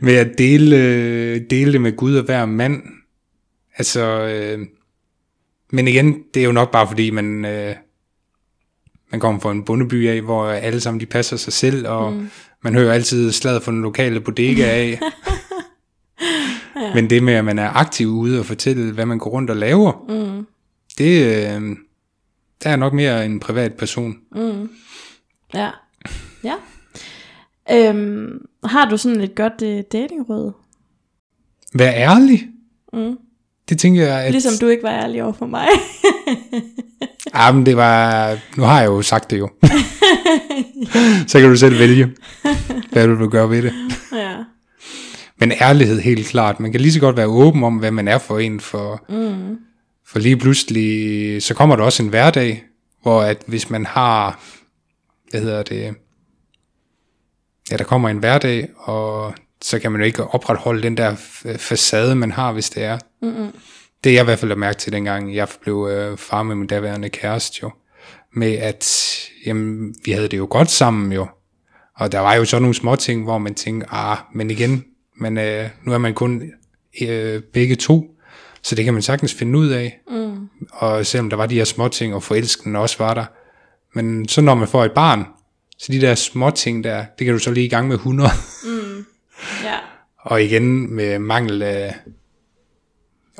med 0.00 0.14
at 0.14 0.38
dele, 0.38 1.38
dele 1.38 1.72
det 1.72 1.80
med 1.80 1.96
Gud 1.96 2.16
og 2.16 2.24
hver 2.24 2.46
mand. 2.46 2.82
Altså, 3.78 4.02
øh, 4.02 4.66
men 5.72 5.88
igen, 5.88 6.16
det 6.34 6.40
er 6.40 6.44
jo 6.44 6.52
nok 6.52 6.70
bare 6.72 6.88
fordi, 6.88 7.10
man, 7.10 7.44
øh, 7.44 7.74
man 9.10 9.20
kommer 9.20 9.40
fra 9.40 9.52
en 9.52 9.64
bondeby 9.64 10.08
af, 10.08 10.20
hvor 10.22 10.46
alle 10.46 10.80
sammen 10.80 11.00
de 11.00 11.06
passer 11.06 11.36
sig 11.36 11.52
selv, 11.52 11.88
og 11.88 12.12
mm. 12.12 12.30
man 12.62 12.74
hører 12.74 12.92
altid 12.92 13.32
slaget 13.32 13.62
fra 13.62 13.72
den 13.72 13.82
lokale 13.82 14.20
bodega 14.20 14.62
af. 14.82 15.00
ja. 16.76 16.94
Men 16.94 17.10
det 17.10 17.22
med, 17.22 17.34
at 17.34 17.44
man 17.44 17.58
er 17.58 17.70
aktiv 17.70 18.08
ude 18.08 18.38
og 18.38 18.46
fortælle, 18.46 18.92
hvad 18.92 19.06
man 19.06 19.18
går 19.18 19.30
rundt 19.30 19.50
og 19.50 19.56
laver, 19.56 20.04
mm. 20.08 20.46
det 20.98 21.24
øh, 21.24 21.76
der 22.64 22.70
er 22.70 22.76
nok 22.76 22.92
mere 22.92 23.24
en 23.26 23.40
privat 23.40 23.74
person. 23.74 24.16
Ja. 25.54 25.70
Ja. 26.44 26.54
Øhm, 27.72 28.46
har 28.64 28.90
du 28.90 28.96
sådan 28.96 29.20
et 29.20 29.34
godt 29.34 29.62
øh, 29.62 29.84
datingråd? 29.92 30.52
Vær 31.74 31.92
ærlig. 31.92 32.48
Mm. 32.92 33.16
Det 33.68 33.78
tænker 33.78 34.02
jeg, 34.06 34.20
at... 34.20 34.32
Ligesom 34.32 34.52
du 34.60 34.66
ikke 34.66 34.82
var 34.82 34.90
ærlig 34.90 35.22
over 35.22 35.32
for 35.32 35.46
mig. 35.46 35.68
Ja, 37.34 37.52
men 37.52 37.66
det 37.66 37.76
var... 37.76 38.38
Nu 38.56 38.62
har 38.62 38.80
jeg 38.80 38.86
jo 38.86 39.02
sagt 39.02 39.30
det 39.30 39.38
jo. 39.38 39.50
Så 41.28 41.40
kan 41.40 41.48
du 41.48 41.56
selv 41.56 41.78
vælge, 41.78 42.12
hvad 42.92 43.06
du 43.06 43.14
vil 43.14 43.28
gøre 43.28 43.50
ved 43.50 43.62
det. 43.62 43.72
ja. 44.12 44.36
Men 45.38 45.52
ærlighed 45.60 46.00
helt 46.00 46.26
klart. 46.26 46.60
Man 46.60 46.72
kan 46.72 46.80
lige 46.80 46.92
så 46.92 47.00
godt 47.00 47.16
være 47.16 47.26
åben 47.26 47.64
om, 47.64 47.76
hvad 47.76 47.90
man 47.90 48.08
er 48.08 48.18
for 48.18 48.38
en. 48.38 48.60
For, 48.60 49.04
mm. 49.08 49.56
for 50.06 50.18
lige 50.18 50.36
pludselig, 50.36 51.42
så 51.42 51.54
kommer 51.54 51.76
der 51.76 51.84
også 51.84 52.02
en 52.02 52.08
hverdag, 52.08 52.64
hvor 53.02 53.22
at 53.22 53.42
hvis 53.46 53.70
man 53.70 53.86
har... 53.86 54.40
Hvad 55.30 55.40
hedder 55.40 55.62
det? 55.62 55.94
Ja, 57.70 57.76
der 57.76 57.84
kommer 57.84 58.08
en 58.08 58.18
hverdag, 58.18 58.68
og 58.76 59.34
så 59.62 59.78
kan 59.78 59.92
man 59.92 60.00
jo 60.00 60.04
ikke 60.04 60.24
opretholde 60.24 60.82
den 60.82 60.96
der 60.96 61.14
facade, 61.58 62.14
man 62.14 62.32
har, 62.32 62.52
hvis 62.52 62.70
det 62.70 62.84
er. 62.84 62.98
Mm-mm. 63.22 63.52
Det 64.04 64.12
jeg 64.12 64.20
i 64.20 64.24
hvert 64.24 64.38
fald 64.38 64.50
har 64.50 64.56
mærket 64.56 64.76
til, 64.76 64.92
dengang 64.92 65.34
jeg 65.34 65.48
blev 65.62 65.88
øh, 65.90 66.18
far 66.18 66.42
med 66.42 66.54
min 66.54 66.66
daværende 66.66 67.08
kæreste 67.08 67.58
jo, 67.62 67.70
med 68.32 68.52
at 68.52 69.14
jamen, 69.46 69.94
vi 70.04 70.12
havde 70.12 70.28
det 70.28 70.38
jo 70.38 70.46
godt 70.50 70.70
sammen 70.70 71.12
jo. 71.12 71.26
Og 71.96 72.12
der 72.12 72.18
var 72.20 72.34
jo 72.34 72.44
sådan 72.44 72.62
nogle 72.62 72.74
små 72.74 72.96
ting, 72.96 73.24
hvor 73.24 73.38
man 73.38 73.54
tænkte, 73.54 73.86
ah, 73.90 74.16
men 74.34 74.50
igen, 74.50 74.84
men 75.16 75.38
øh, 75.38 75.68
nu 75.84 75.92
er 75.92 75.98
man 75.98 76.14
kun 76.14 76.42
øh, 77.02 77.42
begge 77.42 77.76
to, 77.76 78.16
så 78.62 78.74
det 78.74 78.84
kan 78.84 78.94
man 78.94 79.02
sagtens 79.02 79.34
finde 79.34 79.58
ud 79.58 79.68
af. 79.68 80.00
Mm. 80.10 80.48
Og 80.72 81.06
selvom 81.06 81.30
der 81.30 81.36
var 81.36 81.46
de 81.46 81.54
her 81.54 81.64
små 81.64 81.88
ting, 81.88 82.14
og 82.14 82.22
forelsken 82.22 82.76
også 82.76 82.96
var 82.98 83.14
der. 83.14 83.24
Men 83.94 84.28
så 84.28 84.40
når 84.40 84.54
man 84.54 84.68
får 84.68 84.84
et 84.84 84.92
barn, 84.92 85.24
så 85.78 85.92
de 85.92 86.00
der 86.00 86.14
små 86.14 86.50
ting 86.50 86.84
der, 86.84 87.04
det 87.18 87.24
kan 87.24 87.34
du 87.34 87.38
så 87.38 87.50
lige 87.50 87.66
i 87.66 87.68
gang 87.68 87.88
med 87.88 87.94
100. 87.96 88.30
Ja. 89.64 89.76
Og 90.30 90.42
igen 90.42 90.94
med 90.94 91.18
mangel 91.18 91.62
af 91.62 91.94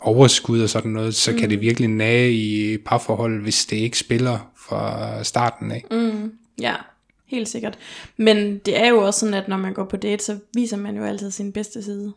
overskud 0.07 0.61
og 0.61 0.69
sådan 0.69 0.91
noget, 0.91 1.15
så 1.15 1.33
mm. 1.33 1.39
kan 1.39 1.51
det 1.51 1.61
virkelig 1.61 1.89
nage 1.89 2.33
i 2.33 2.79
parforhold, 2.79 3.43
hvis 3.43 3.67
det 3.67 3.77
ikke 3.77 3.99
spiller 3.99 4.53
fra 4.69 5.25
starten 5.25 5.71
af. 5.71 5.85
Mm. 5.91 6.33
Ja, 6.61 6.75
helt 7.27 7.49
sikkert. 7.49 7.79
Men 8.17 8.59
det 8.59 8.81
er 8.81 8.89
jo 8.89 9.07
også 9.07 9.21
sådan, 9.21 9.35
at 9.35 9.49
når 9.49 9.57
man 9.57 9.75
går 9.75 9.85
på 9.85 9.97
date, 9.97 10.25
så 10.25 10.39
viser 10.55 10.77
man 10.77 10.97
jo 10.97 11.05
altid 11.05 11.31
sin 11.31 11.53
bedste 11.53 11.83
side. 11.83 12.13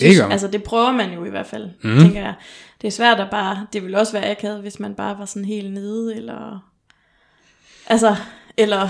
Det 0.00 0.16
gør 0.16 0.22
man. 0.22 0.32
Altså 0.32 0.48
det 0.48 0.62
prøver 0.62 0.92
man 0.92 1.12
jo 1.12 1.24
i 1.24 1.30
hvert 1.30 1.46
fald, 1.46 1.70
mm. 1.82 1.98
tænker 1.98 2.20
jeg. 2.20 2.34
Det 2.80 2.86
er 2.86 2.92
svært 2.92 3.20
at 3.20 3.30
bare, 3.30 3.66
det 3.72 3.82
ville 3.82 3.98
også 3.98 4.12
være 4.12 4.30
akavet, 4.30 4.60
hvis 4.60 4.80
man 4.80 4.94
bare 4.94 5.18
var 5.18 5.24
sådan 5.24 5.44
helt 5.44 5.72
nede, 5.72 6.16
eller... 6.16 6.70
Altså, 7.86 8.16
eller... 8.56 8.88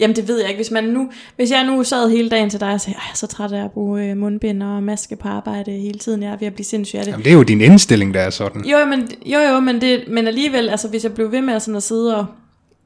Jamen 0.00 0.16
det 0.16 0.28
ved 0.28 0.40
jeg 0.40 0.48
ikke, 0.48 0.58
hvis 0.58 0.70
man 0.70 0.84
nu, 0.84 1.10
hvis 1.36 1.50
jeg 1.50 1.64
nu 1.66 1.84
sad 1.84 2.10
hele 2.10 2.28
dagen 2.28 2.50
til 2.50 2.60
dig 2.60 2.72
og 2.72 2.80
sagde, 2.80 2.98
jeg 2.98 3.10
er 3.12 3.16
så 3.16 3.26
træt 3.26 3.52
af 3.52 3.64
at 3.64 3.70
bruge 3.70 4.10
øh, 4.10 4.16
mundbind 4.16 4.62
og 4.62 4.82
maske 4.82 5.16
på 5.16 5.28
arbejde 5.28 5.70
hele 5.70 5.98
tiden, 5.98 6.22
jeg 6.22 6.32
er 6.32 6.36
ved 6.36 6.46
at 6.46 6.54
blive 6.54 6.64
sindssyg 6.64 6.98
af 6.98 7.04
det. 7.04 7.12
Jamen, 7.12 7.24
det 7.24 7.30
er 7.30 7.36
jo 7.36 7.42
din 7.42 7.60
indstilling, 7.60 8.14
der 8.14 8.20
er 8.20 8.30
sådan. 8.30 8.64
Jo, 8.64 8.84
men, 8.86 9.08
jo, 9.26 9.38
jo, 9.38 9.60
men, 9.60 9.80
det, 9.80 10.04
men 10.08 10.26
alligevel, 10.26 10.68
altså 10.68 10.88
hvis 10.88 11.04
jeg 11.04 11.14
blev 11.14 11.32
ved 11.32 11.40
med 11.42 11.54
at, 11.54 11.62
sådan 11.62 11.76
at 11.76 11.82
sidde 11.82 12.16
og, 12.16 12.26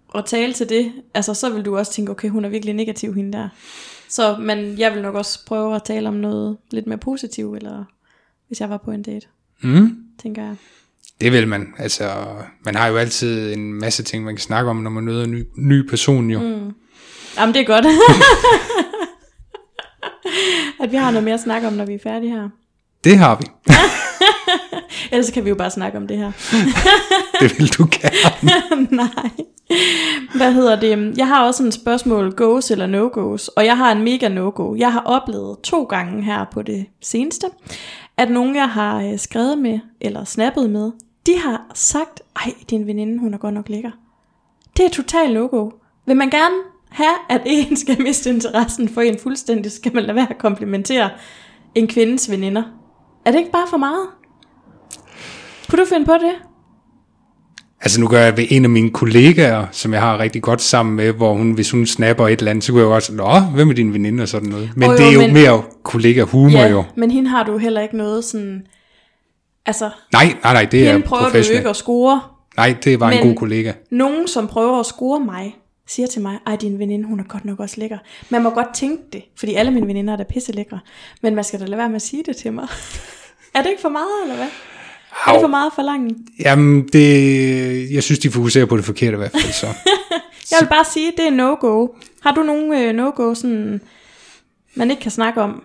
og 0.09 0.27
tale 0.27 0.53
til 0.53 0.69
det, 0.69 0.93
altså 1.15 1.35
så 1.35 1.51
vil 1.51 1.65
du 1.65 1.77
også 1.77 1.93
tænke, 1.93 2.11
okay, 2.11 2.29
hun 2.29 2.45
er 2.45 2.49
virkelig 2.49 2.75
negativ, 2.75 3.15
hende 3.15 3.33
der. 3.33 3.49
Så, 4.09 4.37
men 4.41 4.79
jeg 4.79 4.95
vil 4.95 5.03
nok 5.03 5.15
også 5.15 5.45
prøve 5.47 5.75
at 5.75 5.83
tale 5.83 6.09
om 6.09 6.15
noget 6.15 6.57
lidt 6.71 6.87
mere 6.87 6.99
positivt, 6.99 7.57
eller 7.57 7.85
hvis 8.49 8.61
jeg 8.61 8.71
var 8.71 8.77
på 8.77 8.91
en 8.91 9.03
date, 9.03 9.27
Mm. 9.63 9.97
tænker 10.23 10.43
jeg. 10.43 10.55
Det 11.21 11.33
vil 11.33 11.49
man. 11.49 11.67
Altså, 11.79 12.11
man 12.65 12.75
har 12.75 12.87
jo 12.89 12.97
altid 12.97 13.53
en 13.53 13.73
masse 13.73 14.03
ting, 14.03 14.25
man 14.25 14.35
kan 14.35 14.43
snakke 14.43 14.71
om, 14.71 14.77
når 14.77 14.91
man 14.91 15.05
møder 15.05 15.25
en 15.25 15.31
ny, 15.31 15.43
ny 15.57 15.89
person 15.89 16.31
jo. 16.31 16.41
Mm. 16.41 16.73
Jamen, 17.37 17.55
det 17.55 17.61
er 17.61 17.65
godt. 17.65 17.87
at 20.83 20.93
vi 20.93 20.97
har 20.97 21.11
noget 21.11 21.25
mere 21.25 21.35
at 21.35 21.41
snakke 21.41 21.67
om, 21.67 21.73
når 21.73 21.85
vi 21.85 21.95
er 21.95 21.99
færdige 22.03 22.31
her. 22.31 22.49
Det 23.05 23.19
har 23.19 23.37
vi. 23.37 23.45
Ellers 25.13 25.31
kan 25.31 25.45
vi 25.45 25.49
jo 25.49 25.55
bare 25.55 25.71
snakke 25.71 25.99
om 25.99 26.07
det 26.07 26.17
her. 26.17 26.33
Det 27.41 27.59
vil 27.59 27.69
du 27.69 27.87
gerne. 27.91 28.87
Nej. 28.91 29.31
Hvad 30.35 30.53
hedder 30.53 30.81
det? 30.81 31.19
Jeg 31.19 31.29
har 31.29 31.45
også 31.45 31.65
en 31.65 31.73
spørgsmål, 31.73 32.33
goes 32.33 32.71
eller 32.71 32.87
no-goes, 32.87 33.49
og 33.57 33.65
jeg 33.65 33.77
har 33.77 33.93
en 33.93 34.03
mega 34.03 34.29
no-go. 34.29 34.75
Jeg 34.75 34.93
har 34.93 35.01
oplevet 35.01 35.57
to 35.63 35.85
gange 35.85 36.23
her 36.23 36.45
på 36.53 36.63
det 36.63 36.87
seneste, 37.03 37.47
at 38.17 38.31
nogen, 38.31 38.57
jeg 38.57 38.69
har 38.69 39.03
øh, 39.03 39.19
skrevet 39.19 39.59
med, 39.59 39.79
eller 40.01 40.25
snappet 40.25 40.71
med, 40.71 40.93
de 41.27 41.39
har 41.39 41.63
sagt, 41.75 42.23
ej, 42.37 42.55
din 42.71 42.87
veninde, 42.87 43.19
hun 43.19 43.35
er 43.35 43.39
godt 43.39 43.55
nok 43.55 43.69
lækker. 43.69 43.91
Det 44.77 44.85
er 44.85 44.91
totalt 44.91 45.35
no-go. 45.35 45.71
Vil 46.07 46.17
man 46.17 46.31
gerne 46.31 46.55
have, 46.95 47.15
at 47.31 47.41
en 47.47 47.77
skal 47.77 48.03
miste 48.03 48.31
interessen 48.31 48.89
for 48.89 49.01
en 49.01 49.19
fuldstændig, 49.23 49.73
skal 49.73 49.95
man 49.95 50.03
lade 50.03 50.15
være 50.17 50.27
at 50.31 50.39
komplimentere 50.39 51.11
en 51.75 51.87
kvindes 51.89 52.31
veninder. 52.31 52.63
Er 53.27 53.31
det 53.31 53.39
ikke 53.39 53.51
bare 53.53 53.67
for 53.71 53.77
meget? 53.77 54.07
Kunne 55.71 55.81
du 55.85 55.89
finde 55.89 56.07
på 56.07 56.13
det? 56.13 56.33
Altså 57.81 58.01
nu 58.01 58.09
gør 58.09 58.21
jeg 58.21 58.37
ved 58.37 58.45
en 58.51 58.65
af 58.65 58.71
mine 58.71 58.91
kollegaer, 58.91 59.67
som 59.73 59.93
jeg 59.93 60.01
har 60.01 60.19
rigtig 60.19 60.43
godt 60.43 60.63
sammen 60.63 60.97
med, 60.97 61.13
hvor 61.13 61.35
hun, 61.35 61.53
hvis 61.53 61.71
hun 61.71 61.87
snapper 61.87 62.29
et 62.29 62.39
eller 62.39 62.51
andet, 62.51 62.65
så 62.65 62.73
kunne 62.73 62.81
jeg 62.83 62.89
godt 62.89 63.05
sige, 63.05 63.17
Nå, 63.17 63.41
hvem 63.55 63.71
er 63.71 63.75
din 63.75 63.93
veninde 63.93 64.23
og 64.23 64.29
sådan 64.29 64.49
noget. 64.49 64.71
Men 64.77 64.89
Oh, 64.91 64.93
jo, 64.93 64.99
det 64.99 65.09
er 65.09 65.13
jo 65.13 65.21
men- 65.21 65.33
mere 65.33 65.63
kollega-humor 65.83 66.51
ja, 66.59 66.69
jo. 66.69 66.85
men 66.97 67.11
hende 67.11 67.31
har 67.31 67.43
du 67.45 67.59
heller 67.59 67.81
ikke 67.81 67.97
noget 67.97 68.25
sådan... 68.25 68.63
Altså, 69.67 69.91
Nej, 70.13 70.35
nej, 70.45 70.53
nej, 70.53 70.65
det 70.65 70.89
er 70.89 70.93
hende 70.93 71.07
prøver 71.07 71.23
du 71.23 71.29
professionelt. 71.29 71.61
ikke 71.61 71.71
at 71.71 71.77
score. 71.77 72.21
Nej, 72.57 72.77
det 72.85 73.01
var 73.01 73.11
en 73.11 73.27
god 73.29 73.35
kollega. 73.37 73.73
Nogen, 73.91 74.29
som 74.29 74.47
prøver 74.49 74.81
at 74.81 74.87
score 74.87 75.21
mig, 75.21 75.57
siger 75.87 76.07
til 76.07 76.23
mig, 76.23 76.39
ej, 76.47 76.57
din 76.57 76.79
veninde, 76.79 77.09
hun 77.09 77.21
er 77.21 77.25
godt 77.25 77.45
nok 77.45 77.61
også 77.61 77.81
lækker. 77.81 77.99
Man 78.31 78.43
må 78.43 78.51
godt 78.51 78.75
tænke 78.75 79.03
det, 79.13 79.25
fordi 79.37 79.55
alle 79.55 79.71
mine 79.71 79.87
veninder 79.87 80.13
er 80.13 80.17
da 80.17 80.25
pisse 80.25 80.53
lækre. 80.53 80.81
Men 81.23 81.35
man 81.35 81.45
skal 81.45 81.61
da 81.61 81.65
lade 81.65 81.79
være 81.79 81.89
med 81.89 81.97
at 81.97 82.03
sige 82.03 82.23
det 82.27 82.37
til 82.37 82.53
mig. 82.53 82.69
er 83.55 83.63
det 83.63 83.71
ikke 83.71 83.83
for 83.83 83.89
meget, 83.89 84.23
eller 84.23 84.37
hvad? 84.37 84.49
Er 85.27 85.33
det 85.33 85.41
for 85.41 85.49
meget 85.49 85.73
for 85.75 85.83
langt? 85.83 86.19
Jamen, 86.41 86.89
det, 86.89 87.93
jeg 87.93 88.03
synes, 88.03 88.19
de 88.19 88.31
fokuserer 88.31 88.67
på 88.67 88.77
det 88.77 88.85
forkerte 88.85 89.15
i 89.15 89.17
hvert 89.17 89.33
fald 89.33 89.53
så. 89.53 89.67
Jeg 90.51 90.59
vil 90.61 90.69
bare 90.69 90.85
sige, 90.85 91.13
det 91.17 91.27
er 91.27 91.31
no-go. 91.31 91.89
Har 92.21 92.35
du 92.35 92.43
nogen 92.43 92.75
øh, 92.75 92.95
no-go, 92.95 93.35
sådan, 93.35 93.81
man 94.75 94.91
ikke 94.91 95.03
kan 95.03 95.11
snakke 95.11 95.43
om? 95.43 95.63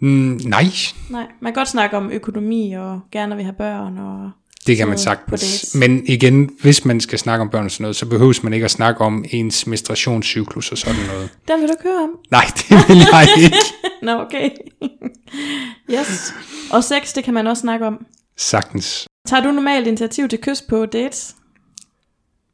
Mm, 0.00 0.40
nej, 0.44 0.64
Nej, 1.10 1.26
man 1.40 1.52
kan 1.52 1.60
godt 1.60 1.68
snakke 1.68 1.96
om 1.96 2.10
økonomi 2.10 2.72
og 2.72 3.00
gerne 3.12 3.36
vil 3.36 3.44
have 3.44 3.54
børn. 3.58 3.98
Og 3.98 4.30
det 4.66 4.76
kan 4.76 4.88
man 4.88 4.98
sagtens. 4.98 5.74
Men 5.74 6.06
igen, 6.06 6.50
hvis 6.60 6.84
man 6.84 7.00
skal 7.00 7.18
snakke 7.18 7.42
om 7.42 7.50
børn 7.50 7.64
og 7.64 7.70
sådan 7.70 7.84
noget, 7.84 7.96
så 7.96 8.06
behøves 8.06 8.42
man 8.42 8.52
ikke 8.52 8.64
at 8.64 8.70
snakke 8.70 9.00
om 9.00 9.24
ens 9.30 9.66
menstruationscyklus 9.66 10.72
og 10.72 10.78
sådan 10.78 11.06
noget. 11.06 11.30
den 11.48 11.60
vil 11.60 11.68
du 11.68 11.74
køre 11.82 12.02
om. 12.02 12.10
Nej, 12.30 12.44
det 12.56 12.88
vil 12.88 12.96
jeg 12.96 13.28
ikke. 13.44 13.56
Nå, 14.02 14.12
okay. 14.12 14.50
yes. 15.90 16.34
Og 16.70 16.84
sex, 16.84 17.14
det 17.14 17.24
kan 17.24 17.34
man 17.34 17.46
også 17.46 17.60
snakke 17.60 17.86
om. 17.86 18.06
Sagtens. 18.36 19.08
Tager 19.26 19.42
du 19.42 19.50
normalt 19.50 19.86
initiativ 19.86 20.28
til 20.28 20.38
kys 20.40 20.62
på 20.62 20.86
dates? 20.86 21.34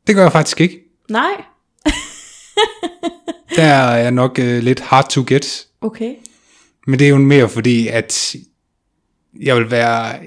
Det 0.06 0.14
gør 0.14 0.22
jeg 0.22 0.32
faktisk 0.32 0.60
ikke. 0.60 0.78
Nej. 1.10 1.44
Der 3.56 3.62
er 3.62 3.96
jeg 3.96 4.10
nok 4.10 4.38
uh, 4.38 4.44
lidt 4.58 4.80
hard 4.80 5.08
to 5.08 5.24
get. 5.26 5.66
Okay. 5.80 6.14
Men 6.86 6.98
det 6.98 7.04
er 7.04 7.08
jo 7.08 7.18
mere 7.18 7.48
fordi, 7.48 7.88
at 7.88 8.34
jeg 9.40 9.56
vil 9.56 9.70
være... 9.70 10.18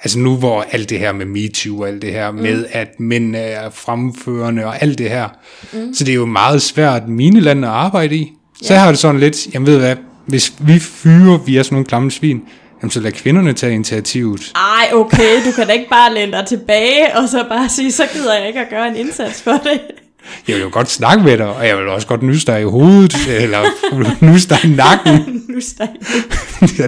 Altså 0.00 0.18
nu 0.18 0.36
hvor 0.36 0.66
alt 0.72 0.90
det 0.90 0.98
her 0.98 1.12
med 1.12 1.26
MeToo 1.26 1.80
og 1.80 1.88
alt 1.88 2.02
det 2.02 2.12
her 2.12 2.30
mm. 2.30 2.38
med, 2.38 2.66
at 2.72 3.00
mænd 3.00 3.36
er 3.36 3.70
fremførende 3.70 4.64
og 4.64 4.82
alt 4.82 4.98
det 4.98 5.10
her. 5.10 5.28
Mm. 5.72 5.94
Så 5.94 6.04
det 6.04 6.12
er 6.12 6.16
jo 6.16 6.26
meget 6.26 6.62
svært 6.62 7.08
mine 7.08 7.40
lande 7.40 7.68
at 7.68 7.74
arbejde 7.74 8.16
i. 8.16 8.32
Så 8.62 8.72
jeg 8.72 8.82
har 8.82 8.88
det 8.90 8.98
sådan 8.98 9.20
lidt, 9.20 9.46
jeg 9.54 9.66
ved 9.66 9.78
hvad, 9.78 9.96
hvis 10.26 10.52
vi 10.58 10.78
fyrer 10.78 11.38
via 11.38 11.62
sådan 11.62 11.74
nogle 11.74 11.86
klamme 11.86 12.10
svin, 12.10 12.42
jamen 12.82 12.90
så 12.90 13.00
lad 13.00 13.12
kvinderne 13.12 13.52
tage 13.52 13.74
initiativet. 13.74 14.52
Ej, 14.54 14.90
okay, 14.92 15.46
du 15.46 15.52
kan 15.52 15.66
da 15.66 15.72
ikke 15.72 15.88
bare 15.90 16.14
læne 16.14 16.32
dig 16.32 16.46
tilbage, 16.46 17.16
og 17.16 17.28
så 17.28 17.44
bare 17.48 17.68
sige, 17.68 17.92
så 17.92 18.02
gider 18.12 18.38
jeg 18.38 18.46
ikke 18.46 18.60
at 18.60 18.70
gøre 18.70 18.88
en 18.88 18.96
indsats 18.96 19.42
for 19.42 19.52
det. 19.52 19.80
Jeg 20.48 20.56
vil 20.56 20.62
jo 20.62 20.68
godt 20.72 20.90
snakke 20.90 21.24
med 21.24 21.38
dig, 21.38 21.46
og 21.46 21.66
jeg 21.66 21.78
vil 21.78 21.88
også 21.88 22.06
godt 22.06 22.22
nyse 22.22 22.46
dig 22.46 22.60
i 22.60 22.64
hovedet, 22.64 23.14
eller 23.42 23.64
nyse 24.32 24.48
dig 24.48 24.58
i 24.64 24.68
nakken. 24.68 25.44
nu 25.48 25.60
steg. 25.60 25.88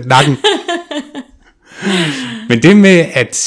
nakken. 0.07 0.37
Men 2.49 2.63
det 2.63 2.77
med, 2.77 3.05
at 3.15 3.39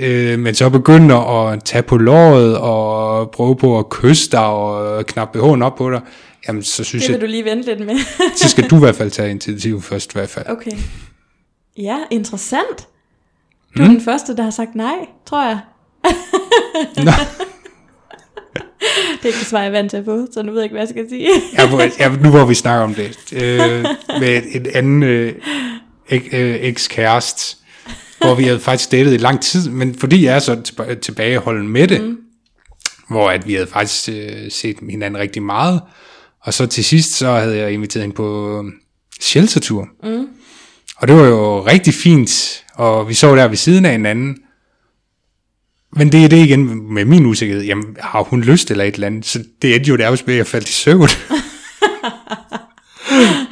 øh, 0.00 0.38
man 0.38 0.54
så 0.54 0.70
begynder 0.70 1.46
at 1.48 1.64
tage 1.64 1.82
på 1.82 1.96
låret 1.96 2.58
og 2.58 3.30
prøve 3.30 3.56
på 3.56 3.78
at 3.78 3.88
kysse 3.90 4.30
dig 4.30 4.40
og 4.46 5.06
knappe 5.06 5.38
BH'en 5.38 5.62
op 5.64 5.74
på 5.76 5.90
dig, 5.90 6.00
jamen 6.48 6.62
så 6.62 6.84
synes 6.84 7.04
Det 7.04 7.08
vil 7.12 7.14
jeg, 7.14 7.20
du 7.20 7.30
lige 7.30 7.44
vente 7.44 7.68
lidt 7.68 7.86
med. 7.86 7.98
så 8.36 8.48
skal 8.48 8.70
du 8.70 8.76
i 8.76 8.78
hvert 8.78 8.94
fald 8.96 9.10
tage 9.10 9.30
initiativ 9.30 9.82
først 9.82 10.12
i 10.12 10.18
hvert 10.18 10.28
fald. 10.28 10.46
Okay. 10.48 10.70
Ja, 11.78 11.96
interessant. 12.10 12.88
Du 13.76 13.82
er 13.82 13.86
Mm. 13.88 13.94
den 13.94 14.04
første, 14.04 14.36
der 14.36 14.42
har 14.42 14.50
sagt 14.50 14.74
nej, 14.74 14.94
tror 15.26 15.44
jeg. 15.48 15.58
Nå, 16.96 17.10
Det 19.22 19.28
er 19.28 19.34
ikke 19.34 19.38
svar, 19.44 19.62
jeg 19.62 19.72
vant 19.72 19.90
til 19.90 19.96
at 19.96 20.04
få, 20.04 20.26
så 20.32 20.42
nu 20.42 20.52
ved 20.52 20.58
jeg 20.60 20.64
ikke, 20.64 20.72
hvad 20.72 20.82
jeg 20.82 20.88
skal 20.88 21.08
sige. 21.08 21.28
jeg, 21.58 21.68
hvor- 21.68 21.80
jeg, 21.98 22.12
nu 22.22 22.30
hvor 22.30 22.44
vi 22.44 22.54
snakker 22.54 22.84
om 22.84 22.94
det, 22.94 23.18
øh, 23.32 23.84
med 24.20 24.42
en 24.54 24.66
anden 24.74 25.02
øh, 25.02 25.34
ek, 26.08 26.28
øh, 26.32 26.54
ekskæreste, 26.60 27.56
hvor 28.24 28.34
vi 28.34 28.44
havde 28.44 28.60
faktisk 28.60 28.92
datet 28.92 29.14
i 29.14 29.16
lang 29.16 29.40
tid, 29.40 29.70
men 29.70 29.94
fordi 29.94 30.24
jeg 30.24 30.34
er 30.34 30.38
så 30.38 30.60
tilba- 30.68 30.94
tilbageholden 30.94 31.68
med 31.68 31.88
det, 31.88 32.02
mm. 32.02 32.16
hvor 33.08 33.30
at 33.30 33.46
vi 33.46 33.54
havde 33.54 33.66
faktisk 33.66 34.08
øh, 34.08 34.50
set 34.50 34.76
hinanden 34.90 35.20
rigtig 35.20 35.42
meget, 35.42 35.80
og 36.40 36.54
så 36.54 36.66
til 36.66 36.84
sidst, 36.84 37.12
så 37.12 37.32
havde 37.32 37.58
jeg 37.58 37.72
inviteret 37.72 38.02
hende 38.02 38.16
på 38.16 38.58
øh, 38.58 38.72
sheltertur. 39.20 39.88
Mm. 40.02 40.26
Og 40.96 41.08
det 41.08 41.16
var 41.16 41.26
jo 41.26 41.66
rigtig 41.66 41.94
fint, 41.94 42.64
og 42.74 43.08
vi 43.08 43.14
så 43.14 43.36
der 43.36 43.48
ved 43.48 43.56
siden 43.56 43.84
af 43.84 43.92
hinanden, 43.92 44.36
men 45.96 46.12
det 46.12 46.24
er 46.24 46.28
det 46.28 46.36
igen 46.36 46.94
med 46.94 47.04
min 47.04 47.26
usikkerhed. 47.26 47.64
Jamen, 47.64 47.96
har 48.00 48.22
hun 48.22 48.40
lyst 48.40 48.70
eller 48.70 48.84
et 48.84 48.94
eller 48.94 49.06
andet? 49.06 49.26
Så 49.26 49.44
det 49.62 49.74
endte 49.74 49.88
jo 49.88 49.96
nærmest 49.96 50.26
med, 50.26 50.34
at 50.34 50.38
jeg 50.38 50.46
faldt 50.46 50.68
i 50.68 50.72
søvn. 50.72 51.08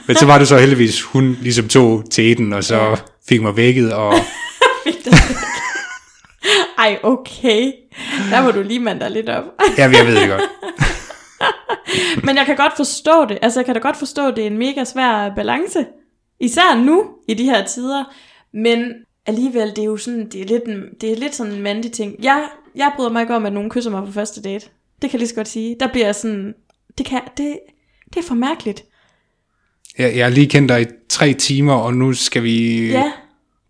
Men 0.07 0.17
så 0.17 0.27
var 0.27 0.39
det 0.39 0.49
så 0.49 0.59
heldigvis, 0.59 1.03
hun 1.03 1.37
ligesom 1.41 1.69
tog 1.69 2.05
teten, 2.11 2.53
og 2.53 2.65
så 2.65 2.97
fik 3.29 3.43
mig 3.43 3.57
vækket, 3.57 3.93
og 3.93 4.15
Ej, 6.79 6.99
okay. 7.03 7.73
Der 8.31 8.43
må 8.43 8.51
du 8.51 8.63
lige 8.63 8.81
mande 8.81 9.01
dig 9.01 9.11
lidt 9.11 9.29
op. 9.29 9.45
ja, 9.79 9.91
jeg 9.91 10.07
ved 10.07 10.17
det 10.21 10.29
godt. 10.29 10.43
Men 12.25 12.37
jeg 12.37 12.47
kan 12.47 12.57
godt 12.57 12.77
forstå 12.77 13.25
det. 13.25 13.39
Altså, 13.43 13.61
jeg 13.61 13.65
kan 13.67 13.75
da 13.75 13.81
godt 13.81 13.97
forstå, 13.97 14.29
at 14.29 14.37
det 14.37 14.43
er 14.43 14.47
en 14.47 14.59
mega 14.59 14.85
svær 14.85 15.35
balance. 15.37 15.87
Især 16.41 16.77
nu, 16.85 17.07
i 17.29 17.35
de 17.35 17.45
her 17.45 17.67
tider. 17.67 18.05
Men 18.53 18.93
alligevel, 19.27 19.69
det 19.69 19.79
er 19.79 19.85
jo 19.85 19.97
sådan, 19.97 20.29
det 20.29 20.41
er 20.41 20.45
lidt, 20.45 20.65
en, 20.65 20.83
det 21.01 21.13
er 21.13 21.17
lidt 21.17 21.35
sådan 21.35 21.53
en 21.53 21.63
mandig 21.63 21.93
ting. 21.93 22.15
Jeg, 22.23 22.49
jeg 22.75 22.93
bryder 22.97 23.11
mig 23.11 23.21
ikke 23.21 23.35
om, 23.35 23.47
at 23.47 23.53
nogen 23.53 23.71
kysser 23.71 23.91
mig 23.91 24.07
på 24.07 24.13
første 24.13 24.43
date. 24.43 24.67
Det 25.03 25.11
kan 25.11 25.13
jeg 25.13 25.19
lige 25.19 25.29
så 25.29 25.35
godt 25.35 25.49
sige. 25.49 25.77
Der 25.81 25.87
bliver 25.87 26.07
jeg 26.07 26.15
sådan, 26.15 26.55
det, 26.99 27.07
kan, 27.07 27.21
det, 27.37 27.59
det 28.15 28.17
er 28.17 28.29
for 28.29 28.35
mærkeligt. 28.35 28.85
Jeg, 29.99 30.17
jeg 30.17 30.27
har 30.27 30.31
lige 30.31 30.49
kendt 30.49 30.69
dig 30.69 30.83
i 30.83 30.87
tre 31.09 31.33
timer, 31.33 31.75
og 31.75 31.95
nu 31.95 32.13
skal 32.13 32.43
vi... 32.43 32.87
Ja, 32.91 33.13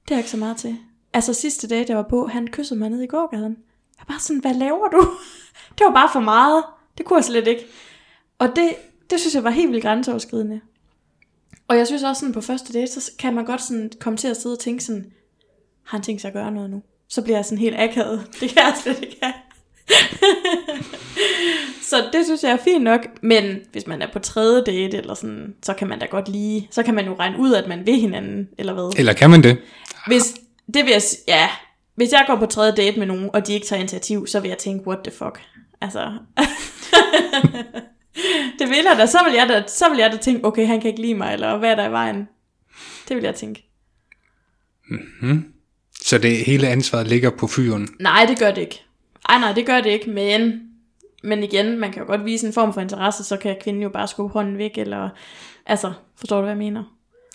det 0.05 0.11
er 0.11 0.15
jeg 0.15 0.19
ikke 0.19 0.31
så 0.31 0.37
meget 0.37 0.57
til. 0.57 0.77
Altså 1.13 1.35
sidste 1.35 1.69
dag, 1.69 1.85
jeg 1.89 1.97
var 1.97 2.07
på, 2.11 2.27
han 2.27 2.49
kyssede 2.49 2.79
mig 2.79 2.91
ned 2.91 3.03
i 3.03 3.07
gågaden. 3.07 3.57
Jeg 3.99 4.05
var 4.09 4.15
bare 4.15 4.21
sådan, 4.21 4.41
hvad 4.41 4.55
laver 4.55 4.89
du? 4.89 5.11
Det 5.79 5.87
var 5.87 5.93
bare 5.93 6.09
for 6.13 6.21
meget. 6.21 6.65
Det 6.99 7.07
kunne 7.07 7.17
jeg 7.17 7.25
slet 7.25 7.47
ikke. 7.47 7.67
Og 8.39 8.57
det, 8.57 8.75
det 9.11 9.21
synes 9.21 9.35
jeg 9.35 9.45
var 9.45 9.51
helt 9.51 9.71
vildt 9.71 9.83
grænseoverskridende. 9.83 10.61
Og 11.69 11.77
jeg 11.77 11.87
synes 11.87 12.03
også 12.03 12.21
sådan 12.21 12.33
på 12.33 12.41
første 12.41 12.73
date, 12.73 12.93
så 12.93 13.11
kan 13.19 13.35
man 13.35 13.45
godt 13.45 13.63
sådan 13.63 13.91
komme 14.01 14.17
til 14.17 14.29
at 14.29 14.37
sidde 14.37 14.55
og 14.55 14.59
tænke 14.59 14.85
sådan, 14.85 15.13
har 15.85 15.99
han 15.99 16.03
tænkt 16.03 16.21
sig 16.21 16.29
at 16.29 16.35
gøre 16.35 16.53
noget 16.53 16.71
nu? 16.71 16.83
Så 17.09 17.23
bliver 17.23 17.37
jeg 17.37 17.45
sådan 17.45 17.59
helt 17.59 17.81
akavet. 17.81 18.27
Det 18.41 18.49
kan 18.49 18.63
jeg 18.63 18.75
slet 18.83 19.03
ikke 19.03 19.19
have. 19.23 19.35
så 21.91 21.97
det 22.13 22.25
synes 22.25 22.43
jeg 22.43 22.53
er 22.53 22.57
fint 22.57 22.85
nok. 22.85 23.01
Men 23.23 23.59
hvis 23.73 23.87
man 23.87 24.03
er 24.03 24.07
på 24.13 24.19
tredje 24.19 24.65
date, 24.65 24.97
eller 24.97 25.15
sådan, 25.15 25.55
så 25.63 25.75
kan 25.75 25.89
man 25.89 25.99
da 25.99 26.07
godt 26.07 26.29
lige, 26.29 26.69
så 26.71 26.83
kan 26.83 26.95
man 26.95 27.07
jo 27.07 27.17
regne 27.19 27.39
ud, 27.39 27.53
at 27.53 27.69
man 27.69 27.87
vil 27.87 28.01
hinanden, 28.01 28.49
eller 28.59 28.73
hvad. 28.73 28.99
Eller 28.99 29.13
kan 29.13 29.31
man 29.31 29.43
det? 29.43 29.59
Hvis, 30.07 30.35
det 30.75 30.85
vil 30.85 30.91
jeg, 30.91 31.03
ja, 31.29 31.49
hvis 31.95 32.13
jeg 32.13 32.25
går 32.27 32.37
på 32.37 32.47
tredje 32.47 32.73
date 32.73 32.99
med 32.99 33.07
nogen, 33.07 33.31
og 33.33 33.47
de 33.47 33.53
ikke 33.53 33.67
tager 33.67 33.81
initiativ, 33.81 34.27
så 34.27 34.41
vil 34.41 34.49
jeg 34.49 34.59
tænke, 34.59 34.87
what 34.87 34.99
the 35.05 35.13
fuck. 35.13 35.41
Altså, 35.81 36.01
det 38.59 38.69
vil 38.69 38.79
jeg 38.89 38.95
da, 38.99 39.07
så 39.07 39.19
vil 39.25 39.35
jeg 39.35 39.49
da, 39.49 39.63
så 39.67 39.89
vil 39.89 39.99
jeg 39.99 40.13
da 40.13 40.17
tænke, 40.17 40.45
okay, 40.45 40.67
han 40.67 40.81
kan 40.81 40.91
ikke 40.91 41.03
lide 41.03 41.15
mig, 41.15 41.33
eller 41.33 41.59
hvad 41.59 41.71
er 41.71 41.75
der 41.75 41.89
i 41.89 41.93
vejen? 41.93 42.29
Det 43.09 43.17
vil 43.17 43.25
jeg 43.25 43.35
tænke. 43.35 43.67
Så 46.01 46.19
det 46.19 46.45
hele 46.45 46.69
ansvaret 46.69 47.07
ligger 47.07 47.31
på 47.31 47.47
fyren. 47.47 47.89
Nej, 48.01 48.27
det 48.29 48.39
gør 48.39 48.51
det 48.51 48.61
ikke. 48.61 48.83
Ej, 49.29 49.39
nej, 49.39 49.53
det 49.53 49.67
gør 49.67 49.81
det 49.81 49.91
ikke, 49.91 50.11
men, 50.11 50.61
men 51.23 51.43
igen, 51.43 51.79
man 51.79 51.93
kan 51.93 52.03
jo 52.03 52.07
godt 52.07 52.25
vise 52.25 52.47
en 52.47 52.53
form 52.53 52.75
for 52.75 52.81
interesse, 52.81 53.25
så 53.25 53.37
kan 53.37 53.57
kvinden 53.63 53.83
jo 53.83 53.89
bare 53.89 54.09
skubbe 54.09 54.33
hånden 54.33 54.59
væk, 54.59 54.79
eller, 54.79 55.09
altså, 55.67 55.93
forstår 56.19 56.37
du, 56.37 56.43
hvad 56.43 56.51
jeg 56.51 56.59
mener? 56.59 56.85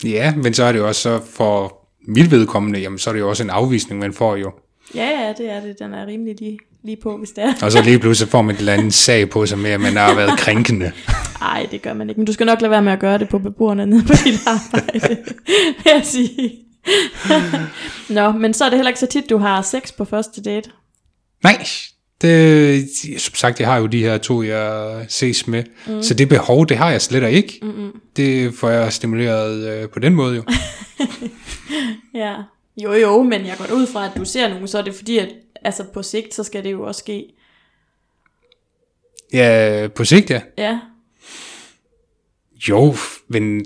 Ja, 0.03 0.35
men 0.35 0.53
så 0.53 0.63
er 0.63 0.71
det 0.71 0.79
jo 0.79 0.87
også 0.87 1.01
så 1.01 1.25
for 1.25 1.84
mit 2.07 2.31
vedkommende, 2.31 2.79
jamen 2.79 2.99
så 2.99 3.09
er 3.09 3.13
det 3.13 3.19
jo 3.19 3.29
også 3.29 3.43
en 3.43 3.49
afvisning, 3.49 3.99
man 3.99 4.13
får 4.13 4.35
jo. 4.35 4.51
Ja, 4.95 5.09
ja, 5.09 5.33
det 5.37 5.51
er 5.51 5.61
det, 5.61 5.79
den 5.79 5.93
er 5.93 6.05
rimelig 6.05 6.35
lige, 6.39 6.59
lige 6.83 6.97
på, 7.03 7.17
hvis 7.17 7.29
det 7.29 7.43
er. 7.43 7.53
Og 7.61 7.71
så 7.71 7.81
lige 7.81 7.99
pludselig 7.99 8.29
får 8.29 8.41
man 8.41 8.55
et 8.55 8.59
eller 8.59 8.73
andet 8.73 8.93
sag 8.93 9.29
på 9.29 9.45
sig 9.45 9.59
med, 9.59 9.71
at 9.71 9.81
man 9.81 9.97
har 9.97 10.15
været 10.15 10.39
krænkende. 10.39 10.91
Nej, 11.39 11.67
det 11.71 11.81
gør 11.81 11.93
man 11.93 12.09
ikke. 12.09 12.19
Men 12.19 12.25
du 12.25 12.33
skal 12.33 12.45
nok 12.45 12.61
lade 12.61 12.71
være 12.71 12.81
med 12.81 12.91
at 12.91 12.99
gøre 12.99 13.17
det 13.17 13.29
på 13.29 13.39
beboerne 13.39 13.85
nede 13.85 14.03
på 14.03 14.13
dit 14.25 14.39
arbejde, 14.47 15.17
vil 15.83 15.91
jeg 15.95 16.01
sige. 16.03 16.51
Nå, 18.09 18.31
men 18.31 18.53
så 18.53 18.65
er 18.65 18.69
det 18.69 18.77
heller 18.77 18.89
ikke 18.89 18.99
så 18.99 19.07
tit, 19.07 19.29
du 19.29 19.37
har 19.37 19.61
sex 19.61 19.93
på 19.97 20.05
første 20.05 20.41
date. 20.41 20.69
Nej, 21.43 21.65
det, 22.21 22.89
som 23.17 23.35
sagt, 23.35 23.59
jeg 23.59 23.67
har 23.67 23.77
jo 23.77 23.85
de 23.85 23.99
her 23.99 24.17
to, 24.17 24.43
jeg 24.43 25.05
ses 25.09 25.47
med. 25.47 25.63
Mm. 25.87 26.03
Så 26.03 26.13
det 26.13 26.29
behov, 26.29 26.67
det 26.67 26.77
har 26.77 26.91
jeg 26.91 27.01
slet 27.01 27.29
ikke. 27.29 27.59
Mm-hmm. 27.61 27.91
Det 28.15 28.53
får 28.53 28.69
jeg 28.69 28.93
stimuleret 28.93 29.69
øh, 29.69 29.89
på 29.89 29.99
den 29.99 30.13
måde 30.13 30.35
jo. 30.35 30.43
Ja. 32.13 32.35
Jo, 32.77 32.93
jo, 32.93 33.23
men 33.23 33.45
jeg 33.45 33.57
går 33.57 33.75
ud 33.75 33.87
fra, 33.87 34.05
at 34.05 34.11
du 34.17 34.25
ser 34.25 34.49
nogen, 34.49 34.67
så 34.67 34.77
er 34.77 34.81
det 34.81 34.95
fordi, 34.95 35.17
at 35.17 35.29
altså 35.61 35.83
på 35.93 36.03
sigt, 36.03 36.33
så 36.33 36.43
skal 36.43 36.63
det 36.63 36.71
jo 36.71 36.83
også 36.83 36.99
ske. 36.99 37.25
Ja, 39.33 39.87
på 39.95 40.05
sigt 40.05 40.29
ja. 40.29 40.41
Ja, 40.57 40.79
Jo, 42.69 42.95
men 43.27 43.65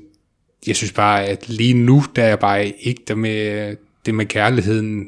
jeg 0.68 0.76
synes 0.76 0.92
bare, 0.92 1.26
at 1.26 1.50
lige 1.50 1.74
nu, 1.74 2.04
der 2.16 2.24
er 2.24 2.28
jeg 2.28 2.40
bare 2.40 2.68
ikke 2.68 3.04
der 3.08 3.16
med 3.16 3.76
det 4.06 4.16
med 4.16 4.26
kærligheden. 4.26 5.08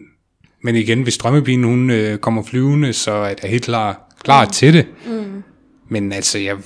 Men 0.64 0.76
igen, 0.76 1.02
hvis 1.02 1.18
drømmepigen 1.18 1.64
hun 1.64 1.90
øh, 1.90 2.18
kommer 2.18 2.44
flyvende, 2.44 2.94
så 2.94 3.12
er 3.12 3.36
jeg 3.42 3.50
helt 3.50 3.64
klar, 3.64 4.16
klar 4.24 4.46
mm. 4.46 4.52
til 4.52 4.74
det. 4.74 4.88
Mm. 5.06 5.44
Men 5.90 6.12
altså, 6.12 6.40
jeg, 6.40 6.58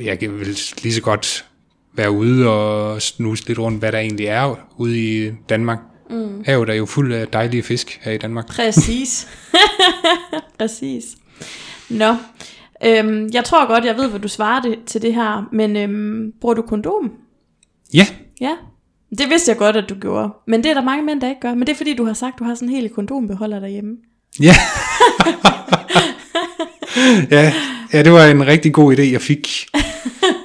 jeg 0.00 0.18
vel 0.20 0.58
lige 0.82 0.94
så 0.94 1.02
godt 1.02 1.46
være 1.94 2.10
ude 2.10 2.48
og 2.48 3.02
snuse 3.02 3.46
lidt 3.46 3.58
rundt, 3.58 3.78
hvad 3.78 3.92
der 3.92 3.98
egentlig 3.98 4.26
er 4.26 4.54
ude 4.76 4.98
i 4.98 5.30
Danmark. 5.48 5.78
Mm. 6.10 6.42
Havet 6.46 6.68
er 6.68 6.74
jo 6.74 6.86
fuld 6.86 7.12
af 7.12 7.28
dejlige 7.28 7.62
fisk 7.62 8.00
her 8.02 8.12
i 8.12 8.18
Danmark. 8.18 8.48
præcis. 8.48 9.28
præcis. 10.58 11.04
Nå, 11.88 12.14
øhm, 12.84 13.30
jeg 13.32 13.44
tror 13.44 13.66
godt, 13.66 13.84
jeg 13.84 13.96
ved, 13.96 14.08
hvad 14.08 14.20
du 14.20 14.28
svarer 14.28 14.62
det, 14.62 14.78
til 14.86 15.02
det 15.02 15.14
her, 15.14 15.48
men 15.52 15.76
øhm, 15.76 16.32
bruger 16.40 16.54
du 16.54 16.62
kondom? 16.62 17.12
Ja, 17.94 18.06
Ja, 18.40 18.56
det 19.18 19.30
vidste 19.30 19.50
jeg 19.50 19.58
godt, 19.58 19.76
at 19.76 19.84
du 19.88 19.94
gjorde. 19.94 20.28
Men 20.46 20.62
det 20.62 20.70
er 20.70 20.74
der 20.74 20.82
mange 20.82 21.04
mænd, 21.04 21.20
der 21.20 21.28
ikke 21.28 21.40
gør. 21.40 21.54
Men 21.54 21.60
det 21.60 21.68
er 21.68 21.76
fordi, 21.76 21.94
du 21.96 22.04
har 22.04 22.14
sagt, 22.14 22.34
at 22.34 22.38
du 22.38 22.44
har 22.44 22.54
sådan 22.54 22.68
en 22.68 22.74
hel 22.74 22.88
kondombeholder 22.88 23.60
derhjemme. 23.60 23.96
Ja. 24.40 24.54
ja. 27.36 27.52
Ja, 27.92 28.02
det 28.02 28.12
var 28.12 28.26
en 28.26 28.46
rigtig 28.46 28.72
god 28.72 28.96
idé, 28.96 29.02
jeg 29.02 29.20
fik. 29.20 29.48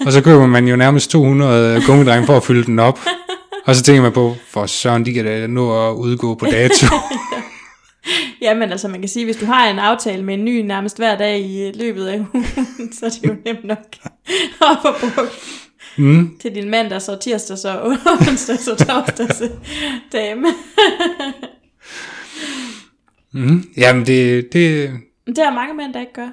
Og 0.06 0.12
så 0.12 0.22
køber 0.24 0.45
man 0.47 0.68
jo 0.68 0.76
nærmest 0.76 1.10
200 1.12 1.82
gummidrenge 1.88 2.26
for 2.26 2.38
at 2.38 2.43
fylde 2.43 2.64
den 2.66 2.80
op. 2.80 2.99
Og 3.66 3.76
så 3.76 3.84
tænker 3.84 4.01
man 4.01 4.12
på, 4.12 4.36
for 4.49 4.66
søren, 4.66 5.06
de 5.06 5.14
kan 5.14 5.26
da 5.26 5.47
nå 5.47 5.89
at 5.89 5.93
udgå 5.95 6.36
på 6.36 6.45
dato. 6.45 6.86
Ja, 8.41 8.53
men 8.53 8.72
altså 8.72 8.88
man 8.88 8.99
kan 8.99 9.10
sige, 9.10 9.26
hvis 9.26 9.36
du 9.38 9.45
har 9.45 9.68
en 9.70 9.80
aftale 9.80 10.24
med 10.24 10.34
en 10.34 10.45
ny 10.45 10.62
nærmest 10.62 10.97
hver 10.97 11.18
dag 11.18 11.39
i 11.39 11.72
løbet 11.76 12.06
af 12.08 12.18
ugen, 12.34 12.45
så 12.99 13.06
er 13.06 13.10
det 13.10 13.24
jo 13.30 13.36
nemt 13.45 13.64
nok 13.64 13.78
at 14.62 14.78
få 14.82 14.91
brugt 15.16 15.32
Mm. 15.97 16.38
til 16.41 16.56
din 16.56 16.70
mandags 16.70 17.10
og 17.10 17.20
tirsdags 17.22 17.66
og 17.66 17.88
onsdags 18.30 18.68
og 18.68 18.78
torsdags 18.78 19.41
dame. 20.12 20.47
Mm. 23.34 23.64
Jamen, 23.78 24.06
det, 24.06 24.53
det, 24.53 24.91
Det 25.28 25.39
er 25.39 25.53
mange 25.53 25.74
mænd, 25.74 25.93
der 25.93 25.99
ikke 25.99 26.14
gør. 26.14 26.30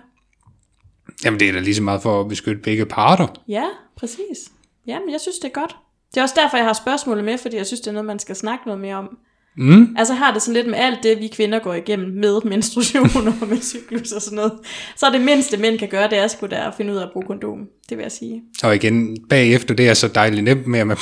Jamen, 1.24 1.40
det 1.40 1.48
er 1.48 1.52
da 1.52 1.58
lige 1.58 1.74
så 1.74 1.82
meget 1.82 2.02
for 2.02 2.20
at 2.20 2.28
beskytte 2.28 2.62
begge 2.62 2.86
parter. 2.86 3.26
Ja, 3.48 3.64
præcis. 3.96 4.38
Ja, 4.86 4.98
men 5.00 5.10
jeg 5.12 5.20
synes, 5.20 5.38
det 5.38 5.48
er 5.48 5.60
godt. 5.60 5.76
Det 6.14 6.18
er 6.18 6.22
også 6.22 6.34
derfor, 6.42 6.56
jeg 6.56 6.66
har 6.66 6.72
spørgsmålet 6.72 7.24
med, 7.24 7.38
fordi 7.38 7.56
jeg 7.56 7.66
synes, 7.66 7.80
det 7.80 7.88
er 7.88 7.92
noget, 7.92 8.06
man 8.06 8.18
skal 8.18 8.36
snakke 8.36 8.62
noget 8.66 8.80
mere 8.80 8.94
om. 8.96 9.18
Mm. 9.56 9.96
Altså 9.98 10.14
har 10.14 10.32
det 10.32 10.42
sådan 10.42 10.54
lidt 10.54 10.66
med 10.66 10.78
alt 10.78 10.98
det, 11.02 11.18
vi 11.18 11.28
kvinder 11.28 11.58
går 11.58 11.74
igennem 11.74 12.10
med 12.10 12.40
menstruation 12.44 13.26
og 13.42 13.48
med 13.48 13.60
cyklus 13.60 14.12
og 14.12 14.22
sådan 14.22 14.36
noget. 14.36 14.52
Så 14.96 15.06
er 15.06 15.10
det 15.10 15.20
mindste, 15.20 15.56
mænd 15.56 15.78
kan 15.78 15.88
gøre, 15.88 16.10
det 16.10 16.18
er 16.18 16.26
sgu 16.26 16.46
da 16.46 16.66
at 16.66 16.74
finde 16.76 16.92
ud 16.92 16.98
af 16.98 17.02
at 17.02 17.10
bruge 17.12 17.26
kondom. 17.26 17.58
Det 17.88 17.98
vil 17.98 18.02
jeg 18.02 18.12
sige. 18.12 18.42
Og 18.64 18.74
igen, 18.74 19.16
bagefter 19.28 19.74
det 19.74 19.88
er 19.88 19.94
så 19.94 20.08
dejligt 20.08 20.44
nemt 20.44 20.66
med, 20.66 20.80
at 20.80 20.86
man... 20.86 20.96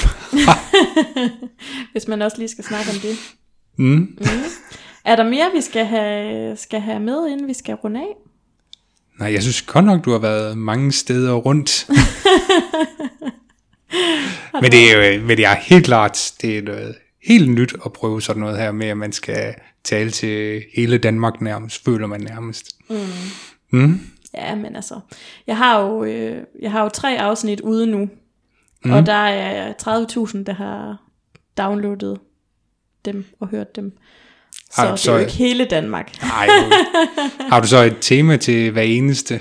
Hvis 1.93 2.09
man 2.09 2.23
også 2.23 2.39
lige 2.39 2.49
skal 2.49 2.65
snakke 2.65 2.91
om 2.91 2.97
det. 2.97 3.17
mm. 3.79 4.19
Er 5.05 5.17
der 5.17 5.25
mere, 5.25 5.51
vi 5.55 5.61
skal 5.61 5.85
have, 5.85 6.57
skal 6.57 6.81
have 6.81 7.01
med, 7.01 7.29
inden 7.29 7.49
vi 7.49 7.55
skal 7.55 7.75
runde 7.75 8.01
af? 8.01 8.17
Nej, 9.21 9.33
jeg 9.33 9.43
synes 9.43 9.63
godt 9.63 9.85
nok, 9.85 10.05
du 10.05 10.11
har 10.11 10.19
været 10.19 10.59
mange 10.59 10.93
steder 10.93 11.35
rundt. 11.35 11.87
men, 14.63 14.73
det 14.73 14.91
er 14.91 15.15
jo, 15.15 15.23
men 15.23 15.37
det 15.37 15.45
er 15.45 15.55
helt 15.55 15.85
klart, 15.85 16.33
det 16.43 16.59
er 16.59 16.63
noget 16.63 16.95
helt 17.25 17.51
nyt 17.51 17.75
at 17.85 17.93
prøve 17.93 18.23
sådan 18.23 18.41
noget 18.41 18.59
her 18.59 18.73
med, 18.73 18.87
at 18.87 18.97
man 18.97 19.13
skal 19.13 19.55
tale 19.85 20.11
til 20.11 20.65
hele 20.75 20.99
Danmark 20.99 21.41
nærmest, 21.41 21.85
føler 21.85 22.07
man 22.07 22.21
nærmest. 22.21 22.77
Mm. 22.91 22.97
Mm. 23.71 24.01
Ja, 24.35 24.55
men 24.55 24.77
altså, 24.77 25.01
jeg 25.47 25.57
har 25.57 25.81
jo, 25.81 26.05
øh, 26.05 26.43
jeg 26.63 26.73
har 26.73 26.83
jo 26.83 26.89
tre 26.89 27.21
afsnit 27.21 27.61
ude 27.61 27.87
nu, 27.87 28.09
mm. 28.85 28.91
og 28.91 29.07
der 29.07 29.13
er 29.13 29.73
30.000, 29.73 30.45
der 30.45 30.53
har 30.53 30.97
downloadet 31.59 32.19
dem 33.05 33.25
og 33.41 33.49
hørt 33.49 33.77
dem. 33.77 33.93
Så, 34.75 34.81
Har 34.81 34.87
du 34.87 34.93
det 34.93 35.01
så- 35.01 35.11
er 35.11 35.15
jo 35.15 35.21
ikke 35.21 35.33
hele 35.33 35.65
Danmark. 35.65 36.23
Ej, 36.23 36.49
har 37.51 37.61
du 37.61 37.67
så 37.67 37.77
et 37.83 37.97
tema 38.01 38.37
til 38.37 38.71
hver 38.71 38.83
eneste? 38.83 39.41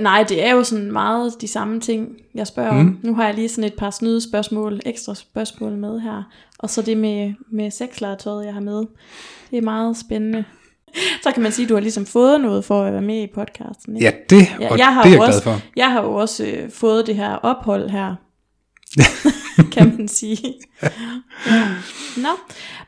Nej, 0.00 0.24
det 0.28 0.44
er 0.46 0.52
jo 0.52 0.64
sådan 0.64 0.92
meget 0.92 1.32
de 1.40 1.48
samme 1.48 1.80
ting, 1.80 2.08
jeg 2.34 2.46
spørger 2.46 2.72
mm. 2.72 2.78
om. 2.78 2.98
Nu 3.02 3.14
har 3.14 3.24
jeg 3.26 3.34
lige 3.34 3.48
sådan 3.48 3.64
et 3.64 3.74
par 3.74 3.90
snyde 3.90 4.20
spørgsmål, 4.30 4.80
ekstra 4.86 5.14
spørgsmål 5.14 5.72
med 5.72 6.00
her. 6.00 6.22
Og 6.58 6.70
så 6.70 6.82
det 6.82 6.96
med, 6.96 7.32
med 7.52 7.70
sexlegetøjet, 7.70 8.44
jeg 8.46 8.54
har 8.54 8.60
med. 8.60 8.78
Det 9.50 9.58
er 9.58 9.62
meget 9.62 9.96
spændende. 9.96 10.44
Så 11.22 11.32
kan 11.32 11.42
man 11.42 11.52
sige, 11.52 11.64
at 11.64 11.68
du 11.68 11.74
har 11.74 11.80
ligesom 11.80 12.06
fået 12.06 12.40
noget 12.40 12.64
for 12.64 12.82
at 12.84 12.92
være 12.92 13.02
med 13.02 13.22
i 13.22 13.26
podcasten. 13.34 13.96
Ikke? 13.96 14.06
Ja, 14.06 14.12
det, 14.36 14.46
Ja, 14.60 14.70
og 14.70 14.78
jeg 14.78 14.94
har 14.94 15.02
det 15.02 15.08
er 15.08 15.12
jeg 15.12 15.18
glad 15.18 15.28
også, 15.28 15.42
for. 15.42 15.60
Jeg 15.76 15.90
har 15.92 16.02
jo 16.02 16.14
også 16.14 16.44
øh, 16.44 16.70
fået 16.70 17.06
det 17.06 17.16
her 17.16 17.34
ophold 17.34 17.90
her, 17.90 18.14
kan 19.72 19.94
man 19.98 20.08
sige. 20.08 20.54
ja. 20.82 20.88
Nå, 22.16 22.28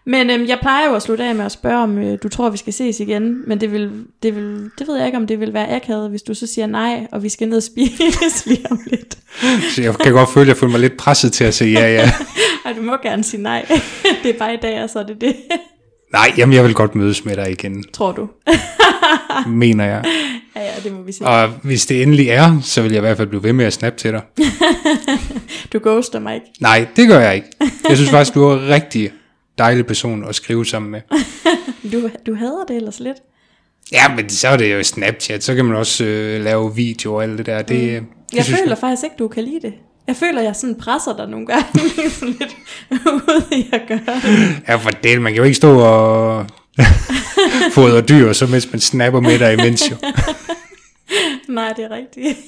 men 0.05 0.31
øhm, 0.31 0.47
jeg 0.47 0.59
plejer 0.63 0.89
jo 0.89 0.95
at 0.95 1.03
slutte 1.03 1.25
af 1.25 1.35
med 1.35 1.45
at 1.45 1.53
spørge, 1.53 1.83
om 1.83 1.99
øh, 1.99 2.19
du 2.23 2.29
tror, 2.29 2.51
vi 2.51 2.57
skal 2.57 2.73
ses 2.73 3.01
igen, 3.01 3.49
men 3.49 3.61
det, 3.61 3.73
vil, 3.73 4.05
det, 4.23 4.37
vil, 4.37 4.71
det 4.79 4.89
ved 4.89 4.97
jeg 4.97 5.07
ikke, 5.07 5.19
om 5.19 5.27
det 5.27 5.41
vil 5.41 5.55
være 5.55 5.77
akavet, 5.77 6.11
hvis 6.11 6.23
du 6.23 6.35
så 6.35 6.47
siger 6.47 6.67
nej, 6.67 7.07
og 7.13 7.23
vi 7.23 7.29
skal 7.29 7.49
ned 7.49 7.57
og 7.57 7.63
spise 7.63 8.03
lige 8.47 8.67
om 8.71 8.81
lidt. 8.87 9.19
Så 9.75 9.83
jeg 9.83 9.99
kan 9.99 10.13
godt 10.13 10.33
føle, 10.35 10.43
at 10.43 10.49
jeg 10.49 10.57
føler 10.57 10.73
mig 10.73 10.81
lidt 10.81 10.97
presset 10.97 11.33
til 11.33 11.45
at 11.45 11.55
sige 11.55 11.81
ja, 11.81 11.95
ja. 11.95 12.11
Ej, 12.65 12.73
du 12.73 12.83
må 12.83 12.97
gerne 13.03 13.25
sige 13.25 13.43
nej. 13.43 13.67
det 14.23 14.35
er 14.35 14.39
bare 14.39 14.55
i 14.55 14.59
dag, 14.63 14.83
og 14.83 14.91
så 14.91 14.99
er 14.99 15.03
det 15.03 15.21
det, 15.21 15.37
Nej, 16.15 16.33
jamen 16.39 16.55
jeg 16.55 16.65
vil 16.65 16.75
godt 16.75 16.95
mødes 16.95 17.25
med 17.25 17.37
dig 17.37 17.51
igen, 17.51 17.85
tror 17.93 18.13
du. 18.13 18.29
mener 19.47 19.85
jeg. 19.85 20.05
Ja, 20.57 20.63
ja, 20.63 20.73
det 20.85 20.93
må 20.93 21.03
vi 21.03 21.13
se. 21.13 21.25
Og 21.25 21.49
hvis 21.49 21.87
det 21.87 22.03
endelig 22.03 22.29
er, 22.29 22.61
så 22.63 22.83
vil 22.83 22.91
jeg 22.91 22.99
i 22.99 23.01
hvert 23.01 23.17
fald 23.17 23.29
blive 23.29 23.43
ved 23.43 23.53
med 23.53 23.65
at 23.65 23.73
snappe 23.73 23.99
til 23.99 24.13
dig. 24.13 24.23
Du 25.73 25.81
ghoster 25.83 26.19
mig 26.19 26.35
ikke. 26.35 26.47
Nej, 26.61 26.87
det 26.97 27.09
gør 27.09 27.21
jeg 27.21 27.35
ikke. 27.35 27.49
Jeg 27.89 27.97
synes 27.97 28.11
faktisk, 28.11 28.35
du 28.35 28.45
er 28.45 28.55
en 28.55 28.69
rigtig 28.69 29.11
dejlig 29.59 29.87
person 29.87 30.25
at 30.29 30.35
skrive 30.35 30.67
sammen 30.67 30.91
med. 30.91 31.01
Du, 31.93 32.11
du 32.27 32.35
hader 32.35 32.65
det 32.69 32.77
ellers 32.77 33.01
lidt. 33.01 33.17
Ja, 33.93 34.15
men 34.17 34.29
så 34.29 34.49
er 34.49 34.57
det 34.57 34.75
jo 34.75 34.83
Snapchat, 34.83 35.45
så 35.45 35.55
kan 35.55 35.65
man 35.65 35.77
også 35.77 36.05
øh, 36.05 36.45
lave 36.45 36.75
video 36.75 37.15
og 37.15 37.23
alt 37.23 37.39
det 37.39 37.47
der. 37.47 37.63
Det, 37.63 38.03
mm. 38.03 38.09
det 38.31 38.37
Jeg 38.37 38.45
synes 38.45 38.61
føler 38.61 38.75
faktisk 38.75 39.05
ikke, 39.05 39.17
du 39.19 39.29
kan 39.29 39.45
lide 39.45 39.61
det. 39.63 39.75
Jeg 40.07 40.17
føler, 40.17 40.43
jeg 40.43 40.57
sådan 40.57 40.75
presser 40.75 41.17
dig 41.17 41.29
nogle 41.29 41.47
gange 41.47 41.67
sådan 42.19 42.35
lidt 42.41 42.57
ud 43.07 43.53
i 43.53 43.69
at 43.73 43.81
gøre 43.89 44.21
det. 44.23 44.63
Ja, 44.69 44.75
for 44.75 44.91
det, 44.91 45.23
man 45.23 45.33
kan 45.33 45.39
jo 45.39 45.45
ikke 45.45 45.55
stå 45.57 45.79
og 45.79 46.47
fodre 47.75 48.01
dyr, 48.01 48.33
så 48.33 48.47
mens 48.47 48.73
man 48.73 48.81
snapper 48.81 49.21
med 49.21 49.39
dig 49.39 49.53
imens 49.53 49.91
jo. 49.91 49.97
Nej, 51.49 51.73
det 51.77 51.85
er 51.85 51.91
rigtigt. 51.91 52.39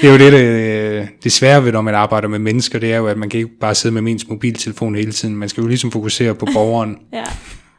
Det 0.00 0.08
er 0.08 0.12
jo 0.12 0.18
det, 0.18 0.32
det, 0.32 1.08
det 1.24 1.32
svære 1.32 1.64
ved, 1.64 1.72
når 1.72 1.80
man 1.80 1.94
arbejder 1.94 2.28
med 2.28 2.38
mennesker, 2.38 2.78
det 2.78 2.92
er 2.92 2.96
jo, 2.96 3.06
at 3.06 3.18
man 3.18 3.28
kan 3.28 3.40
ikke 3.40 3.50
bare 3.60 3.74
sidde 3.74 4.02
med 4.02 4.12
ens 4.12 4.28
mobiltelefon 4.28 4.94
hele 4.94 5.12
tiden. 5.12 5.36
Man 5.36 5.48
skal 5.48 5.60
jo 5.60 5.66
ligesom 5.66 5.90
fokusere 5.92 6.34
på 6.34 6.46
borgeren. 6.54 6.98
Ja. 7.12 7.24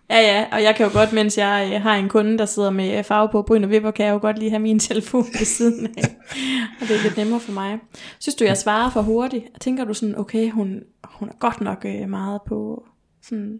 Ja, 0.09 0.19
ja, 0.19 0.45
og 0.51 0.63
jeg 0.63 0.75
kan 0.75 0.85
jo 0.85 0.91
godt, 0.93 1.13
mens 1.13 1.37
jeg 1.37 1.71
øh, 1.73 1.81
har 1.81 1.95
en 1.95 2.09
kunde, 2.09 2.37
der 2.37 2.45
sidder 2.45 2.69
med 2.69 3.03
farve 3.03 3.29
på 3.31 3.41
bryn 3.41 3.63
og 3.63 3.69
vipper, 3.69 3.91
kan 3.91 4.05
jeg 4.05 4.13
jo 4.13 4.19
godt 4.19 4.39
lige 4.39 4.49
have 4.49 4.59
min 4.59 4.79
telefon 4.89 5.25
ved 5.39 5.45
siden 5.45 5.87
af. 5.97 6.15
Og 6.81 6.87
det 6.87 6.95
er 6.95 7.03
lidt 7.03 7.17
nemmere 7.17 7.39
for 7.39 7.51
mig. 7.51 7.77
Synes 8.19 8.35
du, 8.35 8.43
jeg 8.43 8.57
svarer 8.57 8.89
for 8.91 9.01
hurtigt? 9.01 9.45
Tænker 9.61 9.85
du 9.85 9.93
sådan, 9.93 10.19
okay, 10.19 10.51
hun, 10.51 10.79
hun 11.03 11.29
er 11.29 11.33
godt 11.39 11.61
nok 11.61 11.85
øh, 11.85 12.09
meget 12.09 12.41
på 12.47 12.83
sådan, 13.23 13.59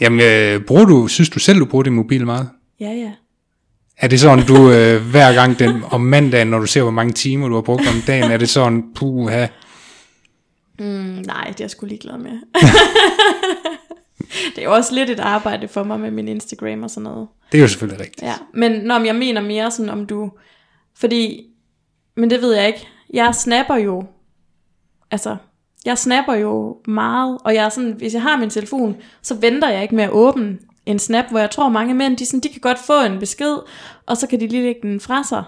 Jamen, 0.00 0.20
øh, 0.20 0.64
bruger 0.64 0.84
du, 0.84 1.06
synes 1.08 1.28
du 1.30 1.38
selv, 1.38 1.58
du 1.58 1.64
bruger 1.64 1.82
din 1.82 1.94
mobil 1.94 2.26
meget? 2.26 2.48
ja, 2.80 2.90
ja. 2.92 3.12
Er 4.00 4.08
det 4.08 4.20
sådan, 4.20 4.46
du 4.46 4.70
øh, 4.70 5.02
hver 5.10 5.34
gang 5.34 5.58
den, 5.58 5.82
om 5.90 6.00
mandagen, 6.00 6.48
når 6.48 6.58
du 6.58 6.66
ser, 6.66 6.82
hvor 6.82 6.90
mange 6.90 7.12
timer 7.12 7.48
du 7.48 7.54
har 7.54 7.62
brugt 7.62 7.88
om 7.88 8.02
dagen, 8.06 8.30
er 8.30 8.36
det 8.36 8.48
sådan, 8.48 8.84
puha, 8.94 9.46
Mm, 10.80 10.84
nej, 11.26 11.44
det 11.48 11.60
er 11.60 11.64
jeg 11.64 11.70
sgu 11.70 11.86
ligeglad 11.86 12.18
med. 12.18 12.30
det 14.54 14.58
er 14.58 14.62
jo 14.62 14.72
også 14.72 14.94
lidt 14.94 15.10
et 15.10 15.20
arbejde 15.20 15.68
for 15.68 15.84
mig 15.84 16.00
med 16.00 16.10
min 16.10 16.28
Instagram 16.28 16.82
og 16.82 16.90
sådan 16.90 17.02
noget. 17.02 17.28
det 17.52 17.58
er 17.58 17.62
jo 17.62 17.68
selvfølgelig 17.68 18.00
rigtigt. 18.00 18.22
Ja, 18.22 18.34
men 18.54 18.72
når 18.72 19.04
jeg 19.04 19.14
mener 19.14 19.40
mere 19.40 19.70
sådan, 19.70 19.90
om 19.90 20.06
du... 20.06 20.30
Fordi, 20.96 21.46
men 22.16 22.30
det 22.30 22.42
ved 22.42 22.54
jeg 22.54 22.66
ikke. 22.66 22.88
Jeg 23.14 23.34
snapper 23.34 23.76
jo, 23.76 24.04
altså, 25.10 25.36
jeg 25.84 25.98
snapper 25.98 26.34
jo 26.34 26.76
meget, 26.86 27.38
og 27.44 27.54
jeg 27.54 27.64
er 27.64 27.68
sådan, 27.68 27.92
hvis 27.92 28.14
jeg 28.14 28.22
har 28.22 28.36
min 28.36 28.50
telefon, 28.50 28.96
så 29.22 29.34
venter 29.34 29.68
jeg 29.68 29.82
ikke 29.82 29.94
med 29.94 30.04
at 30.04 30.10
åbne 30.10 30.58
en 30.86 30.98
snap, 30.98 31.24
hvor 31.30 31.38
jeg 31.38 31.50
tror 31.50 31.68
mange 31.68 31.94
mænd, 31.94 32.16
de, 32.16 32.26
sådan, 32.26 32.40
de 32.40 32.48
kan 32.48 32.60
godt 32.60 32.78
få 32.78 33.04
en 33.04 33.18
besked, 33.18 33.56
og 34.06 34.16
så 34.16 34.26
kan 34.26 34.40
de 34.40 34.48
lige 34.48 34.62
lægge 34.62 34.80
den 34.82 35.00
fra 35.00 35.24
sig. 35.24 35.44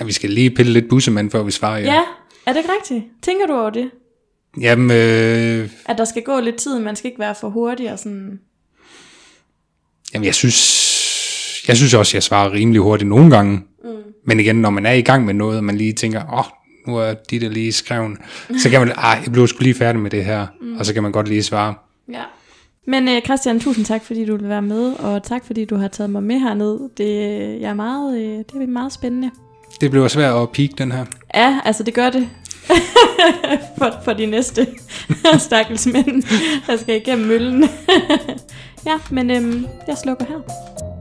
Ja, 0.00 0.04
vi 0.04 0.12
skal 0.12 0.30
lige 0.30 0.50
pille 0.50 0.72
lidt 0.72 0.88
bussemand, 0.88 1.30
før 1.30 1.42
vi 1.42 1.50
svarer. 1.50 1.78
Ja, 1.78 1.84
ja 1.84 2.02
er 2.46 2.52
det 2.52 2.58
ikke 2.60 2.70
rigtigt? 2.72 3.04
Tænker 3.22 3.46
du 3.46 3.52
over 3.52 3.70
det? 3.70 3.90
Jamen, 4.60 4.90
øh, 4.90 5.70
At 5.86 5.98
der 5.98 6.04
skal 6.04 6.22
gå 6.22 6.40
lidt 6.40 6.56
tid, 6.56 6.78
man 6.78 6.96
skal 6.96 7.08
ikke 7.08 7.18
være 7.18 7.34
for 7.40 7.48
hurtig 7.48 7.92
og 7.92 7.98
sådan... 7.98 8.40
jamen 10.14 10.26
jeg 10.26 10.34
synes, 10.34 11.68
jeg 11.68 11.76
synes 11.76 11.94
også, 11.94 12.16
jeg 12.16 12.22
svarer 12.22 12.52
rimelig 12.52 12.80
hurtigt 12.80 13.08
nogle 13.08 13.30
gange. 13.30 13.62
Mm. 13.84 13.90
Men 14.24 14.40
igen, 14.40 14.56
når 14.56 14.70
man 14.70 14.86
er 14.86 14.92
i 14.92 15.02
gang 15.02 15.24
med 15.24 15.34
noget, 15.34 15.58
og 15.58 15.64
man 15.64 15.76
lige 15.76 15.92
tænker, 15.92 16.22
åh, 16.32 16.38
oh, 16.38 16.44
nu 16.86 16.96
er 16.96 17.14
de 17.30 17.40
der 17.40 17.48
lige 17.48 17.72
skrevet, 17.72 18.18
så 18.62 18.70
kan 18.70 18.80
man, 18.80 18.92
ah, 18.96 19.18
jeg 19.24 19.32
blev 19.32 19.48
sgu 19.48 19.62
lige 19.62 19.74
færdig 19.74 20.00
med 20.00 20.10
det 20.10 20.24
her, 20.24 20.46
mm. 20.60 20.76
og 20.76 20.86
så 20.86 20.94
kan 20.94 21.02
man 21.02 21.12
godt 21.12 21.28
lige 21.28 21.42
svare. 21.42 21.74
Ja. 22.12 22.22
Men 22.86 23.08
øh, 23.08 23.22
Christian, 23.22 23.60
tusind 23.60 23.84
tak, 23.84 24.04
fordi 24.04 24.24
du 24.24 24.36
vil 24.36 24.48
være 24.48 24.62
med, 24.62 24.92
og 24.92 25.22
tak, 25.22 25.46
fordi 25.46 25.64
du 25.64 25.76
har 25.76 25.88
taget 25.88 26.10
mig 26.10 26.22
med 26.22 26.38
herned. 26.38 26.78
Det, 26.96 27.06
jeg 27.60 27.70
er 27.70 27.74
meget, 27.74 28.20
øh, 28.20 28.38
det 28.38 28.62
er 28.62 28.66
meget 28.66 28.92
spændende. 28.92 29.30
Det 29.80 29.90
bliver 29.90 30.08
svært 30.08 30.42
at 30.42 30.50
peak 30.50 30.70
den 30.78 30.92
her. 30.92 31.04
Ja, 31.34 31.60
altså 31.64 31.82
det 31.82 31.94
gør 31.94 32.10
det. 32.10 32.28
for, 33.78 33.90
for 34.04 34.12
de 34.12 34.26
næste 34.26 34.66
stakkels 35.38 35.86
mænd, 35.86 36.22
der 36.66 36.76
skal 36.76 36.96
igennem 36.96 37.26
møllen. 37.26 37.64
ja, 38.86 38.98
men 39.10 39.30
øhm, 39.30 39.66
jeg 39.86 39.98
slukker 39.98 40.24
her. 40.24 40.91